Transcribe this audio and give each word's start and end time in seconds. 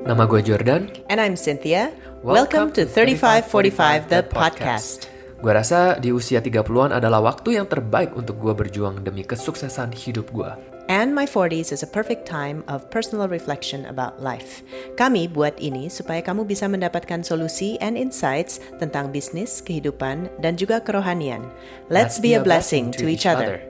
Nama 0.00 0.24
gue 0.24 0.40
Jordan. 0.40 0.88
And 1.12 1.20
I'm 1.20 1.36
Cynthia. 1.36 1.92
Welcome, 2.24 2.72
to 2.72 2.88
3545 2.88 4.08
The 4.08 4.24
Podcast. 4.24 5.12
Gue 5.44 5.52
rasa 5.52 6.00
di 6.00 6.08
usia 6.08 6.40
30-an 6.40 6.96
adalah 6.96 7.20
waktu 7.20 7.60
yang 7.60 7.68
terbaik 7.68 8.16
untuk 8.16 8.40
gue 8.40 8.52
berjuang 8.56 9.04
demi 9.04 9.28
kesuksesan 9.28 9.92
hidup 9.92 10.32
gue. 10.32 10.48
And 10.88 11.12
my 11.12 11.28
40s 11.28 11.70
is 11.70 11.84
a 11.84 11.90
perfect 11.90 12.24
time 12.24 12.64
of 12.66 12.88
personal 12.88 13.30
reflection 13.30 13.86
about 13.86 14.18
life. 14.24 14.64
Kami 14.96 15.30
buat 15.30 15.54
ini 15.60 15.86
supaya 15.86 16.24
kamu 16.24 16.48
bisa 16.48 16.66
mendapatkan 16.66 17.20
solusi 17.20 17.76
and 17.84 18.00
insights 18.00 18.58
tentang 18.80 19.12
bisnis, 19.14 19.60
kehidupan, 19.60 20.32
dan 20.40 20.56
juga 20.56 20.80
kerohanian. 20.82 21.44
Let's, 21.92 22.18
be, 22.18 22.34
a 22.34 22.42
blessing, 22.42 22.90
to 22.96 23.06
each 23.06 23.28
other. 23.28 23.69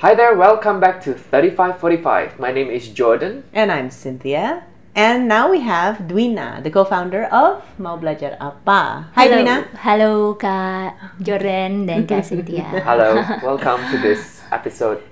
Hi 0.00 0.16
there, 0.16 0.32
welcome 0.32 0.80
back 0.80 1.04
to 1.04 1.12
3545. 1.12 2.40
My 2.40 2.48
name 2.56 2.72
is 2.72 2.88
Jordan. 2.88 3.44
And 3.52 3.68
I'm 3.68 3.92
Cynthia. 3.92 4.64
And 4.96 5.28
now 5.28 5.52
we 5.52 5.60
have 5.60 6.08
Dwina, 6.08 6.64
the 6.64 6.72
co-founder 6.72 7.28
of 7.28 7.60
Mau 7.76 8.00
Belajar 8.00 8.40
Apa. 8.40 9.12
Hai 9.12 9.28
Halo, 9.28 9.36
Dwina. 9.36 9.56
halo 9.76 10.12
Kak 10.40 11.20
Jordan 11.20 11.84
dan 11.84 12.08
Kak 12.08 12.24
Cynthia. 12.24 12.64
Hello, 12.88 13.20
welcome 13.44 13.84
to 13.92 14.00
this 14.00 14.40
episode. 14.48 15.04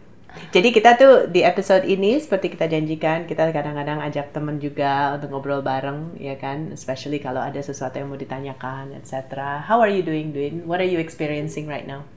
Jadi 0.57 0.73
kita 0.73 0.97
tuh 0.97 1.29
di 1.29 1.45
episode 1.45 1.85
ini 1.85 2.17
seperti 2.17 2.57
kita 2.57 2.65
janjikan 2.65 3.29
kita 3.29 3.53
kadang-kadang 3.53 4.01
ajak 4.09 4.33
temen 4.33 4.57
juga 4.57 5.21
untuk 5.21 5.37
ngobrol 5.37 5.61
bareng 5.61 6.17
ya 6.17 6.41
kan, 6.41 6.73
especially 6.73 7.21
kalau 7.21 7.45
ada 7.45 7.61
sesuatu 7.61 8.01
yang 8.01 8.09
mau 8.09 8.17
ditanyakan, 8.17 8.97
etc. 8.97 9.37
How 9.69 9.85
are 9.85 9.93
you 9.93 10.01
doing, 10.01 10.33
Dwin? 10.33 10.65
What 10.65 10.81
are 10.81 10.89
you 10.89 10.97
experiencing 10.97 11.69
right 11.69 11.85
now? 11.85 12.09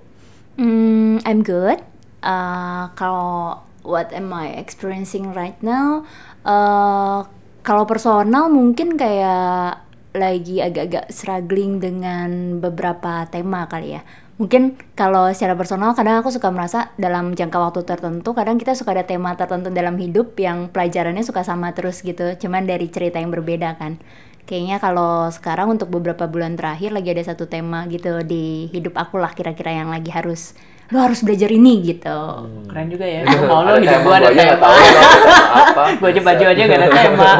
Hmm, 0.55 1.19
I'm 1.27 1.43
good. 1.43 1.83
Uh, 2.21 2.93
kalau 2.93 3.61
what 3.81 4.13
am 4.13 4.29
I 4.33 4.53
experiencing 4.57 5.33
right 5.33 5.57
now? 5.65 6.05
Uh, 6.45 7.25
kalau 7.61 7.85
personal 7.85 8.49
mungkin 8.49 8.97
kayak 8.97 9.85
lagi 10.11 10.59
agak-agak 10.59 11.07
struggling 11.13 11.79
dengan 11.79 12.59
beberapa 12.59 13.25
tema 13.31 13.65
kali 13.69 13.95
ya. 13.99 14.01
Mungkin 14.41 14.73
kalau 14.97 15.29
secara 15.29 15.53
personal 15.53 15.93
kadang 15.93 16.25
aku 16.25 16.33
suka 16.33 16.49
merasa 16.49 16.89
dalam 16.97 17.37
jangka 17.37 17.61
waktu 17.61 17.85
tertentu 17.85 18.33
kadang 18.33 18.57
kita 18.57 18.73
suka 18.73 18.97
ada 18.97 19.05
tema 19.05 19.37
tertentu 19.37 19.69
dalam 19.69 20.01
hidup 20.01 20.33
yang 20.41 20.73
pelajarannya 20.73 21.21
suka 21.21 21.45
sama 21.45 21.77
terus 21.77 22.01
gitu. 22.01 22.33
Cuman 22.41 22.65
dari 22.65 22.89
cerita 22.89 23.21
yang 23.21 23.29
berbeda 23.29 23.77
kan. 23.77 24.01
Kayaknya 24.49 24.81
kalau 24.81 25.29
sekarang 25.29 25.77
untuk 25.77 25.93
beberapa 25.93 26.25
bulan 26.25 26.57
terakhir 26.57 26.91
lagi 26.91 27.13
ada 27.13 27.23
satu 27.23 27.45
tema 27.45 27.85
gitu 27.87 28.25
di 28.25 28.67
hidup 28.73 28.97
aku 28.97 29.21
lah 29.21 29.31
kira-kira 29.37 29.77
yang 29.77 29.93
lagi 29.93 30.09
harus 30.09 30.57
lo 30.91 30.99
harus 30.99 31.23
belajar 31.23 31.47
ini 31.47 31.79
gitu. 31.81 32.19
Keren 32.67 32.87
juga 32.87 33.07
ya. 33.07 33.23
Mau 33.49 33.63
lo 33.63 33.79
hidup 33.79 34.03
gua 34.03 34.15
ada 34.19 34.27
nggak 34.29 34.49
tema. 34.53 34.69
Gua 35.99 36.07
aja 36.09 36.21
baju 36.21 36.43
aja 36.45 36.61
gak 36.61 36.79
ada 36.81 36.89
tema. 36.91 37.31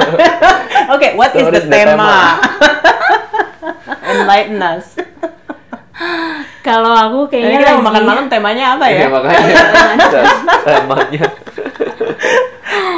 Oke, 0.89 1.07
what 1.13 1.31
is 1.33 1.43
So 1.43 1.51
the 1.51 1.59
is 1.59 1.65
the 1.65 1.71
tema? 1.71 1.91
tema. 1.93 2.15
Enlighten 4.01 4.59
us. 4.59 4.87
Kalau 6.61 6.93
aku 6.93 7.19
kayaknya 7.27 7.57
kita 7.57 7.67
lagi 7.67 7.77
mau 7.77 7.87
makan 7.87 8.03
malam 8.03 8.25
temanya 8.25 8.65
apa 8.73 8.85
Iya 8.87 9.05
ya? 9.05 9.07
makanya 9.09 9.55
temanya. 10.63 11.23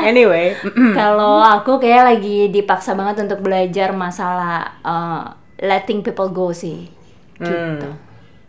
Anyway, 0.04 0.52
kalau 0.94 1.40
aku 1.40 1.80
kayak 1.80 2.04
lagi 2.06 2.48
dipaksa 2.48 2.94
banget 2.94 3.24
untuk 3.24 3.40
belajar 3.40 3.90
masalah 3.92 4.78
uh, 4.84 5.24
letting 5.58 6.04
people 6.04 6.28
go 6.28 6.52
sih. 6.52 6.92
Gitu. 7.40 7.88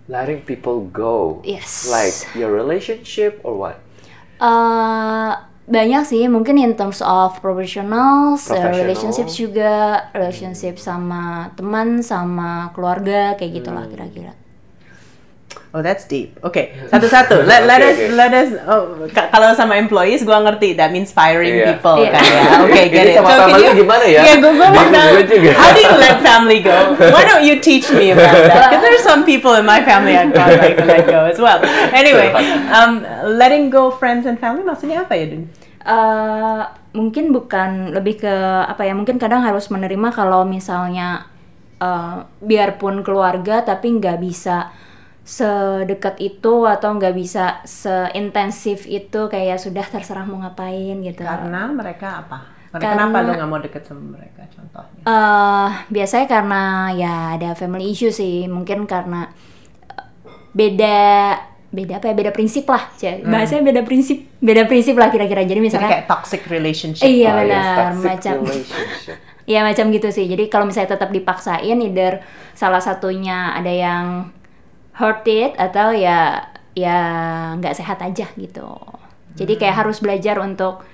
Letting 0.05 0.45
people 0.45 0.85
go. 0.93 1.41
Yes. 1.45 1.89
Like 1.89 2.13
your 2.37 2.53
relationship 2.53 3.41
or 3.41 3.57
what? 3.57 3.81
Uh, 4.37 5.33
banyak 5.65 6.05
sih 6.05 6.29
mungkin 6.29 6.61
in 6.61 6.77
terms 6.77 7.01
of 7.01 7.41
professionals, 7.41 8.53
uh, 8.53 8.61
Professional. 8.61 8.85
relationships 8.85 9.33
juga, 9.41 9.73
relationship 10.13 10.77
sama 10.77 11.49
teman, 11.57 12.05
sama 12.05 12.69
keluarga 12.77 13.33
kayak 13.41 13.64
gitulah 13.64 13.89
kira-kira. 13.89 14.37
Oh, 15.74 15.83
that's 15.83 16.07
deep. 16.07 16.39
Oke, 16.39 16.70
satu-satu. 16.95 17.42
Let, 17.42 17.67
let 17.67 17.83
us, 17.83 17.98
oke. 17.98 18.14
let 18.14 18.30
us. 18.30 18.55
Oh, 18.62 18.83
ka- 19.11 19.27
kalau 19.29 19.51
sama 19.52 19.74
employees, 19.74 20.23
gua 20.23 20.39
ngerti. 20.40 20.79
That 20.79 20.95
means 20.95 21.11
firing 21.11 21.51
Iya. 21.51 21.67
people, 21.74 21.98
Iya. 21.98 22.11
kan 22.14 22.23
ya. 22.23 22.42
Oke, 22.64 22.80
get 22.89 22.95
Ini 22.95 23.11
it. 23.11 23.17
sama 23.18 23.27
can 23.27 23.39
family 23.42 23.58
you- 23.61 23.77
gimana 23.83 24.05
ya? 24.07 24.20
Yeah, 24.23 24.36
gue 24.39 24.52
gue 24.55 24.68
mau 24.70 24.86
tahu. 24.86 25.11
gue 25.11 25.24
juga. 25.27 25.51
How 25.52 25.68
do 25.68 25.80
you 25.83 25.95
let 25.98 26.17
family 26.23 26.58
go? 26.61 26.79
Why 26.95 27.23
don't 27.24 27.42
you 27.42 27.58
teach 27.58 27.90
me 27.90 28.14
about 28.14 28.39
that? 28.46 28.70
Because 28.70 28.83
there's 28.86 29.02
some 29.02 29.27
people 29.27 29.51
in 29.52 29.67
my 29.67 29.83
family 29.83 30.14
I'd 30.14 30.30
probably 30.30 30.63
like 30.63 30.79
to 30.79 30.86
let 30.86 31.05
go 31.05 31.27
as 31.27 31.36
well. 31.36 31.58
Anyway, 31.90 32.30
um, 32.70 33.02
letting 33.34 33.67
go 33.67 33.90
friends 33.90 34.24
and 34.24 34.39
family 34.39 34.63
maksudnya 34.63 35.02
apa 35.02 35.18
ya, 35.18 35.27
Dun? 35.27 35.51
Eh, 35.83 36.61
mungkin 36.95 37.29
bukan 37.29 37.90
lebih 37.90 38.23
ke 38.23 38.34
apa 38.64 38.86
ya 38.86 38.95
mungkin 38.95 39.18
kadang 39.18 39.42
harus 39.42 39.68
menerima 39.68 40.14
kalau 40.14 40.46
misalnya 40.46 41.27
eh, 41.77 42.17
biarpun 42.40 43.02
keluarga 43.02 43.61
tapi 43.61 43.90
nggak 43.92 44.17
bisa 44.17 44.70
sedekat 45.24 46.20
itu 46.20 46.68
atau 46.68 46.92
nggak 46.92 47.17
bisa 47.17 47.64
seintensif 47.64 48.85
itu 48.85 49.27
kayak 49.27 49.57
sudah 49.57 49.83
terserah 49.83 50.23
mau 50.23 50.36
ngapain 50.39 51.01
gitu 51.01 51.24
Karena 51.24 51.64
mereka 51.67 52.20
apa? 52.20 52.39
Mereka 52.70 52.85
Karena- 52.85 53.08
kenapa 53.08 53.17
lo 53.18 53.33
nggak 53.33 53.48
mau 53.48 53.58
deket 53.58 53.83
sama 53.83 54.02
mereka? 54.13 54.45
Contohnya. 54.52 55.02
eh 55.02 55.70
biasanya 55.89 56.27
karena 56.29 56.63
ya 56.92 57.14
ada 57.34 57.51
family 57.55 57.89
issue 57.89 58.13
sih 58.13 58.45
mungkin 58.46 58.84
karena 58.84 59.33
eh, 59.89 60.05
beda 60.52 61.01
beda 61.74 61.98
apa 61.98 62.07
ya 62.07 62.14
beda 62.14 62.30
prinsip 62.30 62.68
lah 62.68 62.86
Cya. 62.95 63.18
bahasanya 63.24 63.67
beda 63.67 63.83
prinsip 63.83 64.30
beda 64.39 64.63
prinsip 64.64 64.95
lah 64.95 65.11
kira-kira 65.11 65.42
jadi 65.42 65.57
Jadi 65.57 65.64
misalkan 65.64 65.90
kayak 65.90 66.07
toxic 66.07 66.42
relationship. 66.46 67.02
Iya 67.02 67.33
yes, 67.33 67.39
benar, 67.40 67.90
macam. 67.96 68.34
Iya 69.45 69.61
macam 69.61 69.92
gitu 69.92 70.08
sih. 70.08 70.24
Jadi 70.24 70.48
kalau 70.48 70.64
misalnya 70.64 70.96
tetap 70.96 71.13
dipaksain, 71.13 71.77
either 71.77 72.24
salah 72.57 72.80
satunya 72.80 73.52
ada 73.52 73.68
yang 73.68 74.33
hurt 74.95 75.27
it 75.27 75.53
atau 75.59 75.91
ya 75.91 76.51
ya 76.75 76.99
nggak 77.59 77.75
sehat 77.75 77.99
aja 78.03 78.27
gitu. 78.35 78.69
Jadi 79.35 79.59
kayak 79.59 79.87
harus 79.87 79.99
belajar 79.99 80.39
untuk 80.39 80.87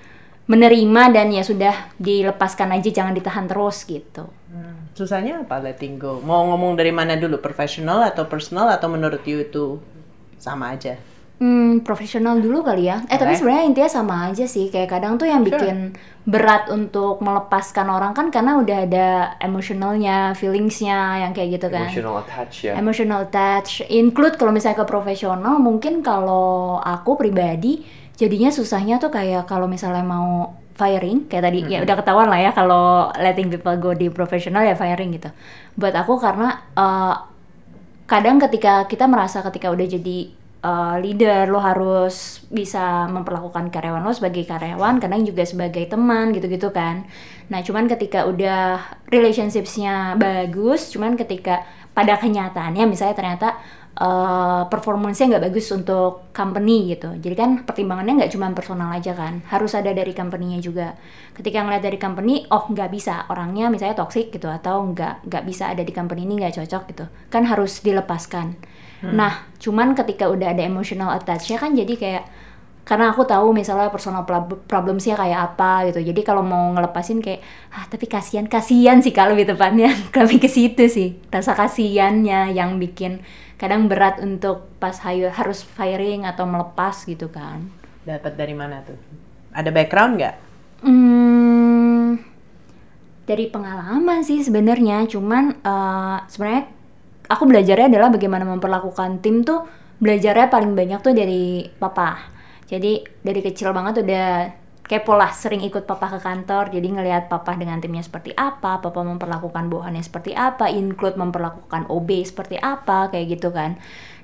menerima 0.49 1.03
dan 1.15 1.31
ya 1.31 1.45
sudah 1.45 1.95
dilepaskan 2.01 2.75
aja, 2.75 2.89
jangan 2.91 3.15
ditahan 3.15 3.47
terus 3.47 3.85
gitu. 3.87 4.27
Hmm, 4.51 4.91
Susahnya 4.97 5.47
apa 5.47 5.63
letting 5.63 6.01
go? 6.01 6.19
Mau 6.25 6.49
ngomong 6.51 6.75
dari 6.75 6.91
mana 6.91 7.15
dulu? 7.15 7.39
Profesional 7.39 8.03
atau 8.09 8.27
personal 8.27 8.67
atau 8.73 8.91
menurut 8.91 9.23
you 9.29 9.45
itu 9.45 9.79
sama 10.41 10.75
aja? 10.75 10.99
Hmm, 11.41 11.81
profesional 11.81 12.37
dulu 12.37 12.61
kali 12.61 12.93
ya. 12.93 13.01
Eh 13.09 13.17
tapi 13.17 13.33
sebenarnya 13.33 13.65
intinya 13.65 13.89
sama 13.89 14.29
aja 14.29 14.45
sih. 14.45 14.69
Kayak 14.69 14.93
kadang 14.93 15.17
tuh 15.17 15.25
yang 15.25 15.41
bikin 15.41 15.97
berat 16.29 16.69
untuk 16.69 17.25
melepaskan 17.25 17.89
orang 17.89 18.13
kan 18.13 18.29
karena 18.29 18.61
udah 18.61 18.79
ada 18.85 19.09
emotionalnya, 19.41 20.37
feelingsnya 20.37 21.25
yang 21.25 21.33
kayak 21.33 21.57
gitu 21.57 21.73
kan. 21.73 21.89
Emotional 21.89 22.21
attach 22.21 22.55
ya. 22.69 22.73
Emotional 22.77 23.23
touch 23.33 23.81
include 23.89 24.37
kalau 24.37 24.53
misalnya 24.53 24.85
ke 24.85 24.87
profesional 24.87 25.57
mungkin 25.57 26.05
kalau 26.05 26.77
aku 26.77 27.17
pribadi 27.17 27.89
jadinya 28.21 28.53
susahnya 28.53 29.01
tuh 29.01 29.09
kayak 29.09 29.49
kalau 29.49 29.65
misalnya 29.65 30.05
mau 30.05 30.61
firing 30.77 31.25
kayak 31.25 31.45
tadi 31.49 31.59
ya 31.73 31.81
udah 31.81 31.97
ketahuan 32.05 32.29
lah 32.29 32.41
ya 32.41 32.53
kalau 32.53 33.09
letting 33.17 33.49
people 33.49 33.73
go 33.81 33.97
di 33.97 34.13
profesional 34.13 34.61
ya 34.61 34.77
firing 34.77 35.09
gitu. 35.17 35.33
Buat 35.73 36.05
aku 36.05 36.21
karena 36.21 36.69
eh, 36.77 37.15
kadang 38.05 38.37
ketika 38.37 38.85
kita 38.85 39.09
merasa 39.09 39.41
ketika 39.41 39.73
udah 39.73 39.89
jadi 39.89 40.37
uh, 40.65 40.97
leader 41.01 41.49
lo 41.49 41.61
harus 41.61 42.45
bisa 42.53 43.09
memperlakukan 43.09 43.73
karyawan 43.73 44.05
lo 44.05 44.13
sebagai 44.13 44.45
karyawan 44.45 45.01
kadang 45.01 45.25
juga 45.25 45.45
sebagai 45.45 45.85
teman 45.89 46.33
gitu-gitu 46.37 46.71
kan. 46.73 47.09
Nah 47.51 47.61
cuman 47.65 47.89
ketika 47.91 48.29
udah 48.29 48.81
relationshipsnya 49.09 50.17
bagus 50.21 50.93
cuman 50.93 51.17
ketika 51.17 51.65
pada 51.91 52.17
kenyataannya 52.17 52.87
misalnya 52.87 53.17
ternyata 53.19 53.49
uh, 53.99 54.63
performance-nya 54.71 55.37
nggak 55.37 55.45
bagus 55.51 55.67
untuk 55.75 56.31
company 56.31 56.95
gitu. 56.95 57.11
Jadi 57.19 57.35
kan 57.35 57.51
pertimbangannya 57.67 58.25
nggak 58.25 58.33
cuma 58.33 58.53
personal 58.55 58.95
aja 58.95 59.17
kan 59.17 59.43
harus 59.51 59.75
ada 59.75 59.91
dari 59.91 60.15
company-nya 60.15 60.63
juga. 60.63 60.95
Ketika 61.35 61.67
ngeliat 61.67 61.83
dari 61.83 61.99
company 61.99 62.47
oh 62.53 62.71
nggak 62.71 62.91
bisa 62.93 63.27
orangnya 63.33 63.73
misalnya 63.73 63.99
toxic 63.99 64.31
gitu 64.31 64.47
atau 64.47 64.87
nggak 64.93 65.27
nggak 65.27 65.45
bisa 65.49 65.73
ada 65.73 65.83
di 65.83 65.91
company 65.91 66.29
ini 66.29 66.47
nggak 66.47 66.63
cocok 66.63 66.83
gitu. 66.95 67.05
Kan 67.33 67.49
harus 67.49 67.83
dilepaskan 67.83 68.55
nah 69.01 69.49
cuman 69.57 69.97
ketika 69.97 70.29
udah 70.29 70.53
ada 70.53 70.61
emotional 70.61 71.09
attach-nya 71.17 71.57
kan 71.57 71.73
jadi 71.73 71.95
kayak 71.97 72.25
karena 72.85 73.15
aku 73.15 73.23
tahu 73.23 73.55
misalnya 73.55 73.87
personal 73.87 74.27
prob- 74.27 74.67
problemsnya 74.67 75.15
kayak 75.15 75.55
apa 75.55 75.87
gitu. 75.87 76.11
Jadi 76.11 76.27
kalau 76.27 76.43
mau 76.43 76.75
ngelepasin 76.75 77.23
kayak 77.23 77.39
ah 77.71 77.87
tapi 77.87 78.11
kasihan 78.11 78.51
kasihan 78.51 78.99
sih 78.99 79.15
kalau 79.15 79.39
lebih 79.39 79.55
tepatnya. 79.55 79.95
Lebih 80.17 80.43
ke 80.43 80.51
situ 80.51 80.91
sih 80.91 81.15
rasa 81.31 81.55
kasihannya 81.55 82.51
yang 82.51 82.83
bikin 82.83 83.23
kadang 83.61 83.87
berat 83.87 84.19
untuk 84.19 84.67
pas 84.83 84.97
hayu 85.07 85.31
harus 85.31 85.63
firing 85.63 86.27
atau 86.27 86.49
melepas 86.51 87.07
gitu 87.07 87.31
kan. 87.31 87.71
Dapat 88.03 88.35
dari 88.35 88.59
mana 88.59 88.83
tuh? 88.83 88.99
Ada 89.55 89.71
background 89.71 90.13
nggak? 90.19 90.37
Hmm, 90.81 92.17
dari 93.29 93.47
pengalaman 93.53 94.25
sih 94.25 94.41
sebenarnya, 94.43 95.05
cuman 95.07 95.61
eh, 95.61 96.19
sebenarnya 96.27 96.65
aku 97.31 97.47
belajarnya 97.47 97.87
adalah 97.87 98.11
bagaimana 98.11 98.43
memperlakukan 98.43 99.23
tim 99.23 99.47
tuh 99.47 99.63
belajarnya 100.03 100.51
paling 100.51 100.75
banyak 100.75 100.99
tuh 100.99 101.15
dari 101.15 101.71
papa. 101.79 102.19
Jadi 102.67 103.03
dari 103.23 103.41
kecil 103.41 103.71
banget 103.71 104.03
udah 104.03 104.29
kepo 104.91 105.15
lah 105.15 105.31
sering 105.31 105.63
ikut 105.63 105.87
papa 105.87 106.11
ke 106.11 106.19
kantor. 106.19 106.75
Jadi 106.75 106.89
ngelihat 106.91 107.31
papa 107.31 107.55
dengan 107.55 107.79
timnya 107.79 108.03
seperti 108.03 108.35
apa 108.35 108.83
papa 108.83 109.07
memperlakukan 109.07 109.71
bawahannya 109.71 110.03
seperti 110.03 110.35
apa 110.35 110.67
include 110.67 111.15
memperlakukan 111.15 111.87
OB 111.87 112.11
seperti 112.27 112.59
apa 112.59 113.07
kayak 113.15 113.39
gitu 113.39 113.55
kan. 113.55 113.79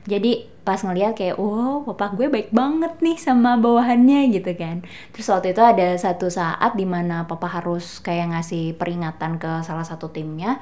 Jadi 0.07 0.47
pas 0.67 0.83
ngelihat 0.83 1.15
kayak 1.15 1.39
wow 1.39 1.87
papa 1.87 2.15
gue 2.15 2.27
baik 2.27 2.51
banget 2.51 2.99
nih 2.99 3.19
sama 3.19 3.55
bawahannya 3.59 4.35
gitu 4.35 4.55
kan. 4.59 4.83
Terus 5.15 5.27
waktu 5.31 5.55
itu 5.55 5.63
ada 5.63 5.95
satu 5.95 6.27
saat 6.27 6.75
di 6.75 6.83
mana 6.83 7.31
papa 7.31 7.47
harus 7.47 8.03
kayak 8.03 8.35
ngasih 8.35 8.75
peringatan 8.75 9.39
ke 9.39 9.63
salah 9.63 9.87
satu 9.87 10.11
timnya 10.11 10.59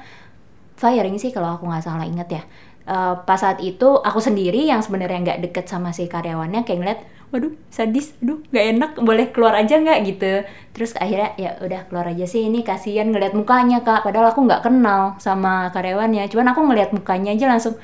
firing 0.75 1.15
sih 1.19 1.31
kalau 1.31 1.55
aku 1.55 1.67
nggak 1.67 1.83
salah 1.83 2.05
inget 2.07 2.29
ya. 2.29 2.43
Uh, 2.85 3.17
pas 3.25 3.41
saat 3.41 3.57
itu 3.65 3.97
aku 3.97 4.21
sendiri 4.21 4.69
yang 4.69 4.77
sebenarnya 4.85 5.25
nggak 5.25 5.39
deket 5.49 5.65
sama 5.65 5.89
si 5.89 6.05
karyawannya 6.05 6.61
kayak 6.69 6.79
ngeliat 6.85 6.99
waduh 7.33 7.49
sadis 7.73 8.13
aduh 8.21 8.37
nggak 8.53 8.65
enak 8.77 8.91
boleh 9.01 9.25
keluar 9.33 9.57
aja 9.57 9.81
nggak? 9.81 9.99
Gitu. 10.05 10.45
Terus 10.75 10.93
akhirnya 10.99 11.33
ya 11.39 11.57
udah 11.65 11.89
keluar 11.89 12.13
aja 12.13 12.29
sih 12.29 12.45
ini 12.45 12.61
kasihan 12.61 13.09
ngeliat 13.09 13.33
mukanya 13.33 13.81
kak. 13.81 14.05
Padahal 14.05 14.29
aku 14.29 14.45
nggak 14.45 14.61
kenal 14.61 15.17
sama 15.17 15.73
karyawannya 15.73 16.29
cuman 16.29 16.53
aku 16.53 16.61
ngeliat 16.61 16.93
mukanya 16.93 17.33
aja 17.33 17.49
langsung 17.49 17.75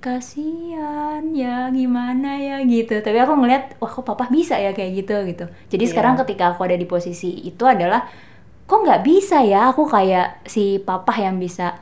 kasihan 0.00 1.20
ya 1.36 1.68
gimana 1.68 2.40
ya? 2.40 2.56
Gitu. 2.64 2.96
Tapi 3.04 3.18
aku 3.20 3.36
ngeliat 3.36 3.76
wah 3.76 3.90
kok 3.92 4.08
papa 4.08 4.32
bisa 4.32 4.56
ya? 4.56 4.72
Kayak 4.72 5.04
gitu 5.04 5.16
gitu. 5.28 5.44
Jadi 5.68 5.84
yeah. 5.84 5.90
sekarang 5.92 6.14
ketika 6.24 6.56
aku 6.56 6.64
ada 6.64 6.80
di 6.80 6.88
posisi 6.88 7.44
itu 7.44 7.68
adalah 7.68 8.08
kok 8.64 8.80
nggak 8.80 9.04
bisa 9.04 9.44
ya? 9.44 9.68
Aku 9.74 9.84
kayak 9.84 10.48
si 10.48 10.80
papa 10.80 11.12
yang 11.20 11.36
bisa 11.36 11.76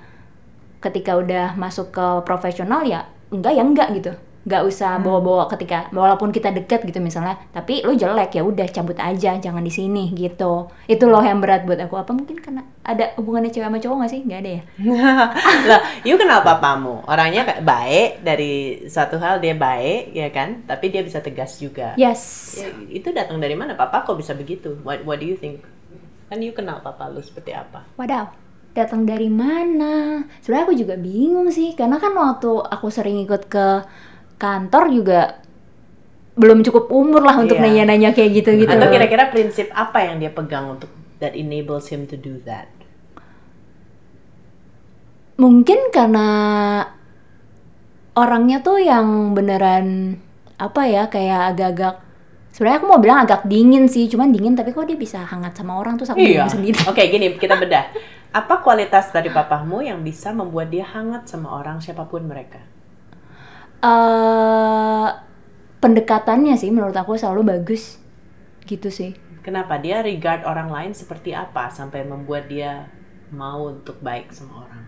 ketika 0.84 1.16
udah 1.16 1.56
masuk 1.56 1.88
ke 1.88 2.06
profesional 2.28 2.84
ya 2.84 3.08
enggak 3.32 3.52
ya 3.56 3.62
enggak 3.64 3.88
gitu. 3.96 4.12
Nggak 4.44 4.62
usah 4.68 5.00
hmm. 5.00 5.04
bawa-bawa 5.08 5.48
ketika 5.56 5.88
walaupun 5.88 6.28
kita 6.28 6.52
deket 6.52 6.84
gitu 6.84 7.00
misalnya 7.00 7.40
tapi 7.48 7.80
lu 7.80 7.96
jelek 7.96 8.36
ya 8.36 8.44
udah 8.44 8.68
cabut 8.68 9.00
aja 9.00 9.40
jangan 9.40 9.64
di 9.64 9.72
sini 9.72 10.12
gitu. 10.12 10.68
Itu 10.84 11.08
loh 11.08 11.24
yang 11.24 11.40
berat 11.40 11.64
buat 11.64 11.80
aku. 11.80 11.96
Apa 11.96 12.12
mungkin 12.12 12.36
karena 12.44 12.60
ada 12.84 13.16
hubungannya 13.16 13.48
cewek 13.48 13.72
sama 13.72 13.80
cowok 13.80 13.96
gak 14.04 14.12
sih? 14.12 14.20
Nggak 14.28 14.40
ada 14.44 14.50
ya? 14.52 14.62
Lah 15.72 15.80
you 16.04 16.20
kenal 16.20 16.44
papamu 16.44 17.00
orangnya 17.08 17.48
kayak 17.48 17.64
baik 17.64 18.10
dari 18.20 18.84
satu 18.84 19.16
hal 19.16 19.40
dia 19.40 19.56
baik 19.56 20.12
ya 20.12 20.28
kan? 20.28 20.68
Tapi 20.68 20.92
dia 20.92 21.00
bisa 21.00 21.24
tegas 21.24 21.56
juga. 21.56 21.96
Yes. 21.96 22.54
Ya, 22.60 22.68
itu 22.92 23.08
datang 23.16 23.40
dari 23.40 23.56
mana? 23.56 23.72
Papa 23.72 24.04
kok 24.04 24.20
bisa 24.20 24.36
begitu? 24.36 24.76
What, 24.84 25.08
what 25.08 25.16
do 25.16 25.24
you 25.24 25.40
think? 25.40 25.64
Kan 26.28 26.44
you 26.44 26.52
kenal 26.52 26.84
papa 26.84 27.08
lu 27.08 27.24
seperti 27.24 27.56
apa? 27.56 27.88
Wadaw 27.96 28.43
datang 28.74 29.06
dari 29.06 29.30
mana? 29.30 30.26
Sebenarnya 30.42 30.64
aku 30.66 30.76
juga 30.76 30.94
bingung 30.98 31.48
sih, 31.54 31.72
karena 31.78 32.02
kan 32.02 32.12
waktu 32.12 32.50
aku 32.50 32.90
sering 32.90 33.22
ikut 33.22 33.46
ke 33.46 33.66
kantor 34.36 34.90
juga 34.90 35.20
belum 36.34 36.66
cukup 36.66 36.90
umur 36.90 37.22
lah 37.22 37.38
untuk 37.38 37.62
iya. 37.62 37.70
nanya-nanya 37.70 38.10
kayak 38.10 38.42
gitu-gitu. 38.42 38.74
Atau 38.74 38.90
kira-kira 38.90 39.30
prinsip 39.30 39.70
apa 39.70 40.02
yang 40.02 40.18
dia 40.18 40.34
pegang 40.34 40.66
untuk 40.74 40.90
that 41.22 41.38
enables 41.38 41.86
him 41.94 42.10
to 42.10 42.18
do 42.18 42.42
that? 42.42 42.66
Mungkin 45.38 45.94
karena 45.94 46.28
orangnya 48.18 48.62
tuh 48.62 48.82
yang 48.82 49.34
beneran 49.34 50.18
apa 50.58 50.86
ya 50.86 51.10
kayak 51.10 51.54
agak-agak 51.54 51.94
sebenarnya 52.54 52.78
aku 52.78 52.86
mau 52.86 53.02
bilang 53.02 53.18
agak 53.26 53.46
dingin 53.46 53.90
sih, 53.90 54.06
cuman 54.06 54.30
dingin 54.30 54.54
tapi 54.54 54.70
kok 54.70 54.86
dia 54.86 54.98
bisa 54.98 55.22
hangat 55.22 55.58
sama 55.58 55.74
orang 55.78 55.98
tuh 55.98 56.06
sama 56.06 56.22
iya. 56.22 56.46
sendiri. 56.54 56.78
Oke, 56.86 57.02
okay, 57.02 57.10
gini 57.10 57.34
kita 57.34 57.58
bedah. 57.58 57.90
Apa 58.34 58.58
kualitas 58.66 59.14
dari 59.14 59.30
papamu 59.30 59.78
yang 59.78 60.02
bisa 60.02 60.34
membuat 60.34 60.74
dia 60.74 60.82
hangat 60.82 61.30
sama 61.30 61.54
orang 61.54 61.78
siapa 61.78 62.02
pun 62.10 62.26
mereka? 62.26 62.74
uh, 63.84 65.08
pendekatannya 65.84 66.56
sih 66.56 66.72
menurut 66.72 66.96
aku 66.96 67.20
selalu 67.20 67.44
bagus. 67.56 68.00
Gitu 68.64 68.88
sih. 68.88 69.12
Kenapa? 69.44 69.76
Dia 69.76 70.00
regard 70.00 70.48
orang 70.48 70.72
lain 70.72 70.92
seperti 70.96 71.36
apa 71.36 71.68
sampai 71.68 72.08
membuat 72.08 72.48
dia 72.48 72.88
mau 73.28 73.68
untuk 73.68 74.00
baik 74.00 74.32
sama 74.32 74.64
orang? 74.64 74.82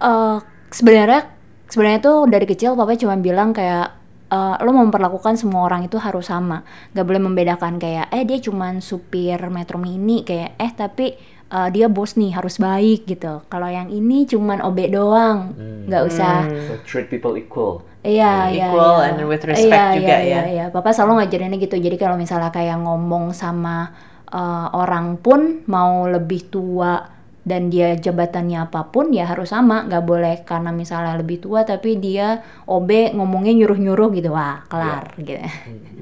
Uh, 0.00 0.38
sebenarnya 0.72 1.28
sebenarnya 1.68 2.00
tuh 2.00 2.24
dari 2.24 2.48
kecil 2.48 2.72
papa 2.72 2.96
cuma 2.96 3.20
bilang 3.20 3.52
kayak 3.52 3.92
uh, 4.32 4.56
lo 4.64 4.72
memperlakukan 4.72 5.36
semua 5.36 5.68
orang 5.68 5.84
itu 5.84 6.00
harus 6.00 6.32
sama. 6.32 6.64
Nggak 6.96 7.04
boleh 7.04 7.22
membedakan 7.28 7.76
kayak 7.76 8.08
eh 8.16 8.24
dia 8.24 8.40
cuma 8.40 8.72
supir 8.80 9.36
metro 9.52 9.76
mini 9.76 10.24
kayak 10.24 10.56
eh 10.56 10.72
tapi 10.72 11.35
uh, 11.50 11.68
dia 11.70 11.86
bos 11.86 12.14
nih 12.18 12.34
harus 12.34 12.58
baik 12.58 13.06
gitu 13.06 13.42
kalau 13.46 13.68
yang 13.70 13.90
ini 13.90 14.26
cuma 14.26 14.58
obek 14.62 14.90
doang 14.90 15.54
hmm. 15.54 15.86
nggak 15.90 16.02
hmm. 16.02 16.10
usah 16.10 16.34
so, 16.70 16.74
treat 16.86 17.06
people 17.10 17.34
equal 17.38 17.82
Iya, 18.06 18.54
iya, 18.54 18.70
equal 18.70 19.02
iya. 19.02 19.06
and 19.10 19.26
with 19.26 19.42
respect 19.42 19.66
iya, 19.74 19.98
juga 19.98 20.14
iya, 20.14 20.14
ya. 20.14 20.22
Iya, 20.22 20.42
iya. 20.46 20.64
Papa 20.70 20.94
selalu 20.94 21.18
ngajarinnya 21.18 21.58
gitu. 21.58 21.74
Jadi 21.74 21.98
kalau 21.98 22.14
misalnya 22.14 22.54
kayak 22.54 22.78
ngomong 22.78 23.34
sama 23.34 23.90
uh, 24.30 24.70
orang 24.78 25.18
pun 25.18 25.66
mau 25.66 26.06
lebih 26.06 26.46
tua 26.46 27.16
dan 27.46 27.70
dia 27.70 27.94
jabatannya 27.94 28.66
apa 28.66 28.90
pun 28.90 29.14
ya 29.14 29.26
harus 29.30 29.54
sama 29.54 29.86
nggak 29.86 30.02
boleh 30.02 30.42
karena 30.42 30.74
misalnya 30.74 31.14
lebih 31.14 31.38
tua 31.38 31.62
tapi 31.62 31.94
dia 31.94 32.42
OB 32.66 33.14
ngomongnya 33.14 33.54
nyuruh-nyuruh 33.54 34.10
gitu 34.18 34.34
wah 34.34 34.66
kelar 34.66 35.14
yeah. 35.14 35.22
gitu. 35.22 35.42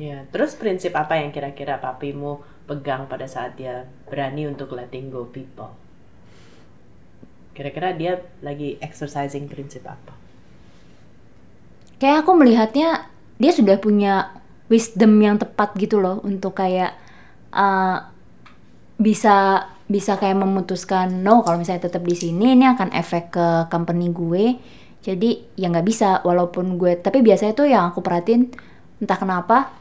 Ya, 0.00 0.18
terus 0.32 0.56
prinsip 0.56 0.96
apa 0.96 1.20
yang 1.20 1.32
kira-kira 1.32 1.76
papimu 1.80 2.40
pegang 2.64 3.06
pada 3.06 3.28
saat 3.28 3.56
dia 3.60 3.88
berani 4.08 4.48
untuk 4.48 4.72
letting 4.72 5.12
go 5.12 5.28
people? 5.28 5.72
Kira-kira 7.54 7.94
dia 7.94 8.18
lagi 8.42 8.80
exercising 8.82 9.46
prinsip 9.46 9.86
apa? 9.86 10.24
kayak 12.04 12.26
aku 12.26 12.36
melihatnya 12.36 13.08
dia 13.40 13.52
sudah 13.56 13.78
punya 13.78 14.34
wisdom 14.68 15.16
yang 15.24 15.36
tepat 15.38 15.72
gitu 15.80 16.04
loh 16.04 16.20
untuk 16.20 16.56
kayak 16.58 16.96
uh, 17.48 18.12
bisa 19.00 19.68
bisa 19.88 20.16
kayak 20.16 20.36
memutuskan 20.36 21.24
no 21.24 21.44
kalau 21.44 21.60
misalnya 21.60 21.88
tetap 21.88 22.04
di 22.04 22.16
sini 22.16 22.56
ini 22.56 22.64
akan 22.68 22.92
efek 22.92 23.32
ke 23.32 23.46
company 23.68 24.12
gue 24.12 24.56
jadi 25.04 25.30
ya 25.56 25.68
nggak 25.68 25.86
bisa 25.88 26.24
walaupun 26.24 26.80
gue 26.80 26.96
tapi 27.00 27.20
biasanya 27.20 27.52
tuh 27.52 27.68
yang 27.68 27.92
aku 27.92 28.00
perhatiin 28.00 28.52
entah 29.00 29.18
kenapa 29.20 29.72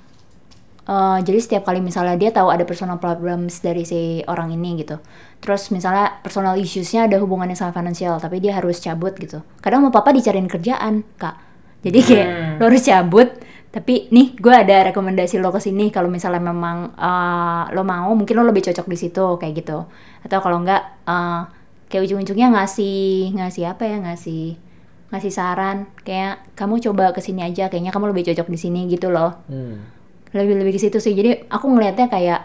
uh, 0.88 1.20
jadi 1.24 1.40
setiap 1.40 1.64
kali 1.68 1.80
misalnya 1.80 2.16
dia 2.20 2.32
tahu 2.32 2.52
ada 2.52 2.68
personal 2.68 3.00
problems 3.00 3.64
dari 3.64 3.84
si 3.88 4.24
orang 4.28 4.52
ini 4.52 4.84
gitu 4.84 5.00
terus 5.40 5.72
misalnya 5.72 6.20
personal 6.24 6.56
issuesnya 6.56 7.08
ada 7.08 7.20
hubungannya 7.20 7.56
sama 7.56 7.76
financial 7.76 8.20
tapi 8.20 8.40
dia 8.40 8.56
harus 8.56 8.80
cabut 8.80 9.16
gitu 9.20 9.44
kadang 9.60 9.84
mau 9.84 9.92
papa 9.92 10.12
dicariin 10.16 10.48
kerjaan 10.48 11.04
kak 11.20 11.36
jadi 11.84 12.00
kayak 12.00 12.28
hmm. 12.28 12.56
lo 12.60 12.64
harus 12.72 12.84
cabut 12.84 13.30
tapi 13.74 14.06
nih 14.14 14.38
gue 14.38 14.54
ada 14.54 14.94
rekomendasi 14.94 15.42
lo 15.42 15.50
ke 15.50 15.58
sini 15.58 15.90
kalau 15.90 16.06
misalnya 16.06 16.40
memang 16.40 16.94
uh, 16.94 17.74
lo 17.74 17.82
mau 17.82 18.14
mungkin 18.14 18.38
lo 18.38 18.46
lebih 18.46 18.70
cocok 18.70 18.86
di 18.86 18.98
situ 18.98 19.26
kayak 19.42 19.54
gitu 19.66 19.90
atau 20.24 20.40
kalau 20.46 20.62
enggak 20.62 20.86
uh, 21.10 21.50
kayak 21.90 22.06
ujung-ujungnya 22.06 22.54
ngasih 22.54 23.34
ngasih 23.34 23.74
apa 23.74 23.84
ya 23.90 23.98
ngasih 23.98 24.62
ngasih 25.10 25.32
saran 25.34 25.90
kayak 26.06 26.42
kamu 26.58 26.82
coba 26.86 27.14
ke 27.14 27.22
sini 27.22 27.46
aja 27.46 27.70
kayaknya 27.70 27.94
kamu 27.94 28.14
lebih 28.14 28.30
cocok 28.30 28.50
di 28.50 28.58
sini 28.58 28.86
gitu 28.90 29.10
loh 29.10 29.42
hmm. 29.50 30.03
Lebih 30.34 30.60
lebih 30.60 30.74
ke 30.76 30.82
situ 30.82 30.98
sih. 30.98 31.14
Jadi 31.14 31.46
aku 31.48 31.66
ngelihatnya 31.70 32.08
kayak 32.10 32.42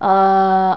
uh, 0.00 0.74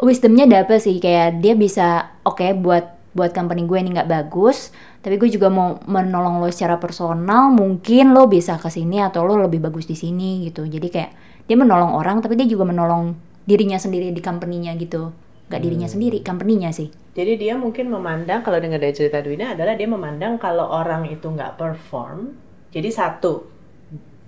wisdomnya 0.00 0.48
dapet 0.48 0.80
sih. 0.80 0.96
Kayak 0.98 1.44
dia 1.44 1.54
bisa 1.54 2.16
oke 2.24 2.40
okay, 2.40 2.56
buat 2.56 2.98
buat 3.12 3.34
company 3.34 3.66
gue 3.66 3.78
ini 3.82 3.90
nggak 3.90 4.06
bagus 4.06 4.70
tapi 5.02 5.18
gue 5.18 5.26
juga 5.26 5.50
mau 5.50 5.80
menolong 5.88 6.44
lo 6.44 6.48
secara 6.52 6.76
personal. 6.76 7.52
Mungkin 7.52 8.12
lo 8.12 8.28
bisa 8.28 8.60
ke 8.60 8.68
sini 8.68 9.00
atau 9.00 9.24
lo 9.24 9.40
lebih 9.40 9.60
bagus 9.60 9.88
di 9.88 9.96
sini 9.96 10.44
gitu. 10.48 10.68
Jadi 10.68 10.88
kayak 10.92 11.12
dia 11.48 11.56
menolong 11.56 11.96
orang 11.96 12.20
tapi 12.20 12.36
dia 12.36 12.48
juga 12.48 12.68
menolong 12.68 13.16
dirinya 13.48 13.80
sendiri 13.80 14.12
di 14.12 14.20
company-nya 14.20 14.76
gitu. 14.76 15.12
Nggak 15.48 15.60
dirinya 15.60 15.88
hmm. 15.88 15.94
sendiri 15.96 16.18
company-nya 16.20 16.70
sih. 16.72 16.92
Jadi 17.16 17.40
dia 17.40 17.56
mungkin 17.56 17.90
memandang 17.90 18.44
kalau 18.44 18.60
dengar 18.60 18.78
dari 18.78 18.94
cerita 18.94 19.18
Dwina 19.24 19.56
adalah 19.56 19.74
dia 19.74 19.88
memandang 19.88 20.36
kalau 20.36 20.68
orang 20.68 21.08
itu 21.10 21.26
nggak 21.26 21.58
perform 21.58 22.50
jadi 22.70 22.88
satu 22.90 23.59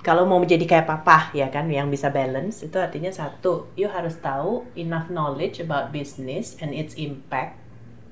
kalau 0.03 0.27
mau 0.27 0.43
menjadi 0.43 0.67
kayak 0.67 0.87
papa 0.91 1.31
ya 1.31 1.47
kan 1.49 1.71
yang 1.71 1.87
bisa 1.87 2.11
balance 2.11 2.67
itu 2.67 2.75
artinya 2.77 3.09
satu 3.09 3.71
you 3.79 3.87
harus 3.87 4.19
tahu 4.19 4.67
enough 4.75 5.07
knowledge 5.09 5.63
about 5.63 5.95
business 5.95 6.59
and 6.59 6.75
its 6.75 6.99
impact 6.99 7.55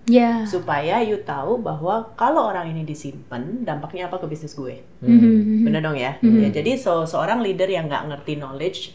yeah. 0.06 0.46
supaya 0.46 1.02
you 1.02 1.18
tahu 1.26 1.58
bahwa 1.58 2.14
kalau 2.14 2.46
orang 2.46 2.70
ini 2.70 2.86
disimpan 2.86 3.66
dampaknya 3.66 4.06
apa 4.06 4.22
ke 4.22 4.26
bisnis 4.30 4.54
gue 4.54 4.86
mm-hmm. 5.02 5.66
bener 5.66 5.82
dong 5.82 5.98
ya, 5.98 6.16
mm-hmm. 6.22 6.46
ya 6.46 6.48
jadi 6.62 6.78
so 6.78 7.02
seorang 7.02 7.42
leader 7.42 7.66
yang 7.66 7.90
nggak 7.90 8.06
ngerti 8.06 8.38
knowledge 8.38 8.94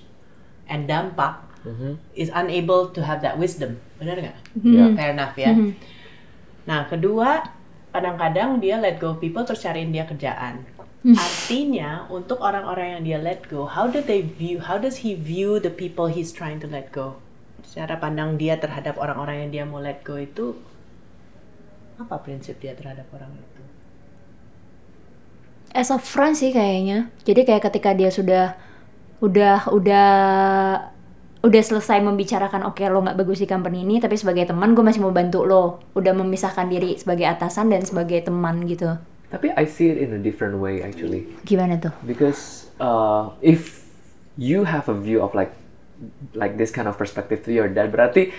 and 0.71 0.87
dampak 0.87 1.43
mm-hmm. 1.67 1.99
is 2.15 2.31
unable 2.31 2.89
to 2.95 3.03
have 3.03 3.19
that 3.19 3.35
wisdom 3.35 3.75
bener 3.99 4.31
nggak 4.31 4.37
mm-hmm. 4.55 4.95
fair 4.95 5.11
enough 5.11 5.35
ya 5.35 5.51
mm-hmm. 5.51 5.71
nah 6.63 6.87
kedua 6.87 7.43
kadang-kadang 7.95 8.59
dia 8.59 8.75
let 8.75 8.99
go 8.99 9.15
people 9.15 9.47
terus 9.47 9.63
cariin 9.63 9.95
dia 9.95 10.03
kerjaan. 10.03 10.67
Artinya 11.13 12.09
untuk 12.09 12.41
orang-orang 12.41 12.97
yang 12.97 13.01
dia 13.05 13.19
let 13.21 13.45
go, 13.45 13.69
how 13.69 13.85
do 13.85 14.01
they 14.01 14.25
view, 14.25 14.57
how 14.57 14.81
does 14.81 15.05
he 15.05 15.13
view 15.13 15.61
the 15.61 15.69
people 15.69 16.09
he's 16.09 16.33
trying 16.33 16.57
to 16.57 16.65
let 16.65 16.89
go? 16.89 17.21
Cara 17.61 18.01
pandang 18.01 18.41
dia 18.41 18.57
terhadap 18.57 18.97
orang-orang 18.97 19.45
yang 19.45 19.49
dia 19.53 19.63
mau 19.69 19.77
let 19.77 20.01
go 20.01 20.17
itu 20.17 20.57
apa 22.01 22.17
prinsip 22.25 22.57
dia 22.57 22.73
terhadap 22.73 23.05
orang 23.13 23.29
itu? 23.37 23.61
As 25.77 25.93
a 25.93 26.01
friend 26.01 26.33
sih 26.33 26.49
kayaknya. 26.49 27.13
Jadi 27.21 27.45
kayak 27.45 27.69
ketika 27.69 27.93
dia 27.93 28.09
sudah 28.09 28.57
udah 29.21 29.69
udah 29.69 30.09
udah 31.45 31.61
selesai 31.61 32.01
membicarakan 32.01 32.65
oke 32.65 32.81
lo 32.89 33.05
nggak 33.05 33.21
bagus 33.21 33.37
di 33.37 33.45
company 33.45 33.85
ini 33.85 34.01
tapi 34.01 34.17
sebagai 34.17 34.49
teman 34.49 34.73
gue 34.73 34.81
masih 34.81 35.05
mau 35.05 35.13
bantu 35.13 35.45
lo 35.45 35.77
udah 35.93 36.13
memisahkan 36.17 36.65
diri 36.73 36.97
sebagai 36.97 37.29
atasan 37.29 37.69
dan 37.69 37.85
sebagai 37.85 38.17
teman 38.25 38.65
gitu 38.65 38.97
Tapi 39.29 39.51
I 39.53 39.65
see 39.65 39.89
it 39.89 39.97
in 39.97 40.13
a 40.13 40.21
different 40.21 40.61
way 40.61 40.85
actually. 40.85 41.25
gimana 41.43 41.81
tuh 41.81 41.93
Because 42.05 42.69
uh, 42.77 43.33
if 43.41 43.85
you 44.37 44.67
have 44.67 44.87
a 44.91 44.97
view 44.97 45.23
of 45.23 45.33
like 45.33 45.53
like 46.35 46.59
this 46.59 46.69
kind 46.71 46.85
of 46.91 46.99
perspective 46.99 47.41
to 47.47 47.51
your 47.55 47.71
dad, 47.71 47.89
berarti 47.89 48.29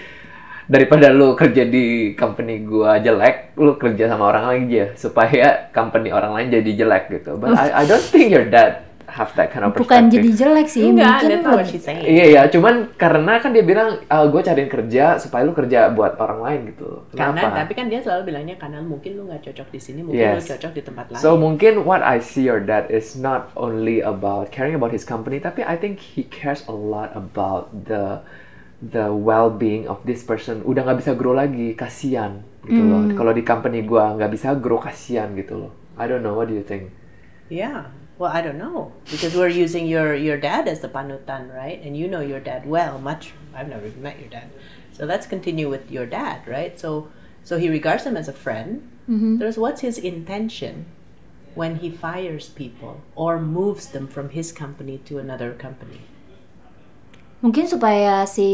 daripada 0.67 1.15
lu 1.15 1.39
kerja 1.39 1.63
di 1.63 2.13
company 2.19 2.67
gua 2.67 2.99
jelek, 2.99 3.55
lu 3.57 3.79
kerja 3.79 4.11
sama 4.11 4.35
orang 4.35 4.45
lain 4.51 4.63
aja 4.67 4.85
supaya 4.99 5.71
company 5.71 6.11
orang 6.11 6.35
lain 6.35 6.49
jadi 6.53 6.71
jelek 6.85 7.05
gitu. 7.23 7.39
But 7.39 7.55
I, 7.55 7.83
I 7.83 7.85
don't 7.87 8.03
think 8.03 8.35
your 8.35 8.47
dad 8.47 8.87
have 9.17 9.33
that 9.33 9.49
kind 9.49 9.65
of 9.65 9.73
perspective. 9.73 9.89
bukan 9.89 10.03
jadi 10.13 10.29
jelek 10.31 10.67
sih 10.69 10.85
Enggak, 10.85 11.09
mungkin 11.09 11.29
that's 11.33 11.41
not 11.41 11.49
what 11.49 11.59
lebih- 11.65 11.73
she's 11.73 11.85
saying. 11.85 12.05
Iya 12.05 12.27
ya, 12.29 12.43
cuman 12.47 12.75
karena 12.95 13.33
kan 13.41 13.51
dia 13.51 13.65
bilang 13.65 13.89
gue 14.05 14.43
cariin 14.43 14.69
kerja 14.69 15.05
supaya 15.17 15.43
lu 15.43 15.51
kerja 15.51 15.89
buat 15.91 16.15
orang 16.17 16.41
lain 16.41 16.61
gitu. 16.71 17.09
Karena 17.11 17.41
Kenapa? 17.41 17.57
tapi 17.61 17.73
kan 17.73 17.87
dia 17.89 18.01
selalu 18.01 18.23
bilangnya 18.29 18.57
karena 18.57 18.79
mungkin 18.79 19.11
lu 19.17 19.25
nggak 19.25 19.41
cocok 19.43 19.69
di 19.73 19.81
sini, 19.81 20.01
mungkin 20.05 20.21
Yes. 20.21 20.45
lu 20.45 20.53
cocok 20.53 20.73
di 20.73 20.83
tempat 20.83 21.05
lain. 21.11 21.19
So 21.19 21.35
mungkin 21.35 21.83
what 21.83 22.05
I 22.05 22.21
see 22.21 22.45
your 22.45 22.61
dad 22.61 22.87
is 22.87 23.17
not 23.17 23.49
only 23.57 23.99
about 23.99 24.53
caring 24.53 24.77
about 24.77 24.93
his 24.93 25.03
company, 25.03 25.41
tapi 25.41 25.65
I 25.65 25.75
think 25.75 25.97
he 25.99 26.23
cares 26.23 26.63
a 26.65 26.77
lot 26.77 27.11
about 27.13 27.73
the 27.73 28.21
the 28.77 29.09
well-being 29.09 29.89
of 29.89 30.05
this 30.05 30.21
person. 30.21 30.61
Udah 30.61 30.85
nggak 30.85 31.01
bisa 31.01 31.17
grow 31.17 31.33
lagi, 31.33 31.73
kasihan 31.73 32.45
gitu 32.63 32.77
loh. 32.79 33.09
Kalau 33.15 33.33
di 33.33 33.41
company 33.41 33.81
gua 33.81 34.13
nggak 34.13 34.29
bisa 34.29 34.53
grow, 34.53 34.77
kasihan 34.77 35.33
gitu 35.33 35.57
loh. 35.57 35.73
I 35.97 36.05
don't 36.05 36.21
know, 36.21 36.37
what 36.37 36.47
do 36.47 36.55
you 36.55 36.61
think? 36.61 36.93
Yeah. 37.49 37.89
Well, 38.17 38.33
I 38.33 38.41
don't 38.41 38.57
know 38.57 38.93
because 39.11 39.37
we're 39.37 39.53
using 39.53 39.87
your 39.87 40.17
your 40.17 40.41
dad 40.41 40.69
as 40.69 40.81
the 40.81 40.89
panutan, 40.89 41.53
right? 41.53 41.77
And 41.85 41.97
you 41.97 42.09
know 42.09 42.25
your 42.25 42.41
dad 42.41 42.65
well. 42.65 42.99
Much 42.99 43.37
I've 43.53 43.69
never 43.69 43.87
even 43.87 44.01
met 44.01 44.19
your 44.21 44.33
dad, 44.33 44.49
so 44.93 45.05
let's 45.05 45.29
continue 45.29 45.69
with 45.69 45.93
your 45.93 46.09
dad, 46.09 46.49
right? 46.49 46.73
So 46.81 47.13
so 47.45 47.61
he 47.61 47.69
regards 47.69 48.09
him 48.09 48.17
as 48.17 48.29
a 48.29 48.37
friend. 48.37 48.89
There's 49.07 49.55
what's 49.55 49.87
his 49.87 50.03
intention 50.03 50.91
when 51.55 51.79
he 51.79 51.89
fires 51.93 52.51
people 52.51 53.07
or 53.15 53.39
moves 53.39 53.87
them 53.95 54.11
from 54.11 54.35
his 54.35 54.51
company 54.51 54.99
to 55.07 55.23
another 55.23 55.55
company. 55.55 56.03
mungkin 57.45 57.69
supaya 57.69 58.25
si 58.25 58.49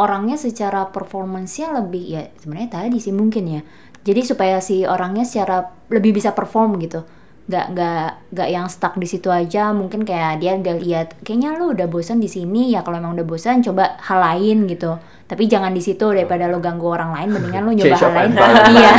orangnya 0.00 0.40
secara 0.40 0.88
performance-nya 0.88 1.68
lebih 1.78 2.04
ya 2.08 2.22
sebenarnya 2.40 2.80
tadi 2.82 2.96
sih 2.96 3.12
mungkin 3.12 3.44
ya 3.44 3.60
jadi 4.00 4.24
supaya 4.24 4.56
si 4.64 4.88
orangnya 4.88 5.28
secara 5.28 5.76
lebih 5.92 6.16
bisa 6.16 6.32
perform 6.32 6.80
gitu 6.80 7.04
nggak 7.50 7.66
nggak 7.74 8.08
nggak 8.30 8.48
yang 8.54 8.70
stuck 8.70 8.94
di 8.94 9.10
situ 9.10 9.26
aja 9.26 9.74
mungkin 9.74 10.06
kayak 10.06 10.38
dia 10.38 10.54
udah 10.54 10.76
lihat 10.78 11.08
kayaknya 11.26 11.58
lu 11.58 11.74
udah 11.74 11.90
bosan 11.90 12.22
di 12.22 12.30
sini 12.30 12.70
ya 12.70 12.86
kalau 12.86 13.02
emang 13.02 13.18
udah 13.18 13.26
bosan 13.26 13.58
coba 13.58 13.98
hal 13.98 14.22
lain 14.22 14.70
gitu 14.70 14.94
tapi 15.26 15.50
jangan 15.50 15.74
di 15.74 15.82
situ 15.82 16.06
daripada 16.14 16.46
lo 16.46 16.62
ganggu 16.62 16.86
orang 16.86 17.10
lain 17.10 17.28
mendingan 17.34 17.62
lu 17.66 17.74
nyoba 17.74 17.96
hal 17.98 18.12
lain 18.14 18.32
iya 18.78 18.92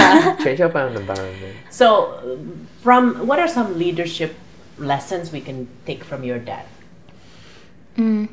Change 0.43 0.67
up. 0.67 0.75
So, 1.71 2.19
from 2.83 3.23
what 3.23 3.39
are 3.39 3.47
some 3.47 3.79
leadership 3.79 4.35
lessons 4.75 5.31
we 5.31 5.39
can 5.39 5.71
take 5.87 6.03
from 6.03 6.27
your 6.27 6.39
dad? 6.39 6.67
Hmm. 7.95 8.27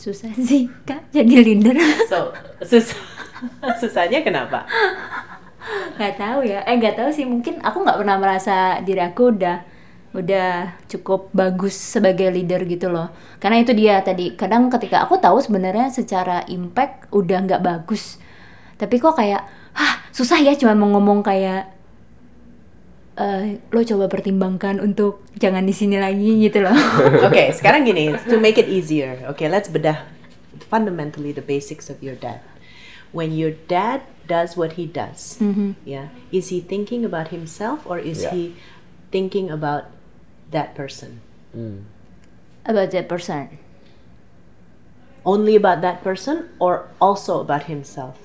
susah 0.00 0.32
sih 0.32 0.72
kak 0.88 1.12
jadi 1.12 1.44
leader 1.44 1.76
So, 2.08 2.32
sus 2.64 2.96
susahnya 3.84 4.24
kenapa? 4.24 4.64
Nggak 5.96 6.14
tahu 6.16 6.40
ya. 6.46 6.64
Eh 6.64 6.74
nggak 6.76 6.96
tahu 6.96 7.10
sih. 7.12 7.24
Mungkin 7.28 7.60
aku 7.60 7.84
nggak 7.84 7.98
pernah 8.00 8.16
merasa 8.16 8.80
diri 8.80 9.02
aku 9.04 9.36
udah 9.36 9.56
udah 10.10 10.74
cukup 10.90 11.30
bagus 11.30 11.78
sebagai 11.78 12.28
leader 12.34 12.66
gitu 12.66 12.90
loh. 12.90 13.12
Karena 13.38 13.62
itu 13.62 13.72
dia 13.76 14.02
tadi. 14.02 14.34
Kadang 14.34 14.72
ketika 14.72 15.06
aku 15.06 15.20
tahu 15.20 15.38
sebenarnya 15.38 15.92
secara 15.92 16.42
impact 16.50 17.12
udah 17.14 17.38
nggak 17.46 17.62
bagus. 17.62 18.18
Tapi 18.80 18.96
kok 18.96 19.14
kayak 19.14 19.44
hah 19.76 19.94
susah 20.10 20.40
ya 20.42 20.56
cuma 20.58 20.74
mau 20.74 20.90
ngomong 20.98 21.22
kayak 21.22 21.70
eh 23.20 23.60
lo 23.68 23.80
coba 23.84 24.08
pertimbangkan 24.08 24.80
untuk 24.80 25.28
jangan 25.36 25.62
di 25.62 25.74
sini 25.76 26.00
lagi 26.00 26.40
gitu 26.40 26.64
loh. 26.64 26.74
Okay, 27.28 27.52
sekarang 27.52 27.84
gini, 27.84 28.16
to 28.26 28.40
make 28.40 28.56
it 28.56 28.66
easier. 28.66 29.20
Okay, 29.36 29.46
let's 29.46 29.68
bedah 29.68 30.08
fundamentally 30.70 31.34
the 31.34 31.42
basics 31.42 31.90
of 31.90 32.00
your 32.00 32.14
dad. 32.16 32.40
When 33.12 33.34
your 33.34 33.50
dad 33.66 34.02
does 34.30 34.56
what 34.56 34.78
he 34.78 34.86
does, 34.86 35.38
mm-hmm. 35.42 35.74
yeah, 35.84 36.14
is 36.30 36.54
he 36.54 36.60
thinking 36.60 37.04
about 37.04 37.34
himself 37.34 37.82
or 37.82 37.98
is 37.98 38.22
Yeah. 38.22 38.30
he 38.30 38.42
thinking 39.10 39.50
about 39.50 39.90
that 40.50 40.74
person? 40.74 41.20
Mm. 41.50 41.90
about 42.62 42.94
that 42.94 43.08
person 43.10 43.58
Only 45.24 45.56
about 45.56 45.82
that 45.82 46.00
person 46.00 46.48
or 46.58 46.88
also 47.00 47.40
about 47.40 47.64
himself? 47.64 48.16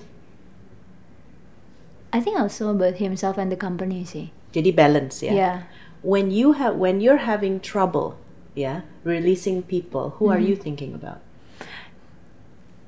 I 2.13 2.21
think 2.21 2.39
also 2.39 2.69
about 2.69 3.03
himself 3.03 3.35
and 3.37 3.51
the 3.51 3.59
company 3.59 4.07
sih 4.07 4.31
Jadi 4.55 4.71
balance, 4.71 5.19
yeah. 5.19 5.35
yeah 5.35 5.57
When 6.05 6.29
you 6.29 6.53
have 6.55 6.77
when 6.77 7.01
you're 7.01 7.25
having 7.25 7.59
trouble, 7.59 8.15
yeah, 8.53 8.85
releasing 9.01 9.65
people, 9.65 10.21
who 10.21 10.29
are 10.29 10.37
mm-hmm. 10.37 10.53
you 10.53 10.55
thinking 10.55 10.93
about? 10.93 11.24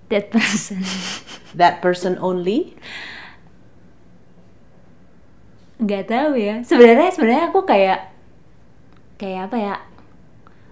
That 0.10 0.32
person 0.32 0.82
That 1.58 1.82
person 1.82 2.20
only? 2.22 2.76
nggak 5.78 6.10
tahu 6.10 6.34
ya 6.42 6.66
sebenarnya 6.66 7.10
sebenarnya 7.14 7.44
aku 7.54 7.62
kayak 7.62 8.00
kayak 9.22 9.50
apa 9.50 9.58
ya 9.62 9.74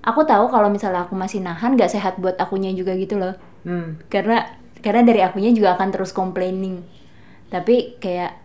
aku 0.02 0.26
tahu 0.26 0.50
kalau 0.50 0.70
misalnya 0.74 1.06
aku 1.06 1.14
masih 1.14 1.46
nahan 1.46 1.78
nggak 1.78 1.94
sehat 1.94 2.18
buat 2.18 2.38
akunya 2.42 2.74
juga 2.74 2.94
gitu 2.98 3.18
loh 3.18 3.36
Hmm. 3.66 3.98
karena 4.14 4.62
karena 4.86 5.02
dari 5.02 5.26
akunya 5.26 5.50
juga 5.50 5.74
akan 5.74 5.90
terus 5.90 6.14
complaining 6.14 6.86
tapi 7.50 7.98
kayak 7.98 8.38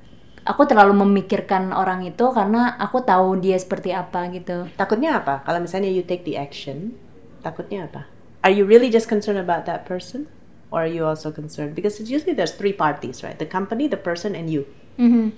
aku 0.49 0.65
terlalu 0.65 0.97
memikirkan 1.05 1.77
orang 1.77 2.09
itu 2.09 2.25
karena 2.33 2.73
aku 2.81 3.05
tahu 3.05 3.37
dia 3.37 3.61
seperti 3.61 3.93
apa 3.93 4.33
gitu 4.33 4.65
Takutnya 4.81 5.21
apa? 5.21 5.45
Kalau 5.45 5.61
misalnya 5.61 5.93
you 5.93 6.01
take 6.01 6.25
the 6.25 6.41
action, 6.41 6.97
takutnya 7.45 7.85
apa? 7.85 8.09
Are 8.41 8.49
you 8.49 8.65
really 8.65 8.89
just 8.89 9.13
concerned 9.13 9.37
about 9.37 9.69
that 9.69 9.85
person? 9.85 10.25
Or 10.71 10.87
are 10.87 10.91
you 10.91 11.03
also 11.05 11.35
concerned? 11.35 11.75
Because 11.75 11.99
it's 11.99 12.11
usually 12.11 12.33
there's 12.33 12.55
three 12.55 12.73
parties, 12.73 13.27
right? 13.27 13.35
The 13.35 13.47
company, 13.47 13.91
the 13.91 13.99
person, 13.99 14.39
and 14.39 14.47
you, 14.47 14.71
Mhm. 14.97 15.35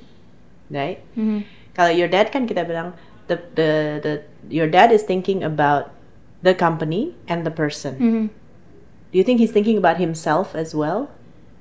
right? 0.68 1.00
Mhm. 1.16 1.48
Kalau 1.72 1.88
your 1.88 2.08
dad 2.08 2.28
kan 2.28 2.44
kita 2.44 2.68
bilang 2.68 2.92
the 3.32 3.40
the 3.56 3.70
the 4.04 4.12
your 4.52 4.68
dad 4.68 4.92
is 4.92 5.08
thinking 5.08 5.40
about 5.40 5.88
the 6.44 6.52
company 6.52 7.16
and 7.24 7.48
the 7.48 7.54
person. 7.54 7.96
Mhm. 7.96 8.24
Do 9.08 9.14
you 9.16 9.24
think 9.24 9.40
he's 9.40 9.52
thinking 9.56 9.80
about 9.80 9.96
himself 9.96 10.52
as 10.52 10.76
well? 10.76 11.08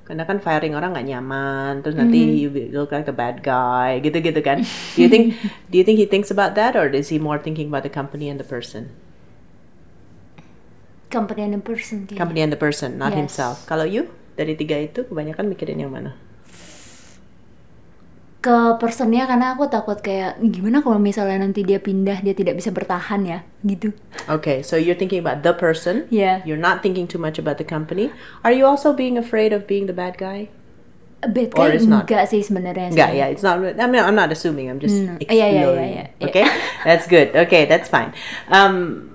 Karena 0.04 0.28
kan 0.28 0.36
firing 0.42 0.76
orang 0.76 0.92
nggak 0.92 1.08
nyaman, 1.08 1.80
terus 1.80 1.96
nanti 1.96 2.44
you 2.44 2.50
be- 2.52 2.68
look 2.68 2.92
like 2.92 3.08
the 3.08 3.14
bad 3.14 3.40
guy, 3.40 4.02
gitu-gitu 4.04 4.40
kan? 4.44 4.60
do 4.96 5.00
you 5.00 5.08
think 5.08 5.32
do 5.72 5.80
you 5.80 5.84
think 5.86 5.96
he 5.96 6.04
thinks 6.04 6.28
about 6.28 6.52
that, 6.58 6.76
or 6.76 6.90
is 6.92 7.08
he 7.08 7.16
more 7.16 7.40
thinking 7.40 7.72
about 7.72 7.86
the 7.86 7.92
company 7.92 8.28
and 8.28 8.36
the 8.36 8.44
person? 8.44 8.92
Company 11.12 11.44
and 11.44 11.52
the 11.52 11.60
person 11.60 12.08
kayaknya. 12.08 12.18
Company 12.18 12.40
and 12.40 12.50
the 12.50 12.58
person, 12.58 12.96
not 12.96 13.12
Yes. 13.12 13.20
himself. 13.20 13.56
Kalau 13.68 13.84
you 13.84 14.08
dari 14.32 14.56
tiga 14.56 14.80
itu 14.80 15.04
kebanyakan 15.04 15.44
mikirin 15.46 15.76
yang 15.78 15.92
mana? 15.92 16.16
ke 18.42 18.74
personnya 18.82 19.22
karena 19.30 19.54
aku 19.54 19.70
takut 19.70 20.02
kayak 20.02 20.34
gimana 20.42 20.82
kalau 20.82 20.98
misalnya 20.98 21.46
nanti 21.46 21.62
dia 21.62 21.78
pindah 21.78 22.26
dia 22.26 22.34
tidak 22.34 22.58
bisa 22.58 22.74
bertahan 22.74 23.22
ya 23.22 23.38
gitu 23.62 23.94
Okay, 24.26 24.66
so 24.66 24.74
you're 24.74 24.98
thinking 24.98 25.22
about 25.22 25.46
the 25.46 25.54
person. 25.54 26.10
ya 26.10 26.42
You're 26.42 26.58
not 26.58 26.82
thinking 26.82 27.06
too 27.06 27.22
much 27.22 27.38
about 27.38 27.62
the 27.62 27.66
company. 27.66 28.10
Are 28.42 28.50
you 28.50 28.66
also 28.66 28.90
being 28.90 29.14
afraid 29.14 29.54
of 29.54 29.70
being 29.70 29.86
the 29.86 29.94
bad 29.94 30.18
guy? 30.18 30.50
bad 31.22 31.54
Or 31.54 31.70
guy 31.70 31.78
it's 31.78 31.86
not? 31.86 32.10
enggak 32.10 32.26
sih 32.26 32.42
sebenarnya 32.42 32.90
Enggak, 32.90 33.10
yeah, 33.14 33.30
it's 33.30 33.46
not. 33.46 33.62
I 33.62 33.86
mean, 33.86 34.02
I'm 34.02 34.18
not 34.18 34.34
assuming. 34.34 34.66
I'm 34.66 34.82
just 34.82 34.98
Mm. 34.98 35.22
exploring. 35.22 35.38
Yeah, 35.38 35.46
yeah, 35.46 35.62
yeah, 35.62 35.86
yeah, 35.86 36.06
yeah. 36.18 36.26
Okay, 36.26 36.44
that's 36.82 37.06
good. 37.06 37.30
Okay, 37.46 37.70
that's 37.70 37.86
fine. 37.86 38.10
Um, 38.50 39.06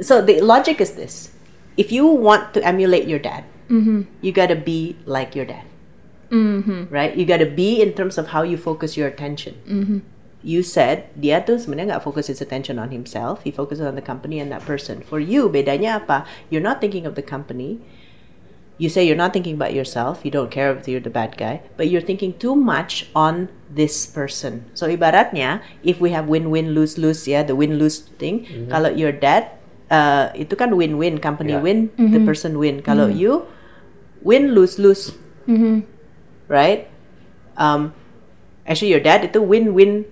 so 0.00 0.22
the 0.22 0.40
logic 0.40 0.80
is 0.80 0.96
this: 0.98 1.30
if 1.76 1.92
you 1.92 2.06
want 2.06 2.54
to 2.54 2.60
emulate 2.64 3.06
your 3.06 3.18
dad, 3.20 3.44
Mm-hmm. 3.64 4.04
you 4.20 4.28
gotta 4.28 4.56
be 4.56 4.92
like 5.08 5.32
your 5.32 5.48
dad, 5.48 5.64
Mhm. 6.28 6.92
right? 6.92 7.16
You 7.16 7.24
gotta 7.24 7.48
be 7.48 7.80
in 7.80 7.96
terms 7.96 8.20
of 8.20 8.36
how 8.36 8.44
you 8.44 8.60
focus 8.60 8.92
your 8.92 9.08
attention. 9.08 9.56
Mm-hmm. 9.64 9.98
You 10.44 10.60
said 10.60 11.08
dia 11.16 11.40
tuh 11.40 11.56
sebenarnya 11.56 11.96
nggak 11.96 12.04
focus 12.04 12.28
his 12.28 12.44
attention 12.44 12.76
on 12.76 12.92
himself. 12.92 13.40
He 13.48 13.48
focuses 13.48 13.88
on 13.88 13.96
the 13.96 14.04
company 14.04 14.36
and 14.36 14.52
that 14.52 14.68
person. 14.68 15.00
For 15.00 15.16
you, 15.16 15.48
bedanya 15.48 16.04
apa? 16.04 16.28
You're 16.52 16.60
not 16.60 16.84
thinking 16.84 17.08
of 17.08 17.16
the 17.16 17.24
company 17.24 17.80
you 18.78 18.88
say 18.88 19.06
you're 19.06 19.14
not 19.18 19.32
thinking 19.32 19.54
about 19.54 19.72
yourself, 19.72 20.26
you 20.26 20.30
don't 20.30 20.50
care 20.50 20.74
if 20.74 20.88
you're 20.88 21.00
the 21.00 21.10
bad 21.10 21.36
guy, 21.38 21.62
but 21.76 21.86
you're 21.88 22.02
thinking 22.02 22.34
too 22.34 22.54
much 22.58 23.06
on 23.14 23.46
this 23.70 24.02
person. 24.06 24.66
So 24.74 24.90
ibaratnya, 24.90 25.62
if 25.86 26.00
we 26.02 26.10
have 26.10 26.26
win-win 26.26 26.74
lose-lose 26.74 27.26
ya, 27.30 27.46
the 27.46 27.54
win-lose 27.54 28.02
thing, 28.18 28.66
kalau 28.66 28.90
your 28.90 29.14
dad 29.14 29.54
uh, 29.90 30.32
itu 30.36 30.54
kan 30.56 30.76
win-win, 30.76 31.18
company 31.20 31.52
Yeah. 31.56 31.64
win, 31.64 31.90
the 31.96 32.20
person 32.22 32.56
win. 32.60 32.80
Kalau 32.80 33.08
you 33.12 33.44
win 34.24 34.52
lose-lose, 34.56 35.12
Mhm. 35.44 35.84
right? 36.48 36.88
Um, 37.56 37.92
actually 38.66 38.90
your 38.90 39.02
dad 39.04 39.24
itu 39.24 39.40
win-win 39.42 40.08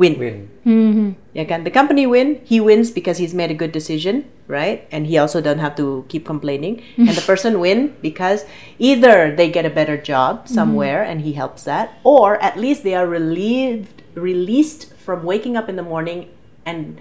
win. 0.00 0.14
Win. 0.18 1.14
Yeah, 1.32 1.44
can 1.44 1.62
the 1.64 1.70
company 1.70 2.08
win? 2.08 2.40
He 2.42 2.58
wins 2.60 2.90
because 2.90 3.18
he's 3.22 3.32
made 3.32 3.50
a 3.50 3.56
good 3.56 3.70
decision, 3.70 4.24
right? 4.48 4.84
And 4.90 5.06
he 5.06 5.16
also 5.16 5.40
doesn't 5.40 5.60
have 5.62 5.76
to 5.78 6.04
keep 6.08 6.24
complaining. 6.26 6.82
and 6.98 7.14
the 7.14 7.22
person 7.22 7.60
win 7.62 7.94
because 8.02 8.42
either 8.82 9.30
they 9.30 9.46
get 9.52 9.62
a 9.64 9.70
better 9.70 9.94
job 9.96 10.48
somewhere 10.48 11.04
and 11.06 11.22
he 11.22 11.32
helps 11.38 11.62
that, 11.64 11.94
or 12.02 12.36
at 12.42 12.58
least 12.58 12.82
they 12.82 12.96
are 12.98 13.06
relieved, 13.06 14.02
released 14.18 14.90
from 14.98 15.22
waking 15.22 15.54
up 15.56 15.68
in 15.70 15.76
the 15.76 15.86
morning 15.86 16.26
and 16.66 16.98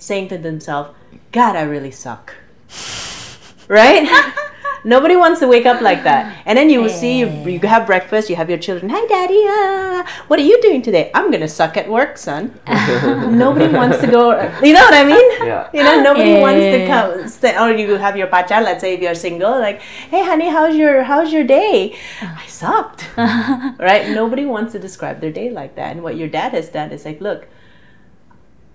saying 0.00 0.28
to 0.28 0.38
themselves, 0.38 0.90
"God, 1.32 1.56
I 1.56 1.62
really 1.62 1.90
suck." 1.90 2.34
right? 3.68 4.08
Nobody 4.84 5.14
wants 5.14 5.40
to 5.40 5.46
wake 5.46 5.66
up 5.66 5.80
like 5.82 6.04
that. 6.04 6.42
And 6.46 6.56
then 6.56 6.70
you 6.70 6.80
will 6.80 6.88
see, 6.88 7.18
you, 7.20 7.26
you 7.26 7.60
have 7.60 7.86
breakfast, 7.86 8.30
you 8.30 8.36
have 8.36 8.48
your 8.48 8.58
children, 8.58 8.90
hi 8.90 9.06
daddy, 9.06 9.44
ah, 9.46 10.24
what 10.28 10.38
are 10.38 10.42
you 10.42 10.60
doing 10.62 10.80
today? 10.80 11.10
I'm 11.14 11.30
gonna 11.30 11.48
suck 11.48 11.76
at 11.76 11.88
work, 11.88 12.16
son. 12.16 12.58
nobody 12.66 13.68
wants 13.68 14.00
to 14.00 14.06
go, 14.06 14.32
you 14.62 14.72
know 14.72 14.80
what 14.80 14.94
I 14.94 15.04
mean? 15.04 15.46
Yeah. 15.46 15.68
You 15.74 15.84
know, 15.84 16.02
nobody 16.02 16.30
Yeah, 16.30 16.40
wants 16.40 16.64
to 16.64 16.86
come, 16.86 17.28
stay, 17.28 17.58
or 17.58 17.70
you 17.72 17.96
have 17.96 18.16
your 18.16 18.28
pacha, 18.28 18.60
let's 18.60 18.80
say 18.80 18.94
if 18.94 19.00
you're 19.00 19.14
single, 19.14 19.60
like, 19.60 19.82
hey 19.82 20.24
honey, 20.24 20.48
how's 20.48 20.74
your, 20.74 21.02
how's 21.02 21.30
your 21.30 21.44
day? 21.44 21.98
I 22.22 22.46
sucked, 22.46 23.06
right? 23.16 24.08
Nobody 24.08 24.46
wants 24.46 24.72
to 24.72 24.78
describe 24.78 25.20
their 25.20 25.32
day 25.32 25.50
like 25.50 25.76
that. 25.76 25.92
And 25.92 26.02
what 26.02 26.16
your 26.16 26.28
dad 26.28 26.52
has 26.52 26.70
done 26.70 26.90
is 26.90 27.04
like, 27.04 27.20
look, 27.20 27.48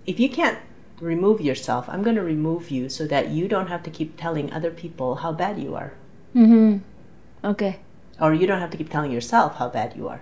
if 0.05 0.20
you 0.20 0.29
can't 0.29 0.60
remove 0.99 1.41
yourself, 1.41 1.87
I'm 1.89 2.03
going 2.03 2.15
to 2.15 2.23
remove 2.23 2.71
you 2.71 2.89
so 2.89 3.05
that 3.07 3.29
you 3.29 3.47
don't 3.47 3.67
have 3.67 3.83
to 3.83 3.89
keep 3.89 4.17
telling 4.17 4.51
other 4.53 4.71
people 4.71 5.15
how 5.15 5.31
bad 5.31 5.59
you 5.59 5.75
are. 5.75 5.93
Mhm. 6.35 6.81
Oke, 7.43 7.75
Or 8.19 8.33
you 8.33 8.47
don't 8.47 8.59
have 8.59 8.71
to 8.71 8.77
keep 8.77 8.89
telling 8.89 9.11
yourself 9.11 9.55
how 9.55 9.67
bad 9.67 9.93
you 9.95 10.07
are. 10.07 10.21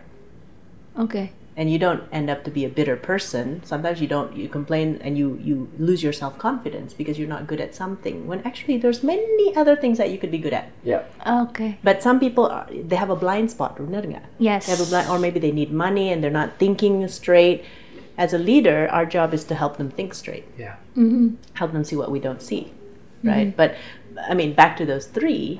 Okay. 0.97 1.31
And 1.55 1.69
you 1.69 1.77
don't 1.77 2.01
end 2.11 2.31
up 2.33 2.43
to 2.45 2.51
be 2.51 2.65
a 2.65 2.69
bitter 2.69 2.95
person. 2.97 3.61
Sometimes 3.63 4.01
you 4.01 4.07
don't, 4.07 4.35
you 4.35 4.49
complain 4.49 4.97
and 5.05 5.15
you, 5.15 5.37
you 5.37 5.69
lose 5.77 6.01
your 6.01 6.11
self 6.11 6.39
confidence 6.41 6.93
because 6.97 7.19
you're 7.19 7.29
not 7.29 7.45
good 7.45 7.61
at 7.61 7.75
something 7.75 8.25
when 8.25 8.41
actually 8.41 8.77
there's 8.81 9.03
many 9.03 9.55
other 9.55 9.75
things 9.75 9.99
that 9.99 10.09
you 10.09 10.17
could 10.17 10.31
be 10.31 10.39
good 10.41 10.53
at. 10.53 10.73
Yeah. 10.83 11.03
Okay. 11.45 11.77
But 11.83 12.01
some 12.01 12.19
people, 12.19 12.47
are, 12.47 12.65
they 12.73 12.95
have 12.95 13.11
a 13.11 13.15
blind 13.15 13.51
spot, 13.51 13.77
benar 13.77 14.01
nggak? 14.01 14.25
Yes. 14.41 14.65
They 14.65 14.73
have 14.73 14.81
a 14.81 14.89
blind, 14.89 15.09
or 15.09 15.19
maybe 15.19 15.37
they 15.39 15.51
need 15.53 15.71
money 15.71 16.09
and 16.11 16.23
they're 16.23 16.33
not 16.33 16.57
thinking 16.57 17.07
straight. 17.07 17.63
As 18.17 18.33
a 18.33 18.37
leader, 18.37 18.87
our 18.91 19.05
job 19.05 19.33
is 19.33 19.43
to 19.45 19.55
help 19.55 19.77
them 19.77 19.89
think 19.89 20.13
straight. 20.13 20.45
Yeah. 20.57 20.75
Mm-hmm. 20.95 21.35
help 21.53 21.71
them 21.71 21.83
see 21.83 21.95
what 21.95 22.11
we 22.11 22.19
don't 22.19 22.41
see 22.41 22.71
mm-hmm. 23.23 23.27
right? 23.27 23.57
But 23.57 23.75
i 24.29 24.33
mean 24.35 24.53
back 24.53 24.77
to 24.77 24.85
those 24.85 25.07
three 25.07 25.59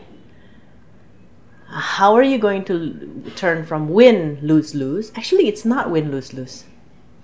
how 1.70 2.14
are 2.14 2.22
you 2.22 2.38
going 2.38 2.64
to 2.66 3.32
turn 3.36 3.66
from 3.66 3.90
win 3.90 4.38
lose 4.44 4.76
lose? 4.76 5.12
Actually 5.16 5.48
it's 5.48 5.66
not 5.66 5.90
win 5.90 6.12
lose 6.12 6.34
lose. 6.34 6.66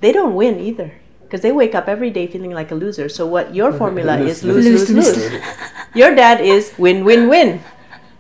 They 0.01 0.12
don't 0.12 0.33
win 0.33 0.59
either 0.59 0.93
because 1.21 1.41
they 1.41 1.51
wake 1.51 1.75
up 1.75 1.88
every 1.88 2.09
day 2.09 2.25
feeling 2.25 2.51
like 2.51 2.71
a 2.71 2.75
loser. 2.75 3.09
So 3.09 3.27
what 3.27 3.53
your 3.53 3.71
formula 3.81 4.17
is 4.17 4.43
lose 4.43 4.89
lose. 4.89 4.89
lose, 4.89 5.41
your 5.93 6.15
dad 6.15 6.41
is 6.41 6.74
win 6.79 7.05
win 7.05 7.29
win 7.29 7.62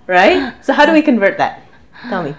right? 0.05 0.53
So 0.63 0.73
how 0.73 0.85
do 0.85 0.93
we 0.93 1.01
convert 1.01 1.37
that? 1.39 1.63
Tell 2.09 2.21
me. 2.21 2.35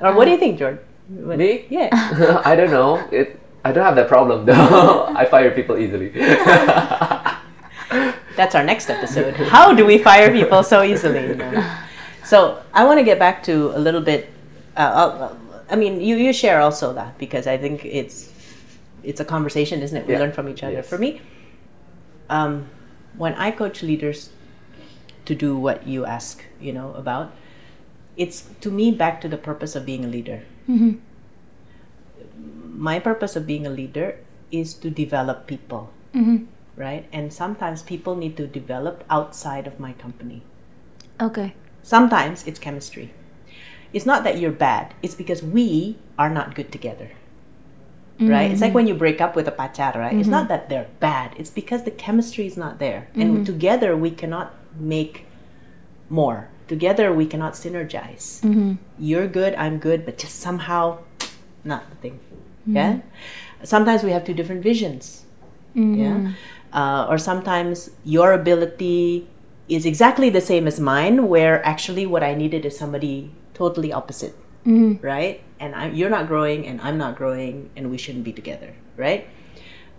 Or 0.00 0.14
what 0.14 0.24
do 0.24 0.30
you 0.30 0.38
think 0.38 0.58
george 0.58 0.78
What- 1.08 1.38
Me? 1.38 1.66
yeah. 1.68 1.88
I 2.44 2.56
don't 2.56 2.70
know. 2.70 2.96
It. 3.12 3.37
I 3.64 3.72
don't 3.72 3.84
have 3.84 3.96
that 3.96 4.08
problem 4.08 4.44
though. 4.46 5.06
I 5.16 5.24
fire 5.24 5.50
people 5.50 5.76
easily. 5.78 6.10
That's 8.36 8.54
our 8.54 8.62
next 8.62 8.88
episode. 8.88 9.34
How 9.34 9.74
do 9.74 9.84
we 9.84 9.98
fire 9.98 10.30
people 10.32 10.62
so 10.62 10.82
easily? 10.82 11.28
you 11.28 11.34
know? 11.34 11.64
So 12.24 12.62
I 12.72 12.84
want 12.84 12.98
to 12.98 13.04
get 13.04 13.18
back 13.18 13.42
to 13.44 13.76
a 13.76 13.80
little 13.80 14.00
bit. 14.00 14.30
Uh, 14.76 14.80
uh, 14.80 15.34
I 15.70 15.76
mean, 15.76 16.00
you 16.00 16.16
you 16.16 16.32
share 16.32 16.60
also 16.60 16.92
that 16.94 17.18
because 17.18 17.46
I 17.46 17.56
think 17.58 17.84
it's 17.84 18.32
it's 19.02 19.20
a 19.20 19.24
conversation, 19.24 19.82
isn't 19.82 19.96
it? 19.96 20.06
We 20.06 20.12
Yeah. 20.14 20.20
learn 20.20 20.32
from 20.32 20.48
each 20.48 20.62
other. 20.62 20.74
Yes. 20.74 20.88
For 20.88 20.98
me, 20.98 21.20
um, 22.30 22.68
when 23.16 23.34
I 23.34 23.50
coach 23.50 23.82
leaders 23.82 24.30
to 25.24 25.34
do 25.34 25.56
what 25.56 25.86
you 25.86 26.04
ask, 26.06 26.44
you 26.60 26.72
know, 26.72 26.92
about, 26.94 27.32
it's 28.16 28.44
to 28.60 28.70
me 28.70 28.90
back 28.92 29.20
to 29.22 29.28
the 29.28 29.36
purpose 29.36 29.74
of 29.74 29.84
being 29.84 30.04
a 30.04 30.08
leader. 30.08 30.42
My 32.78 32.98
purpose 33.02 33.34
of 33.34 33.46
being 33.46 33.66
a 33.66 33.70
leader 33.70 34.22
is 34.50 34.74
to 34.74 34.88
develop 34.88 35.46
people 35.46 35.90
mm-hmm. 36.14 36.44
right? 36.76 37.08
And 37.12 37.32
sometimes 37.32 37.82
people 37.82 38.16
need 38.16 38.36
to 38.36 38.46
develop 38.46 39.04
outside 39.10 39.66
of 39.66 39.80
my 39.80 39.92
company. 39.94 40.42
Okay. 41.20 41.54
Sometimes 41.82 42.46
it's 42.46 42.58
chemistry. 42.58 43.12
It's 43.92 44.06
not 44.06 44.24
that 44.24 44.38
you're 44.38 44.52
bad, 44.52 44.94
it's 45.02 45.14
because 45.14 45.42
we 45.42 45.96
are 46.18 46.28
not 46.28 46.54
good 46.54 46.70
together. 46.70 47.10
Right? 48.20 48.50
It's 48.50 48.60
like 48.60 48.70
mm-hmm. 48.70 48.74
when 48.74 48.86
you 48.88 48.94
break 48.94 49.20
up 49.20 49.36
with 49.36 49.46
a 49.46 49.52
pacar, 49.52 49.94
right? 49.94 50.12
It's 50.12 50.28
not 50.28 50.48
mm-hmm. 50.48 50.48
that 50.48 50.68
they're 50.68 50.88
bad, 50.98 51.34
it's 51.38 51.50
because 51.50 51.84
the 51.84 51.92
chemistry 51.92 52.48
is 52.48 52.56
not 52.56 52.80
there. 52.80 53.08
And 53.14 53.46
together 53.46 53.96
we 53.96 54.10
cannot 54.10 54.54
make 54.76 55.24
more. 56.10 56.48
Together 56.66 57.12
we 57.12 57.26
cannot 57.26 57.52
synergize. 57.54 58.42
You're 58.98 59.28
good, 59.28 59.54
I'm 59.54 59.78
good, 59.78 60.04
but 60.04 60.18
just 60.18 60.34
somehow 60.40 60.98
not 61.62 61.88
the 61.90 61.96
thing. 61.96 62.18
Yeah? 62.74 63.00
Sometimes 63.64 64.02
we 64.02 64.12
have 64.12 64.24
two 64.24 64.34
different 64.34 64.62
visions. 64.62 65.24
Yeah. 65.74 66.32
Uh, 66.72 67.06
or 67.08 67.18
sometimes 67.18 67.90
your 68.04 68.32
ability 68.32 69.26
is 69.68 69.86
exactly 69.86 70.28
the 70.28 70.40
same 70.40 70.66
as 70.66 70.80
mine, 70.80 71.28
where 71.28 71.64
actually 71.64 72.04
what 72.06 72.22
I 72.22 72.34
needed 72.34 72.64
is 72.64 72.76
somebody 72.76 73.30
totally 73.54 73.92
opposite. 73.92 74.34
Right? 75.00 75.40
And 75.60 75.74
I, 75.74 75.88
you're 75.90 76.10
not 76.10 76.26
growing, 76.28 76.66
and 76.66 76.80
I'm 76.80 76.98
not 76.98 77.16
growing, 77.16 77.70
and 77.76 77.90
we 77.90 77.98
shouldn't 77.98 78.24
be 78.24 78.32
together. 78.32 78.74
Right? 78.96 79.28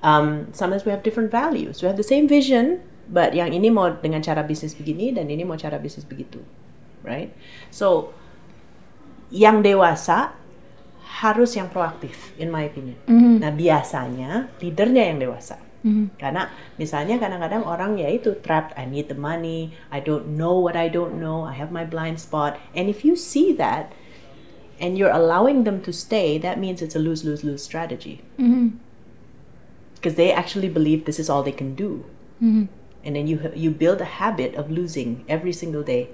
Um, 0.04 0.54
sometimes 0.54 0.86
we 0.86 0.92
have 0.92 1.04
different 1.04 1.32
values. 1.32 1.82
We 1.82 1.88
have 1.88 1.98
the 1.98 2.08
same 2.08 2.28
vision, 2.28 2.82
but 3.10 3.34
yang 3.36 3.52
ini 3.52 3.74
mau 3.74 3.90
dengan 3.90 4.24
cara 4.24 4.46
bisnis 4.46 4.76
begini, 4.78 5.16
dan 5.16 5.28
ini 5.28 5.44
mau 5.44 5.58
cara 5.58 5.80
bisnis 5.80 6.06
begitu. 6.06 6.40
Right? 7.04 7.34
So, 7.72 8.14
yang 9.32 9.62
dewasa 9.62 10.34
harus 11.10 11.58
yang 11.58 11.74
proaktif, 11.74 12.38
in 12.38 12.54
my 12.54 12.70
opinion. 12.70 12.96
Mm-hmm. 13.10 13.36
Nah, 13.42 13.52
biasanya 13.52 14.32
leadernya 14.62 15.10
yang 15.10 15.18
dewasa. 15.18 15.58
Mm-hmm. 15.82 16.22
Karena 16.22 16.54
misalnya 16.78 17.18
kadang-kadang 17.18 17.66
orang 17.66 17.98
ya 17.98 18.14
itu 18.14 18.38
trapped, 18.46 18.78
I 18.78 18.86
need 18.86 19.10
the 19.10 19.18
money, 19.18 19.74
I 19.90 20.00
don't 20.00 20.38
know 20.38 20.54
what 20.62 20.78
I 20.78 20.88
don't 20.88 21.18
know, 21.18 21.50
I 21.50 21.58
have 21.58 21.74
my 21.74 21.84
blind 21.84 22.22
spot. 22.22 22.62
And 22.78 22.88
if 22.88 23.02
you 23.02 23.18
see 23.18 23.56
that 23.58 23.92
and 24.78 24.96
you're 24.96 25.12
allowing 25.12 25.66
them 25.66 25.82
to 25.88 25.92
stay, 25.92 26.38
that 26.40 26.62
means 26.62 26.84
it's 26.84 26.96
a 26.96 27.02
lose-lose-lose 27.02 27.64
strategy. 27.64 28.22
Mm-hmm. 28.38 28.78
Because 29.98 30.16
they 30.16 30.32
actually 30.32 30.70
believe 30.70 31.04
this 31.04 31.20
is 31.20 31.28
all 31.28 31.44
they 31.44 31.56
can 31.56 31.76
do. 31.76 32.06
And 32.40 32.72
then 33.04 33.28
you 33.28 33.52
you 33.52 33.68
build 33.68 34.00
a 34.00 34.08
habit 34.20 34.56
of 34.56 34.72
losing 34.72 35.28
every 35.28 35.52
single 35.52 35.84
day. 35.84 36.08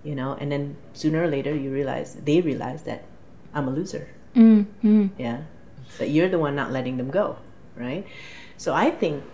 You 0.00 0.16
know, 0.16 0.32
and 0.40 0.48
then 0.48 0.80
sooner 0.96 1.24
or 1.24 1.28
later 1.28 1.52
you 1.52 1.68
realize 1.68 2.16
they 2.16 2.40
realize 2.40 2.88
that 2.88 3.04
I'm 3.56 3.68
a 3.68 3.72
loser. 3.72 4.12
Mm-hmm. 4.36 5.16
Yeah. 5.16 5.48
But 5.96 6.10
you're 6.12 6.28
the 6.28 6.38
one 6.38 6.54
not 6.54 6.70
letting 6.70 7.00
them 7.00 7.08
go, 7.08 7.40
right? 7.74 8.04
So 8.60 8.74
I 8.76 8.90
think 8.92 9.24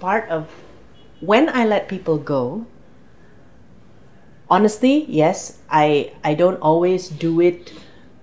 part 0.00 0.28
of 0.32 0.48
when 1.20 1.48
I 1.48 1.64
let 1.64 1.88
people 1.88 2.16
go, 2.16 2.66
honestly, 4.48 5.04
yes, 5.08 5.58
I 5.70 6.12
I 6.24 6.34
don't 6.34 6.56
always 6.60 7.08
do 7.08 7.40
it 7.40 7.72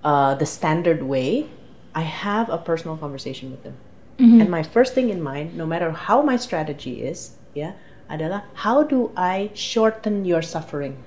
uh, 0.04 0.36
the 0.36 0.46
standard 0.46 1.04
way. 1.04 1.50
I 1.94 2.02
have 2.02 2.50
a 2.50 2.58
personal 2.58 2.98
conversation 2.98 3.52
with 3.52 3.62
them, 3.64 3.78
mm-hmm. 4.18 4.42
and 4.42 4.50
my 4.50 4.64
first 4.64 4.94
thing 4.98 5.10
in 5.10 5.22
mind, 5.22 5.54
no 5.54 5.66
matter 5.66 5.92
how 5.92 6.22
my 6.22 6.38
strategy 6.38 7.06
is, 7.06 7.38
yeah, 7.54 7.78
adalah 8.10 8.50
how 8.66 8.82
do 8.82 9.14
I 9.14 9.54
shorten 9.54 10.26
your 10.26 10.42
suffering, 10.42 10.98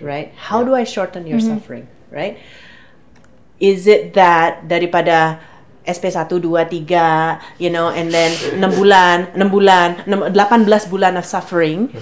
right? 0.00 0.30
How 0.38 0.62
do 0.62 0.74
I 0.74 0.84
shorten 0.84 1.26
your 1.26 1.42
mm-hmm. 1.42 1.58
suffering, 1.58 1.88
right? 2.14 2.38
is 3.64 3.86
it 3.86 4.14
that 4.14 4.66
daripada 4.66 5.38
SP 5.84 6.08
1, 6.08 6.28
2, 6.28 6.40
3, 6.40 7.60
you 7.60 7.70
know, 7.70 7.92
and 7.92 8.08
then 8.10 8.32
6 8.32 8.56
bulan, 8.76 9.32
6 9.36 9.52
bulan, 9.52 10.04
6, 10.04 10.08
18 10.08 10.92
bulan 10.92 11.12
of 11.16 11.24
suffering, 11.24 11.92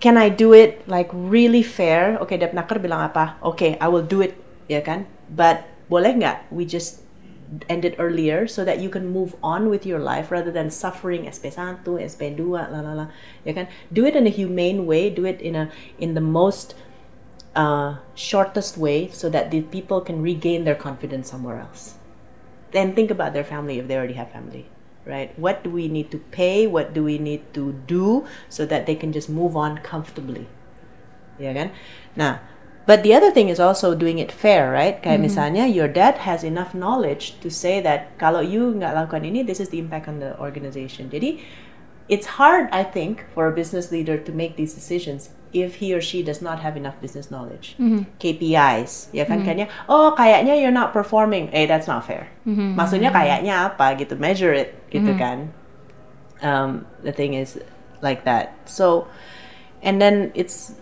can 0.00 0.16
I 0.16 0.28
do 0.28 0.52
it 0.52 0.82
like 0.88 1.08
really 1.12 1.62
fair? 1.62 2.18
Okay, 2.24 2.36
Dep 2.40 2.56
Nakar 2.56 2.80
bilang 2.80 3.04
apa? 3.04 3.36
Okay, 3.44 3.76
I 3.80 3.88
will 3.88 4.04
do 4.04 4.24
it, 4.24 4.34
ya 4.66 4.80
kan? 4.80 5.06
But 5.28 5.68
boleh 5.92 6.16
nggak 6.18 6.48
we 6.48 6.64
just 6.64 7.04
end 7.68 7.84
it 7.84 7.92
earlier 8.00 8.48
so 8.48 8.64
that 8.64 8.80
you 8.80 8.88
can 8.88 9.12
move 9.12 9.36
on 9.44 9.68
with 9.68 9.84
your 9.84 10.00
life 10.00 10.32
rather 10.32 10.48
than 10.48 10.72
suffering 10.72 11.28
SP 11.28 11.52
1, 11.52 11.84
SP 11.84 12.32
2, 12.32 12.40
la 12.48 12.80
la 12.80 12.92
la, 12.96 13.06
ya 13.44 13.52
kan? 13.52 13.68
Do 13.92 14.08
it 14.08 14.16
in 14.16 14.24
a 14.24 14.32
humane 14.32 14.88
way, 14.88 15.12
do 15.12 15.28
it 15.28 15.38
in 15.44 15.52
a 15.52 15.68
in 16.00 16.16
the 16.16 16.24
most 16.24 16.72
uh, 17.54 17.96
shortest 18.14 18.78
way 18.78 19.08
so 19.08 19.28
that 19.28 19.50
the 19.50 19.62
people 19.62 20.00
can 20.00 20.22
regain 20.22 20.64
their 20.64 20.74
confidence 20.74 21.30
somewhere 21.30 21.58
else. 21.58 21.94
Then 22.72 22.94
think 22.94 23.10
about 23.10 23.32
their 23.32 23.44
family 23.44 23.78
if 23.78 23.88
they 23.88 23.96
already 23.96 24.14
have 24.14 24.32
family, 24.32 24.66
right? 25.04 25.36
What 25.38 25.62
do 25.62 25.70
we 25.70 25.88
need 25.88 26.10
to 26.10 26.18
pay? 26.18 26.66
What 26.66 26.94
do 26.94 27.04
we 27.04 27.18
need 27.18 27.52
to 27.54 27.72
do 27.86 28.24
so 28.48 28.64
that 28.66 28.86
they 28.86 28.94
can 28.94 29.12
just 29.12 29.28
move 29.28 29.56
on 29.56 29.78
comfortably? 29.78 30.48
Ya 31.38 31.52
kan? 31.52 31.72
Nah, 32.16 32.40
But 32.84 33.04
the 33.04 33.14
other 33.14 33.30
thing 33.30 33.48
is 33.48 33.60
also 33.60 33.94
doing 33.94 34.18
it 34.18 34.32
fair, 34.32 34.72
right? 34.72 34.98
Kayak 34.98 35.22
misalnya 35.22 35.70
your 35.70 35.86
dad 35.86 36.26
has 36.26 36.42
enough 36.42 36.74
knowledge 36.74 37.38
to 37.38 37.46
say 37.46 37.78
that 37.78 38.18
kalau 38.18 38.42
you 38.42 38.74
nggak 38.74 38.90
lakukan 38.90 39.22
ini, 39.22 39.46
this 39.46 39.62
is 39.62 39.70
the 39.70 39.78
impact 39.78 40.10
on 40.10 40.18
the 40.18 40.34
organization. 40.42 41.06
Jadi 41.06 41.38
it's 42.10 42.42
hard, 42.42 42.66
I 42.74 42.82
think, 42.82 43.22
for 43.30 43.46
a 43.46 43.54
business 43.54 43.94
leader 43.94 44.18
to 44.18 44.30
make 44.34 44.58
these 44.58 44.74
decisions 44.74 45.30
if 45.52 45.76
he 45.76 45.94
or 45.94 46.00
she 46.00 46.22
does 46.22 46.40
not 46.40 46.60
have 46.60 46.76
enough 46.76 47.00
business 47.00 47.30
knowledge. 47.30 47.76
Mm-hmm. 47.78 48.08
KPIs, 48.18 49.12
ya 49.12 49.24
kan? 49.24 49.40
Mm-hmm. 49.40 49.48
Kayaknya, 49.48 49.66
oh 49.88 50.14
kayaknya 50.16 50.60
you're 50.60 50.74
not 50.74 50.92
performing. 50.92 51.52
Eh, 51.52 51.66
that's 51.66 51.86
not 51.86 52.04
fair. 52.06 52.28
Mm-hmm. 52.46 52.76
Maksudnya 52.76 53.12
kayaknya 53.12 53.72
apa 53.72 53.96
gitu? 54.00 54.16
Measure 54.16 54.52
it, 54.52 54.74
gitu 54.88 55.12
kan? 55.16 55.52
Um, 56.42 56.86
the 57.04 57.12
thing 57.12 57.34
is 57.34 57.60
like 58.02 58.24
that. 58.24 58.56
So, 58.64 59.06
and 59.84 60.00
then 60.00 60.32
it's 60.34 60.74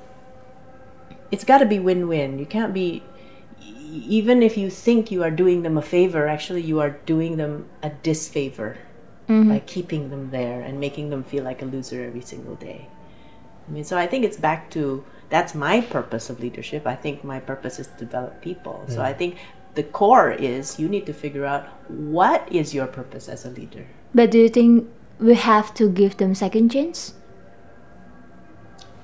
it's 1.31 1.45
got 1.45 1.59
to 1.59 1.67
be 1.67 1.79
win-win. 1.79 2.39
You 2.39 2.47
can't 2.47 2.73
be 2.73 3.03
even 3.91 4.43
if 4.43 4.57
you 4.57 4.71
think 4.71 5.11
you 5.11 5.23
are 5.23 5.31
doing 5.31 5.63
them 5.63 5.77
a 5.77 5.83
favor, 5.83 6.29
actually 6.29 6.63
you 6.63 6.79
are 6.81 6.99
doing 7.07 7.37
them 7.37 7.67
a 7.83 7.91
disfavor 7.91 8.79
by 9.27 9.63
keeping 9.63 10.11
them 10.11 10.31
there 10.31 10.61
and 10.61 10.81
making 10.81 11.11
them 11.11 11.23
feel 11.23 11.45
like 11.45 11.63
a 11.63 11.65
loser 11.65 12.03
every 12.03 12.21
single 12.21 12.57
day. 12.57 12.89
I 13.71 13.73
mean, 13.73 13.85
so 13.85 13.97
I 13.97 14.07
think 14.11 14.25
it's 14.27 14.37
back 14.37 14.69
to 14.71 15.05
that's 15.31 15.55
my 15.55 15.81
purpose 15.81 16.29
of 16.29 16.41
leadership. 16.41 16.87
I 16.87 16.97
think 16.97 17.23
my 17.23 17.39
purpose 17.39 17.79
is 17.79 17.87
to 17.87 18.05
develop 18.05 18.43
people. 18.43 18.83
So 18.91 19.01
I 19.01 19.15
think 19.15 19.39
the 19.79 19.85
core 19.85 20.33
is 20.35 20.81
you 20.81 20.89
need 20.89 21.07
to 21.07 21.15
figure 21.15 21.47
out 21.47 21.71
what 21.87 22.43
is 22.51 22.75
your 22.75 22.89
purpose 22.91 23.29
as 23.31 23.47
a 23.47 23.51
leader. 23.51 23.87
But 24.13 24.33
do 24.35 24.39
you 24.43 24.49
think 24.49 24.91
we 25.21 25.35
have 25.39 25.73
to 25.75 25.89
give 25.89 26.17
them 26.19 26.35
second 26.35 26.71
chance? 26.71 27.15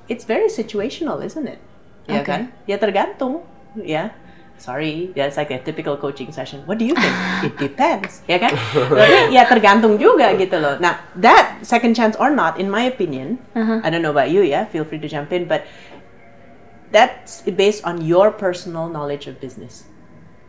it's 0.08 0.24
very 0.24 0.48
situational, 0.48 1.24
isn't 1.24 1.46
it? 1.46 1.58
Ya 2.06 2.22
Okay. 2.22 2.24
kan? 2.24 2.40
Ya 2.70 2.78
tergantung, 2.78 3.42
ya. 3.74 4.14
Sorry, 4.56 5.12
that's 5.14 5.36
like 5.36 5.52
a 5.52 5.60
typical 5.60 5.96
coaching 5.96 6.32
session. 6.32 6.64
What 6.64 6.78
do 6.78 6.88
you 6.88 6.96
think? 6.96 7.14
It 7.46 7.54
depends, 7.60 8.24
ya 8.24 8.40
kan? 8.40 8.56
Tapi 9.00 9.36
ya 9.36 9.44
tergantung 9.44 10.00
juga 10.00 10.32
gitu 10.32 10.56
loh. 10.56 10.80
Nah, 10.80 10.96
that 11.20 11.60
second 11.60 11.92
chance 11.92 12.16
or 12.16 12.32
not, 12.32 12.56
in 12.56 12.72
my 12.72 12.88
opinion, 12.88 13.36
uh-huh. 13.52 13.84
I 13.84 13.92
don't 13.92 14.00
know 14.00 14.16
about 14.16 14.32
you, 14.32 14.40
ya. 14.40 14.64
Feel 14.64 14.88
free 14.88 14.98
to 14.98 15.08
jump 15.08 15.28
in, 15.28 15.44
but 15.44 15.68
that's 16.88 17.44
based 17.44 17.84
on 17.84 18.00
your 18.00 18.32
personal 18.32 18.88
knowledge 18.88 19.28
of 19.28 19.40
business. 19.40 19.84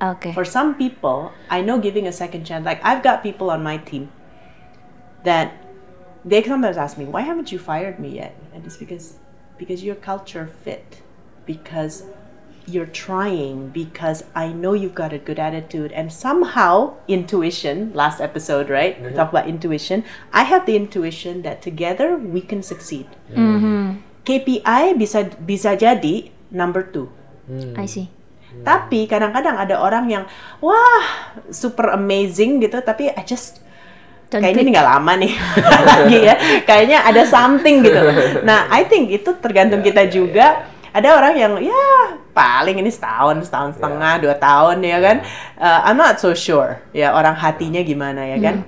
Oke. 0.02 0.34
For 0.34 0.46
some 0.46 0.76
people, 0.76 1.34
I 1.50 1.62
know 1.62 1.80
giving 1.80 2.08
a 2.08 2.14
second 2.14 2.46
chance. 2.46 2.66
Like 2.66 2.80
I've 2.84 3.02
got 3.02 3.24
people 3.24 3.50
on 3.50 3.64
my 3.64 3.78
team 3.78 4.12
that 5.24 5.52
they 6.24 6.44
sometimes 6.44 6.78
ask 6.78 6.98
me, 6.98 7.06
"Why 7.06 7.22
haven't 7.22 7.52
you 7.52 7.58
fired 7.58 8.00
me 8.00 8.16
yet?" 8.22 8.38
And 8.54 8.64
it's 8.64 8.78
because 8.78 9.18
because 9.58 9.84
your 9.84 9.96
culture 9.96 10.48
fit, 10.64 11.02
because 11.46 12.06
you're 12.68 12.92
trying, 12.92 13.72
because 13.72 14.28
I 14.36 14.52
know 14.52 14.76
you've 14.76 14.94
got 14.94 15.16
a 15.16 15.18
good 15.18 15.40
attitude, 15.40 15.96
and 15.96 16.12
somehow 16.12 17.00
intuition. 17.08 17.96
Last 17.96 18.20
episode, 18.20 18.70
right? 18.70 19.00
We 19.00 19.16
talk 19.16 19.32
about 19.32 19.48
intuition. 19.48 20.04
I 20.36 20.44
have 20.44 20.68
the 20.68 20.76
intuition 20.76 21.42
that 21.48 21.64
together 21.64 22.20
we 22.20 22.44
can 22.44 22.62
succeed. 22.62 23.08
KPI 24.28 25.00
bisa 25.00 25.32
bisa 25.40 25.80
jadi 25.80 26.28
number 26.52 26.84
two. 26.84 27.08
I 27.80 27.88
see. 27.88 28.12
Tapi 28.68 29.08
kadang-kadang 29.08 29.56
ada 29.56 29.80
orang 29.80 30.12
yang 30.12 30.24
wah 30.60 31.32
super 31.48 31.96
amazing 31.96 32.60
gitu, 32.60 32.84
tapi 32.84 33.08
I 33.16 33.24
just 33.24 33.64
Don't 34.28 34.44
kayaknya 34.44 34.68
ini 34.68 34.72
nggak 34.76 34.90
lama 34.92 35.14
nih 35.24 35.34
lagi 35.88 36.20
ya. 36.20 36.36
Kayaknya 36.68 36.98
ada 37.08 37.24
something 37.24 37.80
gitu. 37.80 38.02
Nah, 38.48 38.68
I 38.68 38.84
think 38.84 39.08
itu 39.16 39.32
tergantung 39.40 39.80
Yeah, 39.80 39.88
kita 39.88 40.02
yeah, 40.04 40.12
juga. 40.12 40.48
Ada 40.98 41.14
orang 41.14 41.34
yang 41.38 41.54
ya 41.62 41.86
paling 42.34 42.82
ini 42.82 42.90
setahun, 42.90 43.46
setahun 43.46 43.78
setengah, 43.78 44.18
dua 44.18 44.34
tahun 44.34 44.82
ya 44.82 44.98
kan. 44.98 45.18
Uh, 45.54 45.80
I'm 45.86 45.98
not 46.02 46.18
so 46.18 46.34
sure 46.34 46.82
ya 46.90 47.14
orang 47.14 47.38
hatinya 47.38 47.86
gimana 47.86 48.26
ya 48.26 48.38
kan. 48.42 48.66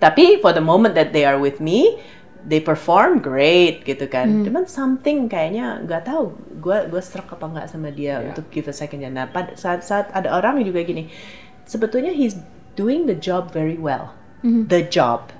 Tapi 0.00 0.40
for 0.44 0.52
the 0.52 0.60
moment 0.60 0.92
that 0.96 1.16
they 1.16 1.24
are 1.24 1.40
with 1.40 1.60
me, 1.60 2.00
they 2.44 2.60
perform 2.60 3.20
great 3.20 3.84
gitu 3.84 4.08
kan. 4.08 4.44
Cuman 4.44 4.64
something 4.64 5.28
kayaknya 5.28 5.80
nggak 5.84 6.08
tahu 6.08 6.36
gue 6.60 6.88
gue 6.88 7.02
serak 7.04 7.32
apa 7.36 7.44
nggak 7.48 7.66
sama 7.68 7.88
dia 7.92 8.20
Yeah. 8.20 8.32
untuk 8.32 8.48
give 8.52 8.68
a 8.68 8.76
second 8.76 9.00
chance. 9.00 9.16
Nah, 9.16 9.28
pada 9.28 9.56
saat 9.56 9.80
saat 9.84 10.08
ada 10.12 10.32
orang 10.32 10.60
yang 10.60 10.72
juga 10.72 10.84
gini, 10.84 11.08
sebetulnya 11.68 12.12
he's 12.12 12.36
doing 12.80 13.04
the 13.04 13.16
job 13.16 13.52
very 13.52 13.76
well, 13.80 14.12
the 14.44 14.80
job. 14.84 15.32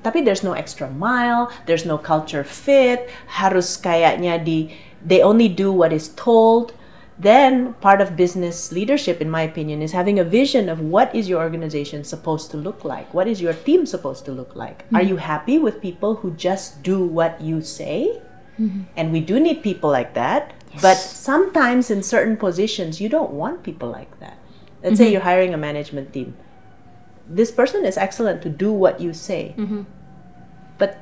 Tapi 0.00 0.24
there's 0.24 0.40
no 0.40 0.56
extra 0.56 0.88
mile, 0.88 1.52
there's 1.68 1.84
no 1.84 2.00
culture 2.00 2.42
fit, 2.42 3.12
harus 3.28 3.76
kayaknya 3.76 4.40
di 4.40 4.72
they 5.04 5.22
only 5.22 5.48
do 5.48 5.72
what 5.72 5.92
is 5.92 6.08
told. 6.10 6.72
Then 7.18 7.74
part 7.74 8.00
of 8.00 8.16
business 8.16 8.72
leadership, 8.72 9.20
in 9.20 9.28
my 9.28 9.42
opinion, 9.42 9.82
is 9.82 9.92
having 9.92 10.18
a 10.18 10.24
vision 10.24 10.70
of 10.70 10.80
what 10.80 11.14
is 11.14 11.28
your 11.28 11.42
organization 11.42 12.02
supposed 12.02 12.50
to 12.52 12.56
look 12.56 12.82
like? 12.82 13.12
What 13.12 13.28
is 13.28 13.42
your 13.42 13.52
team 13.52 13.84
supposed 13.84 14.24
to 14.24 14.32
look 14.32 14.56
like? 14.56 14.84
Are 14.94 15.02
you 15.02 15.16
mm-hmm. 15.16 15.24
happy 15.24 15.58
with 15.58 15.82
people 15.82 16.14
who 16.16 16.30
just 16.32 16.82
do 16.82 17.04
what 17.04 17.40
you 17.40 17.60
say? 17.60 18.22
Mm-hmm. 18.58 18.82
And 18.96 19.12
we 19.12 19.20
do 19.20 19.38
need 19.38 19.62
people 19.62 19.90
like 19.90 20.14
that. 20.14 20.54
But 20.80 20.96
sometimes 20.96 21.90
in 21.90 22.02
certain 22.02 22.36
positions, 22.38 23.00
you 23.00 23.08
don't 23.08 23.32
want 23.32 23.64
people 23.64 23.90
like 23.90 24.18
that. 24.20 24.38
Let's 24.82 24.96
say 24.96 25.04
mm-hmm. 25.04 25.12
you're 25.12 25.22
hiring 25.22 25.52
a 25.52 25.58
management 25.58 26.12
team. 26.14 26.36
This 27.28 27.50
person 27.50 27.84
is 27.84 27.98
excellent 27.98 28.40
to 28.42 28.48
do 28.48 28.72
what 28.72 29.00
you 29.00 29.12
say. 29.12 29.54
But 30.78 30.96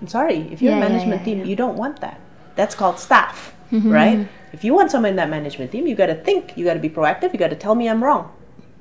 I'm 0.00 0.08
sorry, 0.08 0.52
if 0.52 0.60
you're 0.60 0.76
Yeah, 0.76 0.84
a 0.84 0.88
management 0.88 1.20
yeah, 1.20 1.24
team, 1.24 1.38
yeah. 1.38 1.44
you 1.46 1.56
don't 1.56 1.76
want 1.76 2.00
that. 2.00 2.20
That's 2.54 2.74
called 2.74 2.98
staff, 2.98 3.54
mm-hmm. 3.72 3.90
right? 3.90 4.28
If 4.52 4.64
you 4.64 4.74
want 4.74 4.90
someone 4.90 5.10
in 5.10 5.16
that 5.16 5.30
management 5.30 5.72
team, 5.72 5.86
you 5.86 5.94
got 5.96 6.06
to 6.12 6.14
think, 6.14 6.56
you 6.56 6.64
got 6.64 6.74
to 6.74 6.80
be 6.80 6.90
proactive, 6.90 7.32
you 7.32 7.38
got 7.38 7.50
to 7.50 7.56
tell 7.56 7.74
me 7.74 7.88
I'm 7.88 8.04
wrong, 8.04 8.32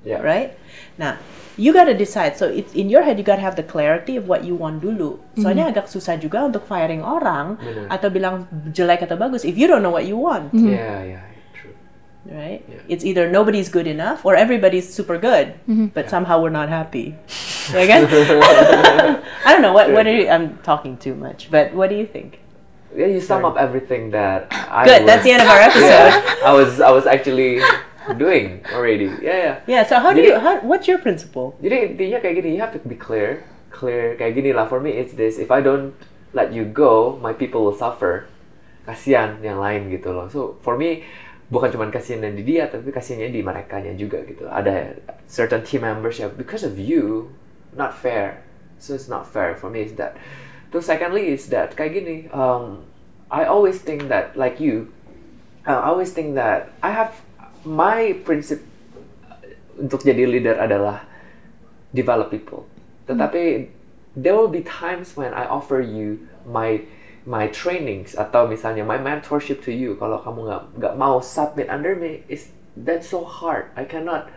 Yeah. 0.04 0.20
right? 0.20 0.58
Now, 0.98 1.16
you 1.56 1.72
got 1.72 1.86
to 1.86 1.96
decide. 1.96 2.36
So 2.36 2.48
it's 2.48 2.74
in 2.74 2.90
your 2.90 3.04
head, 3.04 3.18
you 3.18 3.24
got 3.24 3.38
to 3.38 3.42
have 3.42 3.56
the 3.56 3.64
clarity 3.64 4.18
of 4.18 4.28
what 4.28 4.44
you 4.44 4.56
want 4.56 4.82
dulu. 4.84 5.20
Soalnya 5.40 5.72
mm-hmm. 5.72 5.80
agak 5.80 5.86
susah 5.88 6.20
juga 6.20 6.44
untuk 6.44 6.68
firing 6.68 7.06
orang 7.06 7.56
Bener. 7.56 7.88
atau 7.88 8.08
bilang 8.12 8.50
jelek 8.76 9.08
atau 9.08 9.16
bagus 9.16 9.48
if 9.48 9.56
you 9.56 9.68
don't 9.68 9.80
know 9.80 9.94
what 9.94 10.04
you 10.04 10.20
want, 10.20 10.52
mm-hmm. 10.52 10.76
Yeah, 10.76 11.00
yeah, 11.04 11.24
true. 11.56 11.72
right? 12.28 12.60
Yeah. 12.68 12.84
It's 12.92 13.08
either 13.08 13.32
nobody's 13.32 13.72
good 13.72 13.88
enough 13.88 14.28
or 14.28 14.36
everybody's 14.36 14.92
super 14.92 15.16
good, 15.16 15.56
but 15.96 16.12
somehow 16.12 16.42
we're 16.44 16.52
not 16.52 16.68
happy. 16.68 17.16
Ya 17.72 17.86
kan? 17.92 18.04
I 19.48 19.54
don't 19.54 19.62
know 19.62 19.72
what 19.72 19.94
what 19.94 20.10
are 20.10 20.12
you, 20.12 20.28
I'm 20.28 20.58
talking 20.66 20.98
too 20.98 21.14
much, 21.14 21.48
but 21.54 21.72
what 21.78 21.94
do 21.94 21.96
you 21.96 22.10
think? 22.10 22.41
Yeah, 22.92 23.08
you 23.08 23.22
sum 23.24 23.48
up 23.48 23.56
everything 23.56 24.12
that 24.12 24.52
I 24.52 24.84
Good, 24.84 25.08
that's 25.08 25.24
was- 25.24 25.26
the 25.26 25.32
end 25.32 25.42
of 25.44 25.50
our 25.50 25.62
episode. 25.72 26.12
Yeah, 26.12 26.44
I 26.44 26.52
was 26.52 26.72
I 26.84 26.92
was 26.92 27.06
actually 27.08 27.64
doing 28.20 28.60
already. 28.76 29.08
Yeah, 29.24 29.38
yeah. 29.40 29.56
Yeah, 29.64 29.84
so 29.88 30.00
how 30.00 30.12
do 30.12 30.20
Jadi- 30.20 30.28
you 30.28 30.40
how, 30.40 30.60
what's 30.68 30.92
your 30.92 31.00
principle? 31.00 31.56
Jadi 31.64 31.96
intinya 31.96 32.20
kayak 32.20 32.36
gini, 32.44 32.50
you 32.56 32.62
have 32.62 32.76
to 32.76 32.82
be 32.84 33.00
clear, 33.00 33.48
clear 33.72 34.20
kayak 34.20 34.36
gini 34.36 34.52
lah. 34.52 34.68
For 34.68 34.84
me, 34.84 34.92
it's 35.00 35.16
this: 35.16 35.40
if 35.40 35.48
I 35.48 35.64
don't 35.64 35.96
let 36.36 36.52
you 36.52 36.68
go, 36.68 37.16
my 37.24 37.32
people 37.32 37.64
will 37.64 37.78
suffer. 37.78 38.28
Kasihan 38.84 39.40
yang 39.46 39.62
lain 39.62 39.88
gitu 39.94 40.10
loh. 40.12 40.26
So 40.28 40.58
for 40.66 40.74
me, 40.76 41.06
bukan 41.54 41.70
cuma 41.72 41.86
kasihan 41.94 42.28
di 42.34 42.42
dia, 42.44 42.66
tapi 42.68 42.90
kasihannya 42.90 43.30
di 43.30 43.40
mereka 43.46 43.78
juga 43.94 44.20
gitu. 44.26 44.50
Ada 44.50 44.98
certain 45.30 45.62
team 45.62 45.86
members 45.86 46.18
ya, 46.18 46.28
because 46.28 46.66
of 46.66 46.76
you, 46.76 47.30
not 47.78 47.94
fair. 47.96 48.42
So 48.82 48.98
it's 48.98 49.06
not 49.08 49.30
fair 49.30 49.54
for 49.56 49.70
me. 49.70 49.86
Is 49.86 49.94
that. 50.02 50.18
Terus 50.72 50.88
secondly 50.88 51.36
is 51.36 51.52
that 51.52 51.76
kayak 51.76 52.00
gini. 52.00 52.18
Um, 52.32 52.88
I 53.28 53.44
always 53.44 53.84
think 53.84 54.08
that 54.08 54.40
like 54.40 54.64
you, 54.64 54.92
uh, 55.68 55.84
I 55.84 55.92
always 55.92 56.16
think 56.16 56.36
that 56.40 56.72
I 56.80 56.96
have 56.96 57.20
my 57.68 58.16
principle 58.24 58.68
untuk 59.76 60.04
jadi 60.04 60.28
leader 60.28 60.56
adalah 60.56 61.04
develop 61.92 62.32
people. 62.32 62.68
Tetapi 63.08 63.68
there 64.16 64.36
will 64.36 64.52
be 64.52 64.64
times 64.64 65.16
when 65.20 65.36
I 65.36 65.48
offer 65.48 65.84
you 65.84 66.28
my 66.48 66.88
my 67.28 67.52
trainings 67.52 68.18
atau 68.18 68.50
misalnya 68.50 68.82
my 68.82 68.98
mentorship 68.98 69.62
to 69.68 69.72
you 69.72 69.94
kalau 70.00 70.24
kamu 70.24 70.50
nggak 70.50 70.64
nggak 70.80 70.96
mau 70.98 71.22
submit 71.22 71.70
under 71.70 71.94
me 71.94 72.24
is 72.32 72.56
that's 72.74 73.12
so 73.12 73.28
hard. 73.28 73.70
I 73.76 73.84
cannot 73.84 74.32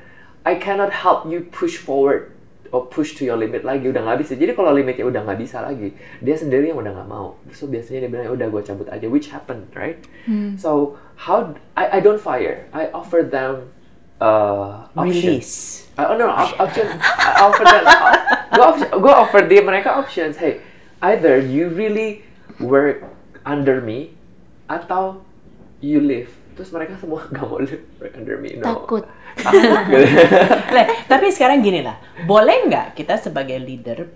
I 0.45 0.59
cannot 0.59 0.93
help 0.93 1.25
you 1.31 1.47
push 1.49 1.81
forward 1.81 2.34
or 2.75 2.91
push 2.91 3.15
to 3.15 3.23
your 3.23 3.39
limit 3.39 3.63
lagi 3.63 3.87
udah 3.87 4.03
nggak 4.03 4.27
bisa. 4.27 4.35
Jadi 4.35 4.51
kalau 4.59 4.75
limitnya 4.75 5.07
udah 5.07 5.23
nggak 5.23 5.39
bisa 5.39 5.63
lagi, 5.63 5.95
dia 6.19 6.35
sendiri 6.35 6.75
yang 6.75 6.83
udah 6.83 6.91
nggak 6.91 7.07
mau. 7.07 7.39
So 7.55 7.71
biasanya 7.71 8.03
dia 8.03 8.11
bilang 8.11 8.27
"Ya 8.27 8.33
udah 8.35 8.47
gue 8.51 8.63
cabut 8.67 8.89
aja, 8.91 9.07
which 9.07 9.31
happened, 9.31 9.71
right? 9.79 10.03
So 10.59 10.99
how 11.15 11.55
I 11.79 11.99
I 11.99 11.99
don't 12.03 12.19
fire. 12.19 12.67
I 12.75 12.91
offer 12.91 13.23
them 13.23 13.71
uh, 14.19 14.91
options. 14.99 15.23
Release. 15.23 15.55
Uh, 15.95 16.11
oh 16.11 16.17
no, 16.19 16.27
op- 16.27 16.59
option. 16.59 16.91
I 16.99 17.31
offer 17.39 17.63
them. 17.63 17.85
Go, 18.55 18.63
option, 18.75 18.89
go 18.99 19.11
offer 19.15 19.41
dia 19.47 19.63
mereka 19.63 19.95
options. 19.95 20.43
Hey, 20.43 20.59
either 20.99 21.39
you 21.39 21.71
really 21.71 22.27
work 22.59 23.07
under 23.47 23.79
me, 23.79 24.19
atau 24.67 25.23
you 25.79 26.03
leave. 26.03 26.35
Terus 26.55 26.71
mereka 26.71 26.95
semua 26.97 27.27
nggak 27.31 27.45
mau 27.45 27.59
live 27.59 27.85
work 27.99 28.15
under 28.15 28.37
me. 28.39 28.55
No. 28.55 28.65
Takut. 28.65 29.05
Leh, 30.75 30.87
tapi 31.05 31.27
sekarang 31.29 31.61
gini 31.61 31.83
lah, 31.83 31.99
boleh 32.23 32.67
nggak 32.67 32.95
kita 32.95 33.19
sebagai 33.19 33.59
leader 33.59 34.07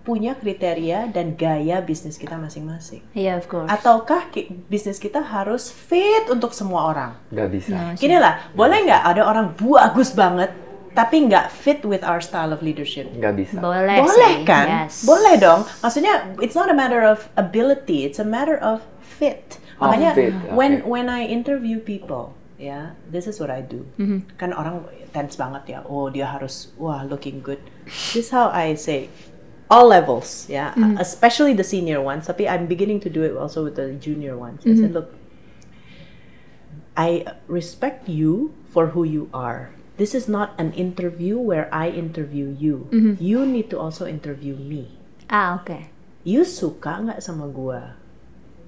punya 0.00 0.32
kriteria 0.32 1.12
dan 1.12 1.36
gaya 1.36 1.78
bisnis 1.78 2.16
kita 2.16 2.34
masing-masing. 2.34 3.04
Iya, 3.12 3.36
of 3.36 3.46
course. 3.46 3.68
Ataukah 3.68 4.32
ki- 4.32 4.48
bisnis 4.66 4.96
kita 4.96 5.20
harus 5.20 5.68
fit 5.68 6.24
untuk 6.26 6.56
semua 6.56 6.88
orang? 6.88 7.10
Nggak 7.28 7.48
bisa. 7.52 7.70
No, 7.70 7.92
sih. 7.92 8.08
Gini 8.08 8.16
lah, 8.16 8.48
boleh 8.52 8.80
nggak 8.80 9.02
ada 9.06 9.22
orang 9.22 9.52
bagus 9.54 10.12
banget 10.12 10.50
tapi 10.90 11.22
nggak 11.22 11.54
fit 11.54 11.86
with 11.86 12.02
our 12.02 12.18
style 12.18 12.50
of 12.50 12.60
leadership? 12.60 13.06
Nggak 13.12 13.34
bisa. 13.38 13.56
Boleh, 13.60 14.00
Boleh 14.00 14.32
sih. 14.34 14.42
kan? 14.42 14.66
Yes. 14.88 15.04
Boleh 15.04 15.36
dong. 15.36 15.62
Maksudnya 15.78 16.32
it's 16.40 16.56
not 16.56 16.66
a 16.66 16.74
matter 16.74 17.04
of 17.04 17.28
ability, 17.36 18.02
it's 18.02 18.18
a 18.18 18.26
matter 18.26 18.56
of 18.56 18.82
fit. 19.00 19.59
Oh, 19.80 19.88
Makanya 19.88 20.12
fit, 20.12 20.32
when 20.52 20.84
okay. 20.84 20.84
when 20.84 21.06
I 21.08 21.24
interview 21.24 21.80
people, 21.80 22.36
ya, 22.60 22.92
this 23.08 23.24
is 23.24 23.40
what 23.40 23.48
I 23.48 23.64
do. 23.64 23.88
Mm-hmm. 23.96 24.36
Kan 24.36 24.52
orang 24.52 24.84
tense 25.10 25.40
banget 25.40 25.72
ya. 25.72 25.78
Oh, 25.88 26.12
dia 26.12 26.28
harus 26.28 26.68
wah 26.76 27.00
looking 27.02 27.40
good. 27.40 27.58
This 27.88 28.28
is 28.28 28.30
how 28.30 28.52
I 28.52 28.76
say 28.76 29.08
all 29.72 29.88
levels, 29.88 30.50
ya, 30.52 30.76
Mm-hmm. 30.76 31.00
especially 31.00 31.56
the 31.56 31.64
senior 31.64 32.04
ones. 32.04 32.28
Tapi 32.28 32.44
I'm 32.44 32.68
beginning 32.68 33.00
to 33.06 33.10
do 33.10 33.24
it 33.24 33.32
also 33.32 33.64
with 33.64 33.80
the 33.80 33.96
junior 33.96 34.36
ones. 34.36 34.60
I 34.68 34.76
Mm-hmm. 34.76 34.80
said, 34.84 34.92
look, 34.92 35.08
I 36.96 37.24
respect 37.48 38.08
you 38.08 38.52
for 38.68 38.92
who 38.92 39.04
you 39.04 39.30
are. 39.32 39.70
This 39.96 40.12
is 40.14 40.28
not 40.28 40.56
an 40.56 40.72
interview 40.76 41.36
where 41.36 41.68
I 41.72 41.88
interview 41.92 42.52
you. 42.52 42.88
Mm-hmm. 42.92 43.14
You 43.20 43.44
need 43.44 43.68
to 43.70 43.78
also 43.78 44.04
interview 44.08 44.56
me. 44.56 44.96
Ah, 45.28 45.60
oke. 45.60 45.88
You 46.24 46.44
suka 46.44 47.00
nggak 47.00 47.20
sama 47.24 47.48
gua? 47.48 47.99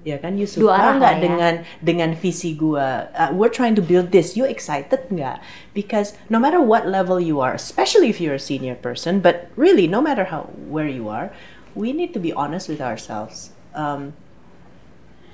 Ya 0.03 0.19
kan, 0.19 0.35
you 0.35 0.43
suka 0.43 0.99
nggak 0.99 1.15
ya. 1.15 1.21
dengan 1.23 1.53
dengan 1.79 2.11
visi 2.11 2.51
gua? 2.59 3.07
Uh, 3.15 3.31
we're 3.31 3.51
trying 3.51 3.71
to 3.71 3.79
build 3.79 4.11
this. 4.11 4.35
You 4.35 4.43
excited 4.43 5.07
nggak? 5.07 5.39
Because 5.71 6.11
no 6.27 6.43
matter 6.43 6.59
what 6.59 6.83
level 6.83 7.23
you 7.23 7.39
are, 7.39 7.55
especially 7.55 8.11
if 8.11 8.19
you're 8.19 8.35
a 8.35 8.41
senior 8.41 8.75
person, 8.75 9.23
but 9.23 9.47
really 9.55 9.87
no 9.87 10.03
matter 10.03 10.27
how 10.27 10.51
where 10.67 10.91
you 10.91 11.07
are, 11.07 11.31
we 11.71 11.95
need 11.95 12.11
to 12.11 12.19
be 12.19 12.35
honest 12.35 12.67
with 12.67 12.83
ourselves. 12.83 13.55
Um, 13.71 14.11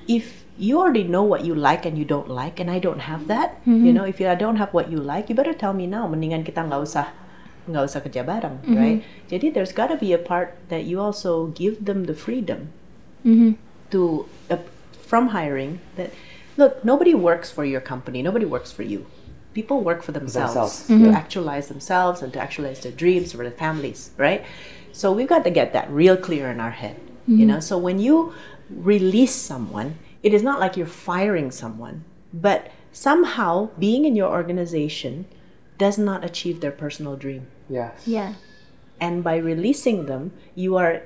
if 0.05 0.45
you 0.53 0.77
already 0.77 1.05
know 1.05 1.25
what 1.25 1.45
you 1.45 1.57
like 1.57 1.89
and 1.89 1.97
you 1.97 2.05
don't 2.05 2.29
like, 2.29 2.61
and 2.61 2.69
I 2.69 2.77
don't 2.77 3.09
have 3.09 3.25
that, 3.25 3.57
you 3.65 3.89
know, 3.89 4.05
if 4.05 4.21
you 4.21 4.29
I 4.29 4.37
don't 4.37 4.61
have 4.61 4.69
what 4.69 4.93
you 4.93 5.01
like, 5.01 5.29
you 5.29 5.35
better 5.35 5.53
tell 5.57 5.73
me 5.73 5.89
now. 5.89 6.05
Mendingan 6.05 6.45
kita 6.45 6.61
nggak 6.61 6.81
usah 6.85 7.09
nggak 7.65 7.83
usah 7.89 7.99
kerja 8.05 8.21
bareng, 8.21 8.61
right? 8.77 9.01
Jadi 9.33 9.49
there's 9.49 9.73
gotta 9.73 9.97
be 9.97 10.13
a 10.13 10.21
part 10.21 10.57
that 10.69 10.85
you 10.85 11.01
also 11.01 11.49
give 11.57 11.89
them 11.89 12.05
the 12.05 12.13
freedom 12.13 12.69
to 13.89 14.25
uh, 14.25 14.38
from 15.09 15.29
hiring 15.29 15.81
that 15.95 16.11
look 16.55 16.85
nobody 16.85 17.13
works 17.13 17.49
for 17.51 17.65
your 17.65 17.81
company. 17.81 18.21
Nobody 18.21 18.45
works 18.45 18.71
for 18.71 18.83
you. 18.83 19.07
People 19.53 19.81
work 19.81 20.03
for 20.03 20.11
themselves, 20.11 20.53
Themselves, 20.53 20.87
to 20.87 20.93
mm-hmm. 20.93 21.15
actualize 21.23 21.67
themselves 21.67 22.21
and 22.21 22.31
to 22.33 22.39
actualize 22.39 22.81
their 22.81 22.91
dreams 22.91 23.31
for 23.31 23.43
their 23.47 23.59
families 23.65 24.11
right? 24.17 24.45
So 24.91 25.11
we've 25.11 25.27
got 25.35 25.43
to 25.43 25.49
get 25.59 25.73
that 25.73 25.89
real 25.89 26.15
clear 26.15 26.45
in 26.51 26.59
our 26.59 26.75
head 26.83 26.99
you 27.29 27.37
mm-hmm. 27.37 27.47
know? 27.47 27.59
So 27.59 27.77
when 27.77 27.99
you 27.99 28.33
release 28.69 29.33
someone 29.33 29.97
it 30.21 30.33
is 30.33 30.43
not 30.43 30.59
like 30.59 30.77
you're 30.77 30.95
firing 31.11 31.49
someone 31.51 32.03
but 32.33 32.71
somehow 32.91 33.69
being 33.79 34.05
in 34.05 34.15
your 34.15 34.29
organization 34.29 35.25
does 35.77 35.97
not 35.97 36.25
achieve 36.25 36.59
their 36.59 36.71
personal 36.83 37.15
dream. 37.15 37.47
Yes. 37.69 38.05
Yeah. 38.05 38.33
and 38.99 39.23
by 39.23 39.37
releasing 39.37 40.05
them 40.05 40.31
you 40.55 40.75
are 40.77 41.03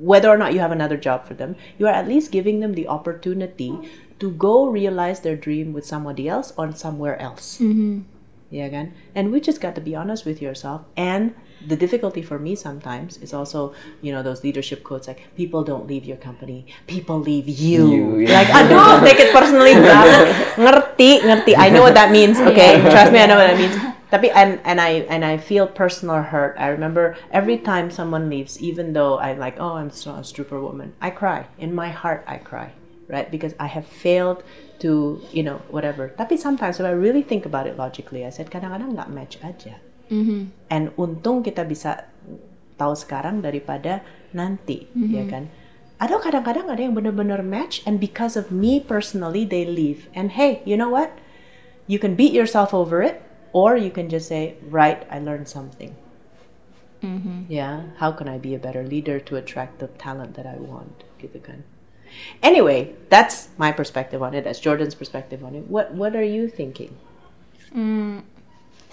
whether 0.00 0.28
or 0.28 0.36
not 0.36 0.52
you 0.52 0.58
have 0.58 0.72
another 0.72 0.96
job 0.96 1.26
for 1.26 1.34
them 1.34 1.54
you 1.78 1.86
are 1.86 1.92
at 1.92 2.08
least 2.08 2.32
giving 2.32 2.60
them 2.60 2.74
the 2.74 2.88
opportunity 2.88 3.72
to 4.20 4.30
go 4.32 4.68
realize 4.68 5.20
their 5.20 5.34
dream 5.34 5.72
with 5.72 5.84
somebody 5.84 6.28
else 6.28 6.52
or 6.56 6.70
somewhere 6.72 7.20
else. 7.20 7.58
Mm-hmm. 7.58 8.02
Yeah 8.50 8.66
again. 8.66 8.94
And 9.14 9.32
we 9.32 9.40
just 9.40 9.60
got 9.60 9.74
to 9.74 9.80
be 9.80 9.96
honest 9.96 10.24
with 10.24 10.40
yourself 10.42 10.84
and 10.96 11.34
the 11.66 11.76
difficulty 11.76 12.22
for 12.22 12.38
me 12.38 12.54
sometimes 12.56 13.18
is 13.18 13.32
also 13.34 13.74
you 14.00 14.12
know 14.12 14.22
those 14.22 14.42
leadership 14.42 14.82
quotes 14.82 15.08
like 15.08 15.20
people 15.36 15.62
don't 15.62 15.86
leave 15.86 16.04
your 16.04 16.16
company 16.16 16.66
people 16.86 17.20
leave 17.20 17.48
you, 17.48 17.90
You, 17.90 18.04
yeah. 18.24 18.40
like 18.40 18.48
aduh 18.48 19.04
take 19.04 19.20
it 19.20 19.32
personally 19.32 19.76
banget 19.76 20.32
ngerti 20.56 21.20
ngerti 21.20 21.52
I 21.56 21.68
know 21.68 21.82
what 21.82 21.94
that 21.94 22.10
means 22.10 22.40
okay 22.48 22.80
trust 22.88 23.12
me 23.12 23.20
I 23.20 23.26
know 23.26 23.36
what 23.36 23.48
that 23.52 23.60
means 23.60 23.76
tapi 24.10 24.26
and 24.34 24.58
and 24.66 24.82
I 24.82 25.06
and 25.06 25.22
I 25.24 25.38
feel 25.38 25.70
personal 25.70 26.18
hurt. 26.34 26.58
I 26.58 26.66
remember 26.74 27.14
every 27.30 27.56
time 27.62 27.94
someone 27.94 28.26
leaves, 28.26 28.58
even 28.58 28.92
though 28.92 29.22
I'm 29.22 29.38
like, 29.38 29.54
oh, 29.62 29.78
I'm 29.78 29.94
so 29.94 30.18
a 30.18 30.26
superwoman, 30.26 30.98
I 30.98 31.14
cry 31.14 31.46
in 31.62 31.70
my 31.70 31.94
heart. 31.94 32.26
I 32.26 32.42
cry, 32.42 32.74
right? 33.06 33.30
Because 33.30 33.54
I 33.62 33.70
have 33.70 33.86
failed 33.86 34.42
to, 34.82 35.22
you 35.30 35.46
know, 35.46 35.62
whatever. 35.70 36.10
Tapi 36.18 36.34
sometimes 36.34 36.82
when 36.82 36.90
I 36.90 36.94
really 36.94 37.22
think 37.22 37.46
about 37.46 37.70
it 37.70 37.78
logically, 37.78 38.26
I 38.26 38.34
said 38.34 38.50
kadang-kadang 38.50 38.98
nggak 38.98 39.14
match 39.14 39.38
aja. 39.46 39.78
And 40.10 40.90
untung 40.98 41.46
kita 41.46 41.62
bisa 41.64 42.10
tahu 42.74 42.98
sekarang 42.98 43.40
daripada 43.40 44.02
nanti, 44.34 44.90
ya 44.92 45.24
kan? 45.30 45.46
Ada 46.00 46.16
kadang-kadang 46.16 46.66
ada 46.72 46.80
yang 46.80 46.96
benar-benar 46.96 47.44
match, 47.44 47.84
and 47.84 48.00
because 48.00 48.32
of 48.32 48.48
me 48.48 48.80
personally, 48.80 49.44
they 49.44 49.68
leave. 49.68 50.08
And 50.16 50.32
hey, 50.32 50.64
you 50.64 50.74
know 50.74 50.88
what? 50.88 51.12
You 51.84 52.00
can 52.00 52.16
beat 52.16 52.32
yourself 52.32 52.72
over 52.72 53.04
it, 53.04 53.20
or 53.52 53.76
you 53.76 53.92
can 53.92 54.08
just 54.08 54.26
say, 54.26 54.56
right, 54.64 55.04
I 55.12 55.20
learned 55.20 55.46
something. 55.46 55.92
Yeah, 57.48 57.96
how 57.96 58.12
can 58.12 58.28
I 58.28 58.36
be 58.36 58.54
a 58.54 58.60
better 58.60 58.84
leader 58.84 59.20
to 59.20 59.36
attract 59.36 59.80
the 59.80 59.88
talent 60.00 60.36
that 60.40 60.44
I 60.44 60.56
want? 60.60 61.04
Gitu 61.20 61.40
kan. 61.40 61.64
Anyway, 62.42 62.92
that's 63.08 63.48
my 63.56 63.72
perspective 63.72 64.20
on 64.20 64.34
it. 64.34 64.44
That's 64.44 64.60
Jordan's 64.60 64.96
perspective 64.96 65.44
on 65.44 65.56
it. 65.56 65.68
What 65.68 65.92
What 65.96 66.16
are 66.16 66.24
you 66.24 66.48
thinking? 66.48 66.96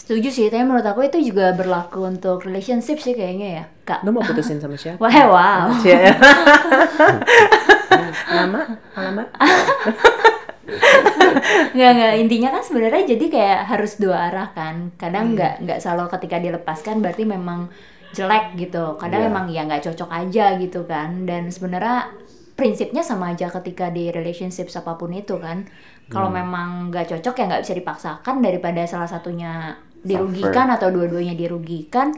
Setuju 0.07 0.29
sih, 0.31 0.47
tapi 0.47 0.63
menurut 0.63 0.87
aku 0.87 1.03
itu 1.03 1.19
juga 1.19 1.51
berlaku 1.51 2.07
untuk 2.07 2.47
relationship 2.47 2.95
sih 2.95 3.11
kayaknya 3.11 3.47
ya, 3.59 3.63
Kak. 3.83 4.07
Lo 4.07 4.15
mau 4.15 4.23
putusin 4.23 4.55
sama 4.55 4.79
siapa? 4.79 4.95
Wah, 5.03 5.11
wow. 5.27 5.67
Lama? 8.31 8.61
Lama? 8.95 9.23
Nggak, 11.75 11.91
nggak. 11.91 12.13
Intinya 12.23 12.49
kan 12.55 12.63
sebenarnya 12.63 13.03
jadi 13.03 13.25
kayak 13.27 13.61
harus 13.67 13.99
dua 13.99 14.31
arah 14.31 14.47
kan. 14.55 14.95
Kadang 14.95 15.35
nggak 15.35 15.67
nggak 15.67 15.79
selalu 15.83 16.07
ketika 16.15 16.39
dilepaskan 16.39 17.03
berarti 17.03 17.23
memang 17.27 17.67
jelek 18.15 18.55
gitu. 18.55 18.95
Kadang 18.95 19.27
Iya. 19.27 19.29
emang 19.29 19.45
ya 19.51 19.67
nggak 19.67 19.91
cocok 19.91 20.07
aja 20.07 20.55
gitu 20.55 20.87
kan. 20.87 21.27
Dan 21.27 21.51
sebenarnya 21.51 22.15
prinsipnya 22.55 23.03
sama 23.03 23.35
aja 23.35 23.51
ketika 23.51 23.91
di 23.91 24.07
relationship 24.07 24.71
apa 24.71 24.95
pun 24.95 25.11
itu 25.11 25.35
kan. 25.35 25.67
Kalau 26.07 26.31
memang 26.31 26.87
nggak 26.95 27.11
cocok 27.11 27.35
ya 27.35 27.43
nggak 27.51 27.63
bisa 27.67 27.75
dipaksakan 27.75 28.39
daripada 28.39 28.87
salah 28.87 29.11
satunya 29.11 29.75
dirugikan 30.03 30.67
atau 30.73 30.89
dua-duanya 30.89 31.33
dirugikan. 31.33 32.13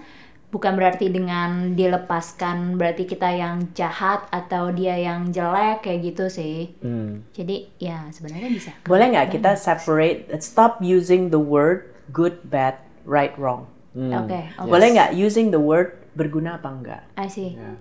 Bukan 0.49 0.73
berarti 0.73 1.13
dengan 1.13 1.77
dilepaskan 1.77 2.73
berarti 2.73 3.05
kita 3.05 3.29
yang 3.37 3.69
jahat 3.77 4.25
atau 4.33 4.73
dia 4.73 4.97
yang 4.97 5.29
jelek 5.29 5.85
kayak 5.85 6.09
gitu 6.09 6.25
sih. 6.25 6.73
Hmm. 6.81 7.21
Jadi 7.37 7.69
ya 7.77 8.09
sebenarnya 8.09 8.49
bisa. 8.49 8.71
Boleh 8.89 9.13
nggak 9.13 9.37
kita 9.37 9.53
separate, 9.53 10.25
stop 10.41 10.81
using 10.81 11.29
the 11.29 11.37
word 11.37 11.93
good, 12.09 12.41
bad, 12.49 12.81
right, 13.05 13.37
wrong. 13.37 13.69
Oke, 13.93 14.41
oke. 14.57 14.69
Boleh 14.69 14.97
nggak 14.97 15.11
using 15.13 15.53
the 15.53 15.61
word 15.61 15.97
berguna 16.17 16.57
apa 16.57 16.69
enggak? 16.69 17.03
I 17.13 17.29
see. 17.29 17.53
Ya. 17.53 17.77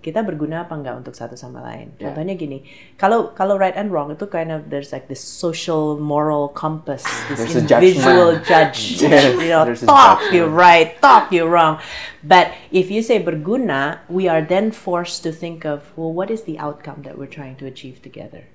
Kita 0.00 0.24
berguna 0.24 0.64
apa 0.64 0.74
enggak 0.76 0.96
untuk 1.04 1.12
satu 1.12 1.36
sama 1.36 1.60
lain? 1.60 1.92
Yeah. 1.96 2.10
Contohnya 2.10 2.34
gini, 2.34 2.64
kalau 2.96 3.36
kalau 3.36 3.60
right 3.60 3.76
and 3.76 3.92
wrong 3.92 4.08
itu 4.10 4.24
kind 4.26 4.48
of 4.48 4.72
there's 4.72 4.90
like 4.90 5.06
this 5.12 5.20
social 5.20 6.00
moral 6.00 6.48
compass, 6.50 7.04
this 7.28 7.44
There's 7.44 7.56
individual 7.60 8.40
judge. 8.40 8.80
Yes, 9.10 9.36
you 9.36 9.52
know, 9.52 9.64
talk 9.86 10.20
you're 10.32 10.50
right, 10.50 10.96
talk 11.00 11.32
you're 11.32 11.48
wrong. 11.48 11.80
But 12.24 12.52
if 12.72 12.90
you 12.90 13.00
say 13.04 13.20
berguna, 13.22 14.00
we 14.08 14.28
are 14.28 14.40
then 14.40 14.72
forced 14.72 15.22
to 15.24 15.32
think 15.32 15.64
of 15.68 15.92
well, 15.96 16.12
what 16.12 16.30
is 16.30 16.44
the 16.44 16.58
outcome 16.58 17.02
that 17.04 17.16
we're 17.20 17.30
trying 17.30 17.56
to 17.60 17.66
achieve 17.66 18.00
together? 18.00 18.48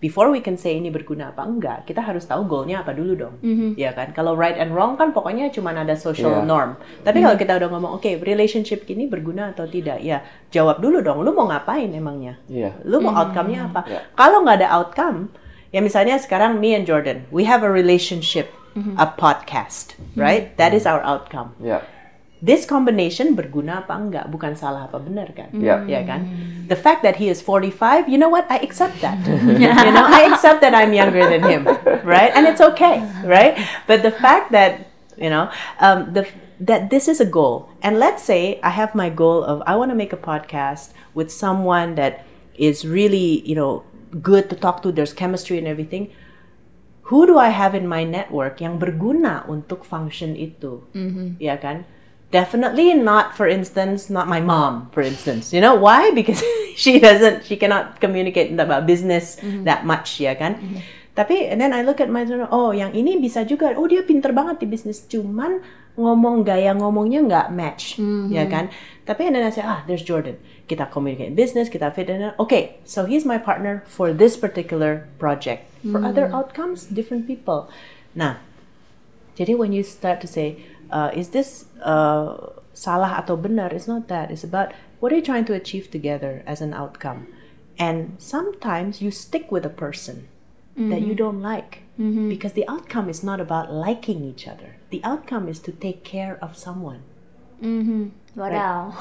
Before 0.00 0.32
we 0.32 0.40
can 0.40 0.56
say 0.56 0.80
ini 0.80 0.88
berguna 0.88 1.28
apa 1.28 1.44
enggak, 1.44 1.84
kita 1.84 2.00
harus 2.00 2.24
tahu 2.24 2.48
goalnya 2.48 2.80
apa 2.80 2.96
dulu 2.96 3.12
dong, 3.20 3.36
ya 3.76 3.92
kan? 3.92 4.16
Kalau 4.16 4.32
right 4.32 4.56
and 4.56 4.72
wrong 4.72 4.96
kan 4.96 5.12
pokoknya 5.12 5.52
cuma 5.52 5.76
ada 5.76 5.92
social 5.92 6.40
Yeah. 6.40 6.48
norm. 6.48 6.80
Tapi 7.04 7.20
kalau 7.20 7.36
kita 7.36 7.60
udah 7.60 7.68
ngomong, 7.68 8.00
oke, 8.00 8.08
relationship 8.24 8.88
ini 8.88 9.04
berguna 9.04 9.52
atau 9.52 9.68
tidak, 9.68 10.00
ya 10.00 10.24
jawab 10.48 10.80
dulu 10.80 11.04
dong. 11.04 11.20
Lu 11.20 11.36
mau 11.36 11.44
ngapain 11.52 11.92
emangnya? 11.92 12.40
Iya. 12.48 12.80
Lu 12.88 13.04
mau 13.04 13.12
outcome-nya 13.12 13.68
apa? 13.68 13.84
Yeah. 13.84 14.02
Kalau 14.16 14.40
nggak 14.40 14.64
ada 14.64 14.68
outcome, 14.72 15.28
ya 15.68 15.84
misalnya 15.84 16.16
sekarang 16.16 16.56
me 16.56 16.72
and 16.72 16.88
Jordan, 16.88 17.28
we 17.28 17.44
have 17.44 17.60
a 17.60 17.68
relationship, 17.68 18.48
a 18.96 19.04
podcast, 19.04 20.00
right? 20.16 20.56
That 20.56 20.72
is 20.72 20.88
our 20.88 21.04
outcome. 21.04 21.52
Ya. 21.60 21.84
This 22.40 22.64
combination 22.64 23.36
berguna 23.36 23.84
apa 23.84 23.92
enggak? 24.00 24.24
Bukan 24.32 24.56
salah 24.56 24.88
apa 24.88 24.96
benar 24.96 25.28
kan? 25.36 25.52
Ya. 25.52 25.84
Ya 25.84 26.00
kan? 26.08 26.24
The 26.72 26.76
fact 26.76 27.04
that 27.04 27.20
he 27.20 27.28
is 27.28 27.44
45, 27.44 28.08
you 28.08 28.16
know 28.16 28.32
what? 28.32 28.48
I 28.48 28.56
accept 28.64 29.04
that. 29.04 29.20
you 29.60 29.92
know, 29.92 30.06
I 30.08 30.24
accept 30.32 30.64
that 30.64 30.72
I'm 30.72 30.96
younger 30.96 31.20
than 31.28 31.44
him, 31.44 31.68
right? 32.00 32.32
And 32.32 32.48
it's 32.48 32.64
okay, 32.74 33.04
right? 33.28 33.60
But 33.84 34.00
the 34.00 34.14
fact 34.14 34.56
that, 34.56 34.88
you 35.20 35.28
know, 35.28 35.52
um, 35.84 36.16
the 36.16 36.24
that 36.60 36.88
this 36.88 37.08
is 37.08 37.20
a 37.20 37.28
goal. 37.28 37.68
And 37.84 37.98
let's 38.00 38.22
say 38.22 38.60
I 38.62 38.70
have 38.70 38.94
my 38.94 39.08
goal 39.08 39.44
of 39.44 39.60
I 39.68 39.76
want 39.76 39.92
to 39.92 39.98
make 39.98 40.12
a 40.12 40.20
podcast 40.20 40.92
with 41.12 41.32
someone 41.32 41.96
that 41.96 42.24
is 42.56 42.84
really, 42.88 43.40
you 43.48 43.56
know, 43.56 43.84
good 44.20 44.48
to 44.50 44.56
talk 44.56 44.82
to, 44.84 44.92
there's 44.92 45.12
chemistry 45.12 45.56
and 45.58 45.66
everything. 45.66 46.12
Who 47.12 47.26
do 47.26 47.38
I 47.38 47.48
have 47.48 47.74
in 47.74 47.88
my 47.88 48.04
network 48.04 48.60
yang 48.62 48.78
berguna 48.78 49.42
untuk 49.50 49.82
function 49.82 50.38
itu? 50.38 50.84
Ya 51.42 51.58
kan? 51.58 51.84
Definitely 52.30 52.94
not 52.94 53.36
for 53.36 53.46
instance 53.46 54.08
not 54.08 54.26
my 54.30 54.40
mom 54.40 54.88
for 54.94 55.02
instance. 55.02 55.52
You 55.52 55.60
know 55.60 55.74
why? 55.74 56.10
Because 56.18 56.42
she 56.78 56.98
doesn't 56.98 57.44
she 57.46 57.58
cannot 57.58 58.00
communicate 58.00 58.54
about 58.54 58.86
business 58.86 59.38
that 59.66 59.84
much 59.86 60.22
ya 60.22 60.34
kan? 60.38 60.58
Tapi 61.14 61.50
and 61.50 61.58
then 61.60 61.74
I 61.74 61.82
look 61.82 61.98
at 61.98 62.08
my 62.08 62.22
son 62.24 62.46
oh 62.48 62.70
yang 62.70 62.94
ini 62.94 63.18
bisa 63.18 63.42
juga. 63.42 63.74
Oh 63.74 63.90
dia 63.90 64.06
pinter 64.06 64.30
banget 64.30 64.62
di 64.62 64.66
bisnis 64.70 65.04
cuman 65.10 65.60
ngomong 65.98 66.46
gaya 66.46 66.70
ngomongnya 66.72 67.20
nggak 67.26 67.48
match 67.52 67.98
ya 68.30 68.46
kan? 68.46 68.70
Tapi 69.04 69.26
and 69.26 69.34
then 69.34 69.44
I 69.44 69.50
say 69.50 69.66
ah 69.66 69.82
there's 69.90 70.06
Jordan. 70.06 70.38
Kita 70.70 70.86
communicate 70.86 71.34
business 71.34 71.66
kita 71.66 71.90
fit 71.90 72.06
in. 72.06 72.30
Okay 72.38 72.78
so 72.86 73.10
he's 73.10 73.26
my 73.26 73.42
partner 73.42 73.82
for 73.90 74.14
this 74.14 74.38
particular 74.38 75.10
project. 75.18 75.66
For 75.80 75.98
other 75.98 76.28
outcomes 76.30 76.86
different 76.86 77.26
people. 77.26 77.66
Nah 78.14 78.38
jadi 79.40 79.56
when 79.56 79.72
you 79.72 79.80
start 79.80 80.20
to 80.20 80.28
say, 80.28 80.60
uh, 80.92 81.10
is 81.14 81.30
this 81.30 81.66
uh, 81.82 82.36
salah 82.74 83.18
atau 83.18 83.40
benar? 83.40 83.72
It's 83.72 83.88
not 83.88 84.08
that. 84.08 84.30
It's 84.30 84.44
about 84.44 84.72
what 85.00 85.12
are 85.12 85.16
you 85.16 85.24
trying 85.24 85.46
to 85.46 85.54
achieve 85.54 85.90
together 85.90 86.42
as 86.46 86.60
an 86.60 86.74
outcome. 86.74 87.26
And 87.80 88.20
sometimes 88.20 89.00
you 89.00 89.10
stick 89.10 89.48
with 89.50 89.64
a 89.64 89.72
person 89.72 90.28
that 90.76 91.00
you 91.00 91.12
mm-hmm. 91.12 91.16
don't 91.16 91.42
like 91.42 91.82
mm-hmm. 91.98 92.28
because 92.28 92.52
the 92.52 92.66
outcome 92.68 93.08
is 93.08 93.22
not 93.22 93.40
about 93.40 93.72
liking 93.72 94.24
each 94.24 94.48
other. 94.48 94.76
The 94.90 95.02
outcome 95.04 95.48
is 95.48 95.58
to 95.60 95.72
take 95.72 96.04
care 96.04 96.38
of 96.40 96.56
someone. 96.56 97.02
Mm-hmm. 97.62 98.16
Wadaw. 98.38 98.94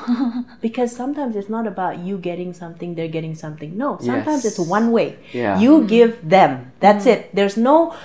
Because 0.62 0.96
sometimes 0.96 1.36
it's 1.36 1.50
not 1.50 1.68
about 1.68 2.00
you 2.00 2.18
getting 2.18 2.54
something, 2.54 2.96
they're 2.96 3.12
getting 3.12 3.36
something. 3.36 3.78
No, 3.78 3.98
sometimes 4.02 4.44
Yes. 4.44 4.58
it's 4.58 4.60
one 4.60 4.92
way. 4.92 5.18
Yeah. 5.32 5.60
You 5.60 5.86
give 5.86 6.20
them. 6.28 6.72
That's 6.80 7.06
it. 7.06 7.32
There's 7.34 7.56
no 7.56 7.96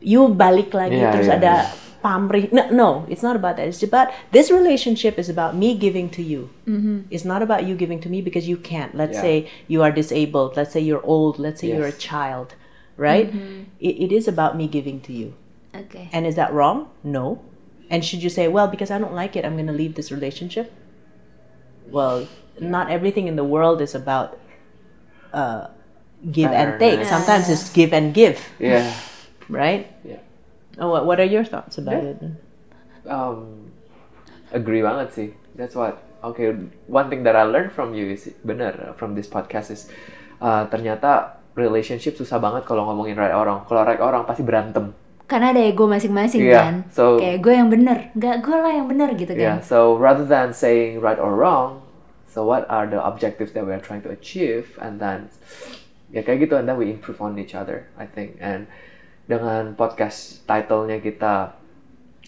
you 0.00 0.28
balik 0.30 0.70
lagi 0.70 1.02
Yeah, 1.02 1.10
terus 1.10 1.26
yeah, 1.26 1.38
ada 1.40 1.54
yeah. 1.66 1.85
Pamrih. 2.06 2.52
No, 2.58 2.64
no, 2.80 2.88
it's 3.08 3.22
not 3.28 3.34
about 3.40 3.56
that. 3.58 3.66
It's 3.72 3.82
about 3.82 4.12
this 4.36 4.50
relationship 4.50 5.18
is 5.18 5.28
about 5.28 5.56
me 5.62 5.70
giving 5.86 6.08
to 6.18 6.22
you. 6.22 6.42
It's 7.10 7.24
not 7.32 7.42
about 7.42 7.64
you 7.70 7.74
giving 7.82 8.00
to 8.06 8.08
me 8.14 8.20
because 8.28 8.46
you 8.52 8.56
can't. 8.70 8.94
Let's 8.94 9.16
Yeah. 9.18 9.26
say 9.26 9.34
you 9.74 9.82
are 9.82 9.90
disabled. 9.90 10.56
Let's 10.60 10.72
say 10.76 10.80
you're 10.80 11.04
old. 11.16 11.38
Let's 11.46 11.60
say 11.60 11.68
you're 11.74 11.90
a 11.96 11.98
child. 12.10 12.54
Right? 12.96 13.28
It, 13.88 13.94
it 14.08 14.10
is 14.18 14.26
about 14.34 14.56
me 14.56 14.66
giving 14.78 15.00
to 15.08 15.12
you. 15.12 15.34
Okay. 15.74 16.08
And 16.12 16.24
is 16.26 16.34
that 16.40 16.52
wrong? 16.56 16.88
No. 17.04 17.42
And 17.92 18.00
should 18.04 18.22
you 18.22 18.30
say, 18.30 18.48
well, 18.48 18.66
because 18.74 18.90
I 18.90 18.98
don't 18.98 19.12
like 19.12 19.36
it, 19.36 19.44
I'm 19.44 19.54
going 19.60 19.68
to 19.68 19.76
leave 19.82 19.94
this 20.00 20.10
relationship? 20.10 20.72
Well, 21.96 22.26
not 22.58 22.90
everything 22.90 23.28
in 23.28 23.36
the 23.36 23.44
world 23.44 23.80
is 23.84 23.94
about 23.94 24.38
uh, 25.32 25.68
give 26.32 26.50
and 26.50 26.80
take. 26.80 27.04
Fairness. 27.04 27.08
Sometimes 27.12 27.48
it's 27.52 27.68
give 27.70 27.92
and 27.92 28.14
give, 28.14 28.40
Yeah. 28.58 28.88
right? 29.48 29.86
Yeah. 30.02 30.24
Oh, 30.76 30.88
what, 30.90 31.06
what 31.06 31.18
are 31.18 31.28
your 31.28 31.44
thoughts 31.44 31.78
about 31.78 32.04
it? 32.04 32.20
Um, 33.08 33.72
agree 34.52 34.82
banget 34.82 35.08
sih. 35.12 35.28
That's 35.56 35.72
what. 35.72 36.02
Okay, 36.24 36.50
one 36.90 37.06
thing 37.06 37.22
that 37.22 37.36
I 37.36 37.44
learned 37.46 37.70
from 37.70 37.94
you 37.94 38.10
is 38.10 38.26
bener 38.42 38.74
uh, 38.74 38.92
from 38.98 39.14
this 39.14 39.24
podcast 39.24 39.70
is 39.70 39.86
uh, 40.42 40.66
ternyata 40.66 41.38
relationship 41.54 42.18
susah 42.18 42.36
banget 42.36 42.66
kalau 42.66 42.88
ngomongin 42.90 43.14
right 43.14 43.32
orang. 43.32 43.62
Kalau 43.64 43.86
right 43.86 44.00
orang 44.00 44.26
pasti 44.26 44.42
berantem. 44.42 44.90
Karena 45.26 45.50
ada 45.50 45.58
ego 45.58 45.90
masing-masing 45.90 46.38
Iya, 46.46 46.54
kan. 46.58 46.74
so- 46.86 47.18
Kayak 47.18 47.42
gue 47.42 47.54
yang 47.54 47.66
bener, 47.66 47.98
nggak 48.14 48.46
gue 48.46 48.56
lah 48.58 48.70
yang 48.70 48.86
bener 48.86 49.10
gitu 49.18 49.34
Yeah. 49.34 49.58
kan. 49.58 49.66
So 49.66 49.98
rather 49.98 50.22
than 50.22 50.54
saying 50.54 51.02
right 51.02 51.18
or 51.18 51.34
wrong, 51.34 51.82
so 52.30 52.46
what 52.46 52.62
are 52.70 52.86
the 52.86 53.02
objectives 53.02 53.50
that 53.54 53.66
we 53.66 53.74
are 53.74 53.82
trying 53.82 54.06
to 54.06 54.10
achieve, 54.10 54.78
and 54.78 55.02
then 55.02 55.26
ya 56.14 56.22
kayak 56.22 56.46
gitu, 56.46 56.54
and 56.54 56.66
then 56.66 56.78
we 56.78 56.90
improve 56.90 57.18
on 57.18 57.34
each 57.38 57.58
other, 57.58 57.90
I 57.98 58.06
think. 58.06 58.38
And 58.38 58.70
dengan 59.26 59.74
podcast 59.74 60.46
title-nya 60.46 61.02
kita 61.02 61.52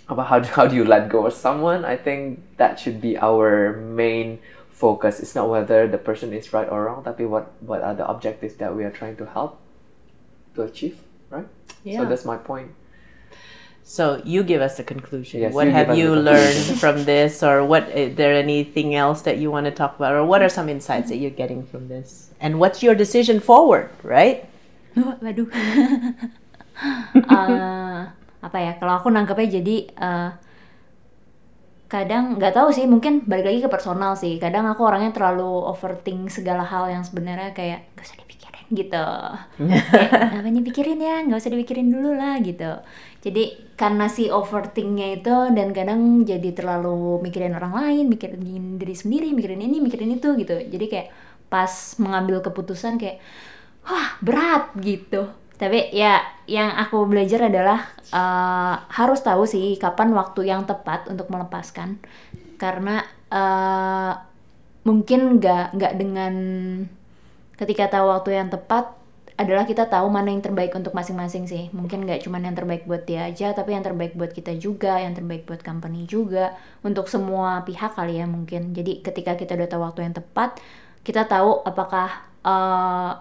apa 0.08 0.22
how 0.24 0.38
do, 0.40 0.48
how 0.56 0.66
do 0.66 0.74
you 0.74 0.84
let 0.84 1.08
go 1.08 1.26
of 1.26 1.34
someone? 1.34 1.84
I 1.84 1.96
think 1.96 2.40
that 2.56 2.80
should 2.80 3.00
be 3.00 3.14
our 3.20 3.76
main 3.76 4.40
focus. 4.72 5.20
It's 5.20 5.34
not 5.34 5.48
whether 5.48 5.86
the 5.86 5.98
person 5.98 6.32
is 6.32 6.52
right 6.52 6.66
or 6.66 6.86
wrong, 6.88 7.04
tapi 7.04 7.28
what 7.28 7.52
what 7.62 7.82
are 7.84 7.94
the 7.94 8.08
objectives 8.08 8.56
that 8.58 8.74
we 8.74 8.84
are 8.88 8.94
trying 8.94 9.16
to 9.20 9.26
help 9.26 9.60
to 10.56 10.62
achieve, 10.64 10.98
right? 11.30 11.46
So 11.84 12.02
Yeah. 12.02 12.08
that's 12.08 12.24
my 12.24 12.40
point. 12.40 12.72
So 13.88 14.20
you 14.24 14.44
give 14.44 14.60
us 14.60 14.76
the 14.76 14.84
conclusion. 14.84 15.40
Yes, 15.40 15.52
what 15.56 15.64
you 15.68 15.72
have 15.72 15.96
you 15.96 16.12
learned 16.12 16.76
from 16.76 17.04
this, 17.08 17.40
or 17.40 17.64
what? 17.64 17.88
Is 17.88 18.16
there 18.20 18.36
anything 18.36 18.92
else 18.92 19.24
that 19.24 19.40
you 19.40 19.48
want 19.48 19.64
to 19.64 19.72
talk 19.72 19.96
about, 19.96 20.12
or 20.12 20.24
what 20.28 20.44
are 20.44 20.52
some 20.52 20.68
insights 20.68 21.08
that 21.08 21.16
you're 21.16 21.32
getting 21.32 21.64
from 21.64 21.88
this? 21.88 22.28
And 22.40 22.60
what's 22.60 22.84
your 22.84 22.92
decision 22.92 23.40
forward, 23.40 23.88
right? 24.04 24.44
Waduh. 24.96 25.48
Eh, 27.34 28.00
apa 28.38 28.58
ya? 28.62 28.72
Kalau 28.78 28.94
aku 29.02 29.08
nangkepnya 29.10 29.60
jadi 29.60 29.76
eh, 29.90 30.30
kadang 31.88 32.36
nggak 32.36 32.52
tahu 32.52 32.68
sih, 32.76 32.84
mungkin 32.84 33.24
balik 33.24 33.48
lagi 33.48 33.60
ke 33.64 33.70
personal 33.72 34.12
sih. 34.14 34.36
Kadang 34.36 34.68
aku 34.68 34.84
orangnya 34.84 35.10
terlalu 35.16 35.48
overthink 35.72 36.28
segala 36.28 36.62
hal 36.68 36.84
yang 36.92 37.02
sebenarnya 37.02 37.50
kayak 37.56 37.88
gak 37.96 38.04
usah 38.06 38.18
dipikirin 38.20 38.66
gitu. 38.76 39.06
Kayak, 39.90 40.12
Ngapain 40.32 40.56
dipikirin 40.60 41.00
ya? 41.00 41.16
Nggak 41.24 41.38
usah 41.40 41.52
dipikirin 41.54 41.88
dulu 41.88 42.10
lah 42.14 42.36
gitu. 42.44 42.70
Jadi 43.24 43.42
karena 43.74 44.06
si 44.06 44.28
overthinknya 44.30 45.18
itu 45.18 45.34
dan 45.56 45.72
kadang 45.74 46.22
jadi 46.28 46.50
terlalu 46.54 47.24
mikirin 47.24 47.56
orang 47.56 47.74
lain, 47.74 48.04
mikirin 48.12 48.42
diri 48.78 48.94
sendiri, 48.94 49.32
mikirin 49.34 49.60
ini, 49.64 49.80
mikirin 49.80 50.12
itu 50.12 50.36
gitu. 50.38 50.54
Jadi 50.54 50.86
kayak 50.92 51.08
pas 51.48 51.96
mengambil 51.96 52.44
keputusan 52.44 53.00
kayak 53.00 53.18
wah 53.88 54.20
berat 54.20 54.76
gitu 54.84 55.32
tapi 55.58 55.90
ya 55.90 56.22
yang 56.46 56.70
aku 56.78 57.04
belajar 57.10 57.50
adalah 57.50 57.90
eh, 58.14 58.74
harus 58.94 59.20
tahu 59.20 59.42
sih 59.44 59.74
kapan 59.76 60.14
waktu 60.14 60.46
yang 60.46 60.64
tepat 60.64 61.10
untuk 61.10 61.26
melepaskan. 61.28 61.98
Karena 62.56 63.02
eh, 63.28 64.12
mungkin 64.86 65.42
nggak 65.42 65.74
nggak 65.74 65.94
dengan 65.98 66.34
ketika 67.58 67.98
tahu 67.98 68.06
waktu 68.14 68.38
yang 68.38 68.48
tepat 68.54 68.94
adalah 69.38 69.62
kita 69.70 69.86
tahu 69.86 70.10
mana 70.10 70.34
yang 70.34 70.42
terbaik 70.42 70.74
untuk 70.78 70.94
masing-masing 70.94 71.50
sih. 71.50 71.70
Mungkin 71.74 72.06
nggak 72.06 72.22
cuma 72.26 72.38
yang 72.38 72.54
terbaik 72.54 72.86
buat 72.86 73.02
dia 73.06 73.26
aja 73.26 73.50
tapi 73.50 73.74
yang 73.74 73.82
terbaik 73.82 74.14
buat 74.14 74.30
kita 74.30 74.54
juga 74.62 74.98
yang 75.02 75.14
terbaik 75.18 75.42
buat 75.46 75.62
company 75.62 76.06
juga 76.06 76.54
untuk 76.86 77.10
semua 77.10 77.66
pihak 77.66 77.98
kali 77.98 78.22
ya 78.22 78.26
mungkin. 78.30 78.74
Jadi 78.74 79.02
ketika 79.02 79.34
kita 79.34 79.58
udah 79.58 79.68
tahu 79.70 79.82
waktu 79.82 80.00
yang 80.06 80.14
tepat 80.14 80.62
kita 81.02 81.26
tahu 81.26 81.66
apakah 81.66 82.30
eh, 82.46 83.12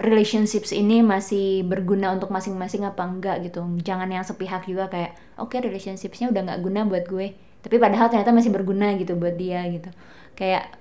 relationships 0.00 0.72
ini 0.72 1.04
masih 1.04 1.62
berguna 1.68 2.16
untuk 2.16 2.32
masing-masing 2.32 2.88
apa 2.88 3.04
enggak 3.04 3.44
gitu. 3.44 3.60
Jangan 3.84 4.08
yang 4.08 4.24
sepihak 4.24 4.64
juga 4.64 4.88
kayak 4.88 5.14
oke 5.36 5.52
relationshipsnya 5.52 6.32
udah 6.32 6.40
nggak 6.48 6.60
guna 6.64 6.80
buat 6.88 7.04
gue. 7.06 7.36
Tapi 7.60 7.76
padahal 7.76 8.08
ternyata 8.08 8.32
masih 8.32 8.50
berguna 8.50 8.96
gitu 8.96 9.14
buat 9.20 9.36
dia 9.36 9.60
gitu. 9.68 9.92
Kayak 10.32 10.72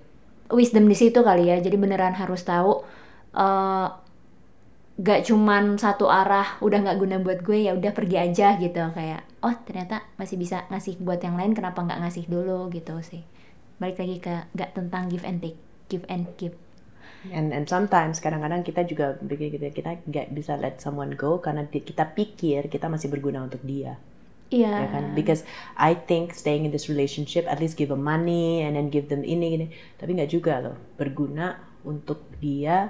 wisdom 0.50 0.88
di 0.88 0.96
situ 0.96 1.20
kali 1.20 1.52
ya. 1.52 1.60
Jadi 1.60 1.76
beneran 1.76 2.16
harus 2.16 2.42
tahu 2.48 2.82
eh 3.36 3.88
gak 5.00 5.32
cuman 5.32 5.80
satu 5.80 6.12
arah 6.12 6.60
udah 6.60 6.84
nggak 6.84 7.00
guna 7.00 7.16
buat 7.24 7.40
gue 7.40 7.68
ya 7.68 7.76
udah 7.76 7.92
pergi 7.92 8.18
aja 8.20 8.56
gitu. 8.60 8.80
Kayak 8.96 9.28
oh 9.44 9.56
ternyata 9.68 10.04
masih 10.16 10.36
bisa 10.40 10.64
ngasih 10.72 11.00
buat 11.04 11.20
yang 11.24 11.36
lain 11.40 11.56
kenapa 11.56 11.84
nggak 11.84 12.00
ngasih 12.08 12.26
dulu? 12.32 12.72
gitu 12.72 13.00
sih. 13.04 13.24
Balik 13.80 14.00
lagi 14.00 14.16
ke 14.20 14.36
gak 14.56 14.76
tentang 14.76 15.08
give 15.12 15.24
and 15.24 15.40
take 15.44 15.60
give 15.88 16.04
and 16.08 16.28
give 16.36 16.56
And 17.28 17.52
and 17.52 17.68
sometimes 17.68 18.24
kadang-kadang 18.24 18.64
kita 18.64 18.88
juga 18.88 19.20
gitu, 19.20 19.60
kita 19.60 20.00
nggak 20.08 20.32
bisa 20.32 20.56
let 20.56 20.80
someone 20.80 21.20
go 21.20 21.44
karena 21.44 21.68
di- 21.68 21.84
kita 21.84 22.16
pikir 22.16 22.72
kita 22.72 22.88
masih 22.88 23.12
berguna 23.12 23.44
untuk 23.44 23.60
dia. 23.64 24.00
iya 24.50 24.82
ya 24.82 24.88
kan? 24.90 25.14
Because 25.14 25.46
I 25.78 25.94
think 25.94 26.34
staying 26.34 26.66
in 26.66 26.74
this 26.74 26.90
relationship 26.90 27.46
at 27.46 27.62
least 27.62 27.78
give 27.78 27.94
them 27.94 28.02
money 28.02 28.66
and 28.66 28.74
then 28.74 28.90
give 28.90 29.06
them 29.12 29.22
ini 29.22 29.46
gini. 29.54 29.68
Tapi 30.00 30.18
nggak 30.18 30.32
juga 30.32 30.58
loh 30.58 30.76
berguna 30.98 31.60
untuk 31.86 32.24
dia 32.42 32.90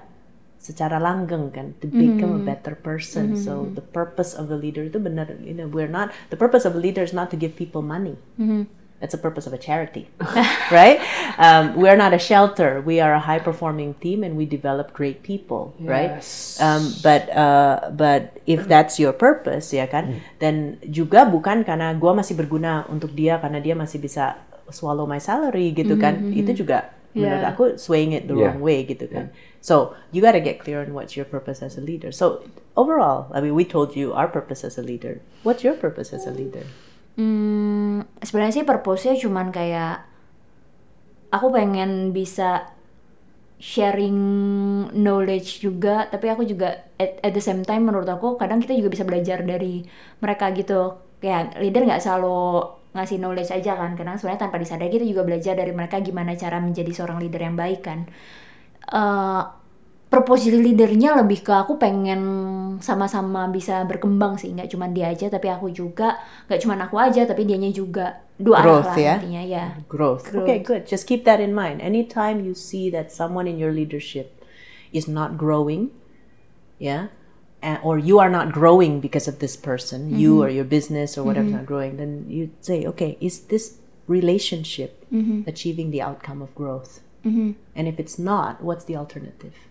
secara 0.60 1.00
langgeng 1.00 1.52
kan 1.52 1.72
to 1.84 1.88
become 1.88 2.36
a 2.36 2.44
better 2.44 2.76
person. 2.80 3.36
So 3.36 3.68
the 3.76 3.84
purpose 3.84 4.32
of 4.32 4.48
the 4.48 4.56
leader 4.56 4.88
itu 4.88 5.04
benar 5.04 5.36
you 5.44 5.52
know 5.52 5.68
we're 5.68 5.92
not 5.92 6.16
the 6.32 6.40
purpose 6.40 6.64
of 6.64 6.76
a 6.76 6.82
leader 6.82 7.04
is 7.04 7.12
not 7.12 7.28
to 7.32 7.38
give 7.40 7.60
people 7.60 7.84
money. 7.84 8.16
That's 9.00 9.16
the 9.16 9.24
purpose 9.24 9.48
of 9.48 9.56
a 9.56 9.58
charity, 9.58 10.12
right? 10.76 11.00
Um, 11.40 11.80
we're 11.80 11.96
not 11.96 12.12
a 12.12 12.20
shelter. 12.20 12.84
We 12.84 13.00
are 13.00 13.16
a 13.16 13.24
high 13.24 13.40
performing 13.40 13.96
team 14.04 14.28
and 14.28 14.36
we 14.36 14.44
develop 14.44 14.92
great 14.92 15.24
people, 15.24 15.72
right? 15.80 16.20
Yes. 16.20 16.60
Um, 16.60 16.92
but 17.00 17.32
uh, 17.32 17.96
but 17.96 18.36
if 18.44 18.68
that's 18.68 19.00
your 19.00 19.16
purpose 19.16 19.72
ya 19.72 19.88
kan 19.88 20.20
dan 20.44 20.84
juga 20.84 21.24
bukan 21.24 21.64
karena 21.64 21.96
gua 21.96 22.12
masih 22.12 22.36
berguna 22.36 22.84
untuk 22.92 23.16
dia 23.16 23.40
karena 23.40 23.64
dia 23.64 23.72
masih 23.72 24.04
bisa 24.04 24.36
swallow 24.68 25.08
my 25.08 25.18
salary 25.24 25.72
gitu 25.72 25.96
kan 25.96 26.36
itu 26.36 26.52
juga 26.52 26.92
menurut 27.16 27.42
Yeah. 27.42 27.52
aku 27.56 27.64
swaying 27.80 28.14
it 28.14 28.28
the 28.30 28.36
Yeah. 28.38 28.54
wrong 28.54 28.62
way 28.62 28.86
gitu 28.86 29.10
kan 29.10 29.34
so 29.66 29.98
you 30.14 30.22
gotta 30.22 30.38
get 30.38 30.62
clear 30.62 30.84
on 30.86 30.94
what's 30.94 31.18
your 31.18 31.26
purpose 31.26 31.66
as 31.66 31.74
a 31.74 31.82
leader 31.82 32.14
so 32.14 32.46
overall 32.78 33.32
I 33.34 33.42
mean 33.42 33.58
we 33.58 33.66
told 33.66 33.98
you 33.98 34.14
our 34.14 34.30
purpose 34.30 34.62
as 34.62 34.78
a 34.78 34.86
leader 34.86 35.24
what's 35.42 35.66
your 35.66 35.74
purpose 35.74 36.14
as 36.14 36.30
a 36.30 36.34
leader 36.36 36.70
Hmm, 37.20 38.08
sebenarnya 38.24 38.54
sih 38.58 38.68
purpose-nya 38.70 39.14
cuman 39.24 39.48
kayak 39.58 39.94
aku 41.36 41.48
pengen 41.56 42.12
bisa 42.18 42.70
sharing 43.60 44.18
knowledge 44.96 45.60
juga, 45.66 46.08
tapi 46.08 46.32
aku 46.32 46.44
juga 46.48 46.68
at, 46.96 47.20
at 47.26 47.34
the 47.36 47.44
same 47.44 47.64
time 47.68 47.84
menurut 47.88 48.08
aku 48.08 48.40
kadang 48.40 48.64
kita 48.64 48.74
juga 48.80 48.90
bisa 48.96 49.04
belajar 49.10 49.44
dari 49.44 49.84
mereka 50.24 50.46
gitu. 50.56 50.96
Kayak 51.20 51.60
leader 51.60 51.84
nggak 51.84 52.00
selalu 52.04 52.64
ngasih 52.96 53.18
knowledge 53.22 53.52
aja 53.54 53.72
kan 53.78 53.94
karena 54.00 54.18
sebenarnya 54.18 54.42
tanpa 54.50 54.58
disadari 54.58 54.90
kita 54.90 55.06
juga 55.06 55.22
belajar 55.28 55.54
dari 55.54 55.72
mereka 55.76 56.02
gimana 56.02 56.34
cara 56.34 56.58
menjadi 56.58 56.90
seorang 56.90 57.22
leader 57.22 57.42
yang 57.46 57.54
baik 57.54 57.86
kan 57.86 58.10
Eh 58.90 59.42
jadi 60.10 60.58
leadernya 60.58 61.22
lebih 61.22 61.46
ke 61.46 61.54
aku 61.54 61.78
pengen 61.78 62.22
sama-sama 62.82 63.46
bisa 63.54 63.86
berkembang 63.86 64.42
sih 64.42 64.50
nggak 64.50 64.74
cuma 64.74 64.90
dia 64.90 65.14
aja 65.14 65.30
tapi 65.30 65.54
aku 65.54 65.70
juga 65.70 66.18
nggak 66.50 66.60
cuma 66.66 66.74
aku 66.82 66.98
aja 66.98 67.30
tapi 67.30 67.46
dianya 67.46 67.70
juga 67.70 68.26
dua 68.40 68.64
arah 68.64 68.66
Growth 68.66 68.90
lah 68.90 68.98
ya? 68.98 69.16
intinya 69.22 69.44
ya 69.46 69.66
Growth. 69.86 70.26
Okay, 70.34 70.60
good. 70.66 70.90
Just 70.90 71.06
keep 71.06 71.28
that 71.30 71.38
in 71.38 71.54
mind. 71.54 71.84
Anytime 71.84 72.42
you 72.42 72.58
see 72.58 72.90
that 72.90 73.14
someone 73.14 73.46
in 73.46 73.62
your 73.62 73.70
leadership 73.70 74.34
is 74.90 75.06
not 75.06 75.38
growing, 75.38 75.94
yeah, 76.82 77.14
and, 77.62 77.78
or 77.84 78.00
you 78.00 78.18
are 78.18 78.32
not 78.32 78.50
growing 78.50 78.98
because 79.04 79.28
of 79.28 79.38
this 79.38 79.54
person, 79.54 80.18
you 80.18 80.42
or 80.42 80.50
your 80.50 80.66
business 80.66 81.18
or 81.20 81.24
whatever 81.28 81.48
is 81.48 81.54
not 81.54 81.68
growing, 81.68 81.98
then 81.98 82.26
you 82.32 82.50
say, 82.64 82.86
okay, 82.88 83.18
is 83.22 83.52
this 83.52 83.78
relationship 84.08 85.06
achieving 85.46 85.92
the 85.92 86.02
outcome 86.02 86.42
of 86.42 86.56
growth? 86.56 87.02
And 87.76 87.86
if 87.86 88.00
it's 88.00 88.18
not, 88.18 88.64
what's 88.64 88.86
the 88.86 88.96
alternative? 88.96 89.69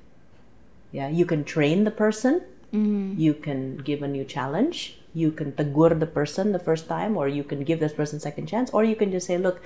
Yeah, 0.93 1.09
you 1.09 1.27
can 1.27 1.45
train 1.45 1.85
the 1.85 1.91
person. 1.91 2.43
Mm-hmm. 2.73 3.21
You 3.21 3.35
can 3.35 3.79
give 3.79 4.03
a 4.03 4.09
new 4.09 4.25
challenge. 4.25 4.99
You 5.15 5.33
can 5.33 5.53
tagur 5.53 5.99
the 5.99 6.07
person 6.07 6.53
the 6.53 6.59
first 6.59 6.89
time, 6.89 7.17
or 7.17 7.29
you 7.29 7.45
can 7.45 7.65
give 7.65 7.81
this 7.81 7.93
person 7.93 8.21
second 8.21 8.47
chance, 8.47 8.71
or 8.71 8.85
you 8.85 8.97
can 8.97 9.11
just 9.11 9.27
say, 9.27 9.37
"Look, 9.37 9.61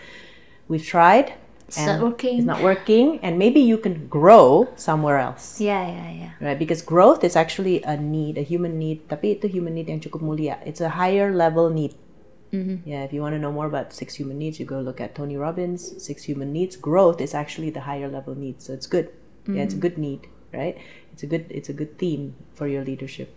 we've 0.68 0.87
tried, 0.87 1.35
It's 1.66 1.83
not 1.83 2.01
working." 2.01 2.39
It's 2.39 2.47
not 2.47 2.62
working, 2.62 3.18
and 3.23 3.39
maybe 3.39 3.59
you 3.59 3.79
can 3.79 4.07
grow 4.07 4.70
somewhere 4.79 5.18
else." 5.18 5.59
yeah 5.59 5.83
yeah 5.83 6.11
yeah 6.11 6.33
Right, 6.39 6.59
because 6.59 6.83
growth 6.83 7.27
is 7.27 7.35
actually 7.35 7.83
a 7.83 7.97
need, 7.99 8.39
a 8.39 8.47
human 8.47 8.79
need. 8.79 9.07
Tapi 9.11 9.39
itu 9.39 9.51
human 9.51 9.75
need 9.75 9.91
yang 9.91 9.99
cukup 9.99 10.23
mulia. 10.23 10.62
It's 10.62 10.83
a 10.83 10.95
higher 10.95 11.35
level 11.35 11.70
need. 11.70 11.99
Mm-hmm. 12.53 12.85
Yeah, 12.85 13.03
if 13.03 13.16
you 13.16 13.25
want 13.25 13.33
to 13.35 13.41
know 13.41 13.51
more 13.51 13.66
about 13.66 13.97
six 13.97 14.20
human 14.20 14.37
needs, 14.37 14.61
you 14.61 14.66
go 14.68 14.79
look 14.79 15.01
at 15.01 15.16
Tony 15.16 15.41
Robbins. 15.41 15.97
Six 15.97 16.29
human 16.29 16.53
needs. 16.53 16.77
Growth 16.77 17.18
is 17.20 17.33
actually 17.33 17.70
the 17.70 17.89
higher 17.89 18.09
level 18.09 18.37
need, 18.37 18.61
so 18.61 18.77
it's 18.77 18.87
good. 18.87 19.09
Yeah, 19.49 19.64
it's 19.64 19.75
a 19.75 19.81
mm-hmm. 19.81 19.89
good 19.89 19.99
need, 19.99 20.20
right? 20.53 20.77
It's 21.11 21.21
a 21.21 21.29
good, 21.29 21.45
it's 21.49 21.69
a 21.69 21.75
good 21.75 21.97
theme 21.97 22.33
for 22.53 22.65
your 22.65 22.81
leadership. 22.83 23.29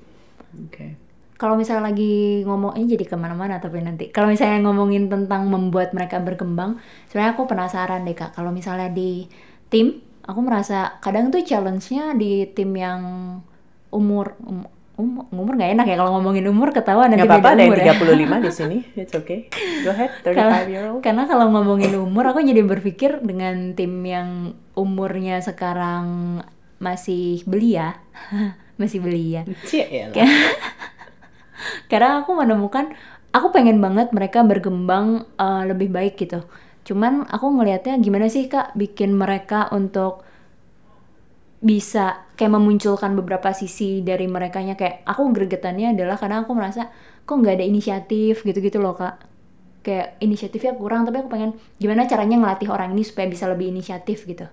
Okay. 0.71 0.95
kalau 1.35 1.59
misalnya 1.59 1.91
lagi 1.91 2.47
ngomong 2.47 2.79
ini 2.79 2.95
jadi 2.95 3.11
ke 3.11 3.19
mana-mana 3.19 3.59
tapi 3.59 3.83
nanti 3.83 4.07
kalau 4.07 4.31
misalnya 4.31 4.63
ngomongin 4.63 5.11
tentang 5.11 5.51
membuat 5.51 5.91
mereka 5.91 6.23
berkembang 6.23 6.79
sebenarnya 7.11 7.35
aku 7.35 7.43
penasaran 7.43 8.07
deh 8.07 8.15
kak 8.15 8.31
kalau 8.31 8.55
misalnya 8.55 8.87
di 8.87 9.27
tim 9.67 9.99
aku 10.23 10.39
merasa 10.39 10.95
kadang 11.03 11.35
tuh 11.35 11.43
challenge-nya 11.43 12.15
di 12.15 12.47
tim 12.55 12.71
yang 12.71 13.01
umur 13.91 14.39
um, 14.47 14.63
um- 14.95 15.27
umur 15.27 15.59
nggak 15.59 15.75
enak 15.75 15.85
ya 15.91 15.99
kalau 15.99 16.15
ngomongin 16.15 16.47
umur 16.47 16.71
ketahuan 16.71 17.11
nanti 17.11 17.27
Nggak 17.27 17.35
apa-apa, 17.35 17.51
beda 17.51 17.59
ada 17.59 17.67
umur 17.67 17.79
yang 17.83 17.87
ya. 17.91 18.39
35 18.39 18.47
di 18.47 18.51
sini. 18.63 18.77
It's 18.95 19.11
okay. 19.11 19.39
Go 19.83 19.91
ahead, 19.91 20.11
Karena- 20.23 20.63
35 20.63 20.71
year 20.71 20.83
old. 20.87 21.01
Karena 21.03 21.23
kalau 21.27 21.51
ngomongin 21.51 21.91
umur, 21.99 22.31
aku 22.31 22.39
jadi 22.39 22.63
berpikir 22.63 23.19
dengan 23.19 23.75
tim 23.75 23.91
yang 24.01 24.29
umurnya 24.71 25.43
sekarang 25.43 26.39
masih 26.85 27.41
belia, 27.49 27.97
masih 28.81 29.01
belia. 29.01 29.41
Cie, 29.65 30.13
Karena 31.89 32.09
aku 32.21 32.37
menemukan, 32.37 32.93
aku 33.33 33.49
pengen 33.49 33.81
banget 33.81 34.13
mereka 34.13 34.45
berkembang 34.45 35.25
eh, 35.41 35.63
lebih 35.65 35.89
baik 35.89 36.21
gitu. 36.21 36.45
Cuman 36.85 37.25
aku 37.25 37.49
ngelihatnya 37.49 37.97
gimana 37.97 38.29
sih 38.29 38.45
kak 38.45 38.77
bikin 38.77 39.17
mereka 39.17 39.73
untuk 39.73 40.21
bisa 41.65 42.29
kayak 42.37 42.61
memunculkan 42.61 43.17
beberapa 43.17 43.49
sisi 43.57 44.05
dari 44.05 44.29
merekanya? 44.29 44.77
Kayak 44.77 45.01
aku 45.09 45.33
gregetannya 45.33 45.97
adalah 45.97 46.21
karena 46.21 46.45
aku 46.45 46.53
merasa 46.53 46.93
kok 47.25 47.33
nggak 47.33 47.57
ada 47.57 47.65
inisiatif? 47.65 48.45
gitu-gitu 48.45 48.77
loh 48.77 48.93
kak. 48.93 49.17
Kayak 49.81 50.21
inisiatifnya 50.21 50.77
kurang 50.77 51.09
tapi 51.09 51.25
aku 51.25 51.29
pengen 51.29 51.57
gimana 51.81 52.05
caranya 52.05 52.37
ngelatih 52.37 52.69
orang 52.69 52.93
ini 52.93 53.01
supaya 53.01 53.25
bisa 53.29 53.49
lebih 53.49 53.69
inisiatif 53.73 54.25
gitu 54.29 54.45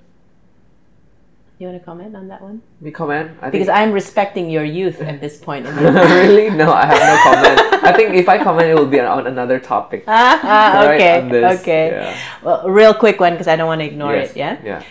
You 1.62 1.68
want 1.68 1.80
to 1.80 1.84
comment 1.84 2.16
on 2.16 2.26
that 2.26 2.42
one? 2.42 2.60
We 2.80 2.90
comment. 2.90 3.38
I 3.38 3.42
think 3.42 3.52
Because 3.52 3.68
I'm 3.68 3.92
respecting 3.92 4.50
your 4.50 4.64
youth 4.64 5.00
at 5.00 5.20
this 5.20 5.38
point. 5.38 5.64
In 5.64 5.78
your 5.80 5.92
really 5.92 6.50
no, 6.50 6.72
I 6.72 6.86
have 6.86 6.98
no 6.98 7.16
comment. 7.22 7.84
I 7.84 7.92
think 7.92 8.16
if 8.16 8.28
I 8.28 8.42
comment, 8.42 8.66
it 8.66 8.74
will 8.74 8.88
be 8.88 8.98
on 8.98 9.28
another 9.28 9.60
topic. 9.60 10.02
ah, 10.08 10.40
ah, 10.42 10.82
Right, 10.82 11.00
okay, 11.00 11.28
this, 11.30 11.60
okay. 11.60 11.90
yeah. 11.92 12.18
Well, 12.42 12.68
real 12.68 12.92
quick 12.92 13.20
one 13.20 13.34
because 13.34 13.46
I 13.46 13.54
don't 13.54 13.68
want 13.68 13.80
to 13.80 13.84
ignore 13.84 14.12
Yes, 14.12 14.32
it. 14.32 14.38
Yeah. 14.38 14.58
Yeah. 14.64 14.82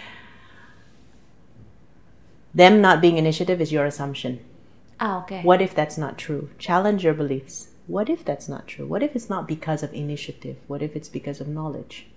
Them 2.53 2.79
not 2.79 3.01
being 3.01 3.17
initiative 3.17 3.59
is 3.59 3.73
your 3.73 3.83
assumption. 3.85 4.39
ah 5.01 5.19
oke 5.19 5.43
What 5.43 5.61
if 5.61 5.75
that's 5.75 5.97
not 5.97 6.17
true? 6.17 6.51
Challenge 6.57 7.03
your 7.03 7.13
beliefs. 7.13 7.67
What 7.87 8.07
if 8.09 8.23
that's 8.23 8.47
not 8.47 8.63
true? 8.65 8.87
What 8.87 9.03
if 9.03 9.13
it's 9.13 9.29
not 9.29 9.45
because 9.45 9.83
of 9.83 9.91
initiative? 9.93 10.55
What 10.71 10.81
if 10.81 10.95
it's 10.95 11.09
because 11.09 11.41
of 11.41 11.49
knowledge? 11.49 12.07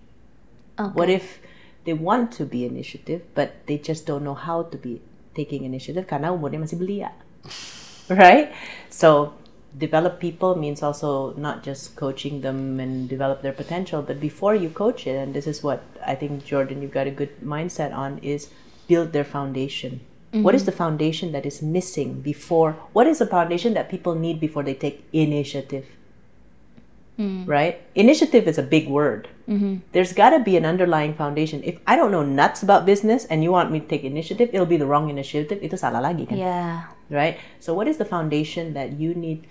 Oke. 0.79 0.95
What 0.95 1.11
if 1.11 1.41
they 1.85 1.93
want 1.93 2.33
to 2.33 2.45
be 2.45 2.65
initiative 2.65 3.23
but 3.35 3.65
they 3.67 3.79
just 3.79 4.07
don't 4.07 4.25
know 4.25 4.35
how 4.35 4.63
to 4.63 4.77
be 4.77 5.01
taking 5.35 5.65
initiative 5.65 6.07
karena 6.07 6.31
umurnya 6.33 6.63
masih 6.63 6.79
belia. 6.79 7.11
Right? 8.13 8.53
So 8.93 9.33
develop 9.73 10.21
people 10.21 10.55
means 10.55 10.83
also 10.83 11.33
not 11.41 11.65
just 11.65 11.97
coaching 11.97 12.43
them 12.43 12.79
and 12.79 13.09
develop 13.09 13.43
their 13.43 13.53
potential, 13.53 14.03
but 14.03 14.21
before 14.21 14.55
you 14.55 14.69
coach 14.69 15.07
it, 15.07 15.17
and 15.17 15.33
this 15.33 15.49
is 15.49 15.65
what 15.65 15.83
I 16.05 16.15
think 16.15 16.45
Jordan 16.45 16.83
you've 16.83 16.93
got 16.93 17.09
a 17.09 17.11
good 17.11 17.41
mindset 17.41 17.97
on 17.97 18.21
is 18.21 18.53
build 18.87 19.13
their 19.13 19.25
foundation. 19.25 20.01
What 20.35 20.55
is 20.55 20.63
mm-hmm. 20.63 20.67
the 20.67 20.77
foundation 20.77 21.33
that 21.33 21.47
is 21.47 21.63
missing 21.63 22.21
before? 22.21 22.73
What 22.93 23.07
is 23.07 23.23
the 23.23 23.27
foundation 23.27 23.75
that 23.75 23.89
people 23.89 24.17
need 24.17 24.41
before 24.41 24.65
they 24.65 24.75
take 24.75 25.07
initiative? 25.13 25.87
Mm. 27.15 27.47
Right? 27.47 27.81
Initiative 27.95 28.49
is 28.49 28.59
a 28.59 28.63
big 28.63 28.89
word. 28.89 29.29
Mm-hmm. 29.49 29.87
There's 29.93 30.13
got 30.13 30.31
to 30.31 30.41
be 30.41 30.57
an 30.57 30.67
underlying 30.67 31.15
foundation. 31.15 31.63
If 31.63 31.79
I 31.87 31.95
don't 31.95 32.11
know 32.11 32.27
nuts 32.27 32.63
about 32.63 32.87
business 32.87 33.25
and 33.27 33.45
you 33.45 33.53
want 33.53 33.71
me 33.71 33.79
to 33.79 33.87
take 33.87 34.03
initiative, 34.03 34.51
it'll 34.53 34.67
be 34.67 34.79
the 34.79 34.87
wrong 34.87 35.11
initiative. 35.11 35.63
Itu 35.63 35.79
salah 35.79 36.03
lagi 36.03 36.27
kan? 36.27 36.39
Yeah. 36.39 36.91
right? 37.11 37.39
So, 37.61 37.75
what 37.75 37.89
is 37.89 37.99
the 37.99 38.05
foundation 38.05 38.75
that 38.75 38.99
you 38.99 39.15
need 39.15 39.47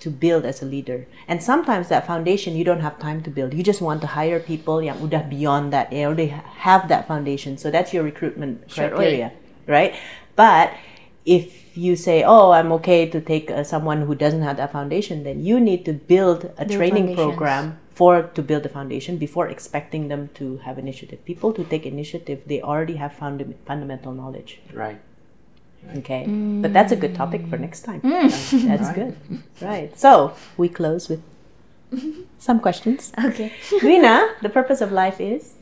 to 0.00 0.10
build 0.10 0.44
as 0.44 0.62
a 0.62 0.66
leader? 0.66 1.06
And 1.28 1.42
sometimes 1.42 1.88
that 1.88 2.06
foundation 2.06 2.56
you 2.56 2.64
don't 2.64 2.80
have 2.80 2.98
time 2.98 3.22
to 3.22 3.30
build. 3.30 3.54
You 3.54 3.62
just 3.62 3.80
want 3.80 4.00
to 4.02 4.08
hire 4.08 4.40
people 4.40 4.82
yang 4.82 4.98
udah 4.98 5.28
beyond 5.28 5.72
that. 5.72 5.90
They 5.90 6.04
already 6.04 6.28
have 6.28 6.88
that 6.88 7.06
foundation. 7.08 7.56
So 7.58 7.70
that's 7.70 7.92
your 7.92 8.02
recruitment 8.02 8.70
Sure, 8.70 8.88
criteria, 8.90 9.32
right? 9.66 9.94
But 10.34 10.72
if 11.24 11.65
you 11.76 11.96
say, 11.96 12.22
"Oh, 12.22 12.50
I'm 12.52 12.72
okay 12.72 13.06
to 13.08 13.20
take 13.20 13.50
uh, 13.50 13.64
someone 13.64 14.02
who 14.02 14.14
doesn't 14.14 14.42
have 14.42 14.56
that 14.56 14.72
foundation," 14.72 15.24
then 15.24 15.44
you 15.44 15.60
need 15.60 15.84
to 15.84 15.92
build 15.92 16.44
a 16.58 16.64
Build 16.64 16.70
training 16.70 17.14
program 17.14 17.78
for 17.90 18.22
to 18.22 18.42
build 18.42 18.62
the 18.62 18.68
foundation 18.68 19.16
before 19.16 19.48
expecting 19.48 20.08
them 20.08 20.28
to 20.34 20.58
have 20.58 20.78
initiative. 20.78 21.24
People 21.24 21.52
who 21.52 21.64
take 21.64 21.86
initiative, 21.86 22.42
they 22.46 22.60
already 22.60 22.96
have 22.96 23.12
funda- 23.12 23.54
fundamental 23.66 24.12
knowledge. 24.12 24.60
Right. 24.72 25.00
Okay, 25.98 26.26
but 26.26 26.72
that's 26.72 26.90
a 26.90 26.96
good 26.96 27.14
topic 27.14 27.46
for 27.46 27.56
next 27.56 27.82
time. 27.82 28.00
That's 28.02 28.90
good. 29.00 29.16
Right. 29.60 29.96
So 29.96 30.34
we 30.56 30.68
close 30.68 31.08
with 31.08 31.22
some 32.38 32.58
questions. 32.60 33.12
oke 33.18 33.52
Rina, 33.82 34.34
the 34.42 34.48
purpose 34.48 34.80
of 34.80 34.90
life 34.90 35.20
is 35.20 35.54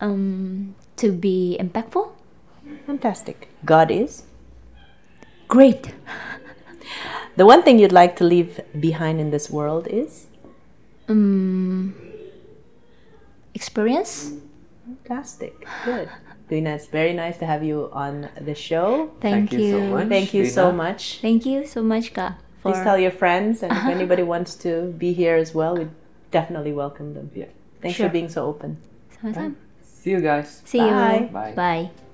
um, 0.00 0.76
to 0.96 1.10
be 1.10 1.56
impactful 1.58 2.12
fantastic. 2.86 3.48
God 3.64 3.90
is 3.90 4.22
great 5.48 5.92
the 7.36 7.44
one 7.46 7.62
thing 7.62 7.78
you'd 7.78 7.92
like 7.92 8.16
to 8.16 8.24
leave 8.24 8.60
behind 8.78 9.20
in 9.20 9.30
this 9.30 9.50
world 9.50 9.86
is 9.90 10.26
um, 11.08 11.94
experience 13.54 14.32
fantastic. 14.86 15.66
Good. 15.84 16.08
Rina, 16.48 16.70
it's 16.76 16.86
very 16.86 17.12
nice 17.12 17.38
to 17.38 17.46
have 17.46 17.64
you 17.64 17.90
on 17.92 18.28
the 18.40 18.54
show. 18.54 19.10
thank, 19.20 19.50
Thank 19.50 19.52
you 19.52 19.72
so 19.72 19.80
much. 19.90 20.08
Thank 20.08 20.34
you 20.34 20.46
so 20.46 20.72
much. 20.72 21.18
thank 21.20 21.44
you 21.46 21.66
so 21.66 21.82
much 21.82 22.14
kak 22.14 22.38
for 22.62 22.70
Please 22.72 22.82
tell 22.84 22.98
your 22.98 23.10
friends, 23.10 23.62
and 23.62 23.72
if 23.72 23.84
anybody 23.96 24.22
wants 24.22 24.54
to 24.62 24.94
be 24.96 25.12
here 25.12 25.34
as 25.36 25.54
well, 25.54 25.76
we 25.76 25.88
definitely 26.30 26.72
welcome 26.72 27.14
them. 27.14 27.30
Yeah. 27.34 27.46
Thanks 27.82 27.96
Sure. 27.98 28.06
for 28.08 28.12
being 28.12 28.28
so 28.30 28.46
open. 28.46 28.78
sama-sama 29.20 29.54
See 29.82 30.10
you 30.14 30.20
guys. 30.22 30.62
see 30.64 30.78
Bye. 30.78 31.18
you 31.18 31.26
Bye. 31.34 31.52
bye 31.56 32.05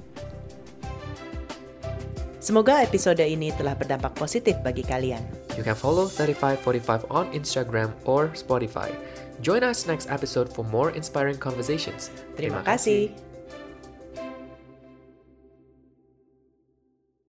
Semoga 2.42 2.82
episode 2.82 3.22
ini 3.22 3.54
telah 3.54 3.78
berdampak 3.78 4.18
positif 4.18 4.58
bagi 4.66 4.82
kalian. 4.82 5.22
You 5.54 5.62
can 5.62 5.78
follow 5.78 6.10
3545 6.10 7.06
on 7.06 7.30
Instagram 7.30 7.94
or 8.02 8.34
Spotify. 8.34 8.90
Join 9.46 9.62
us 9.62 9.86
next 9.86 10.10
episode 10.10 10.50
for 10.50 10.66
more 10.66 10.90
inspiring 10.90 11.38
conversations. 11.38 12.10
Terima 12.34 12.66
kasih. 12.66 13.31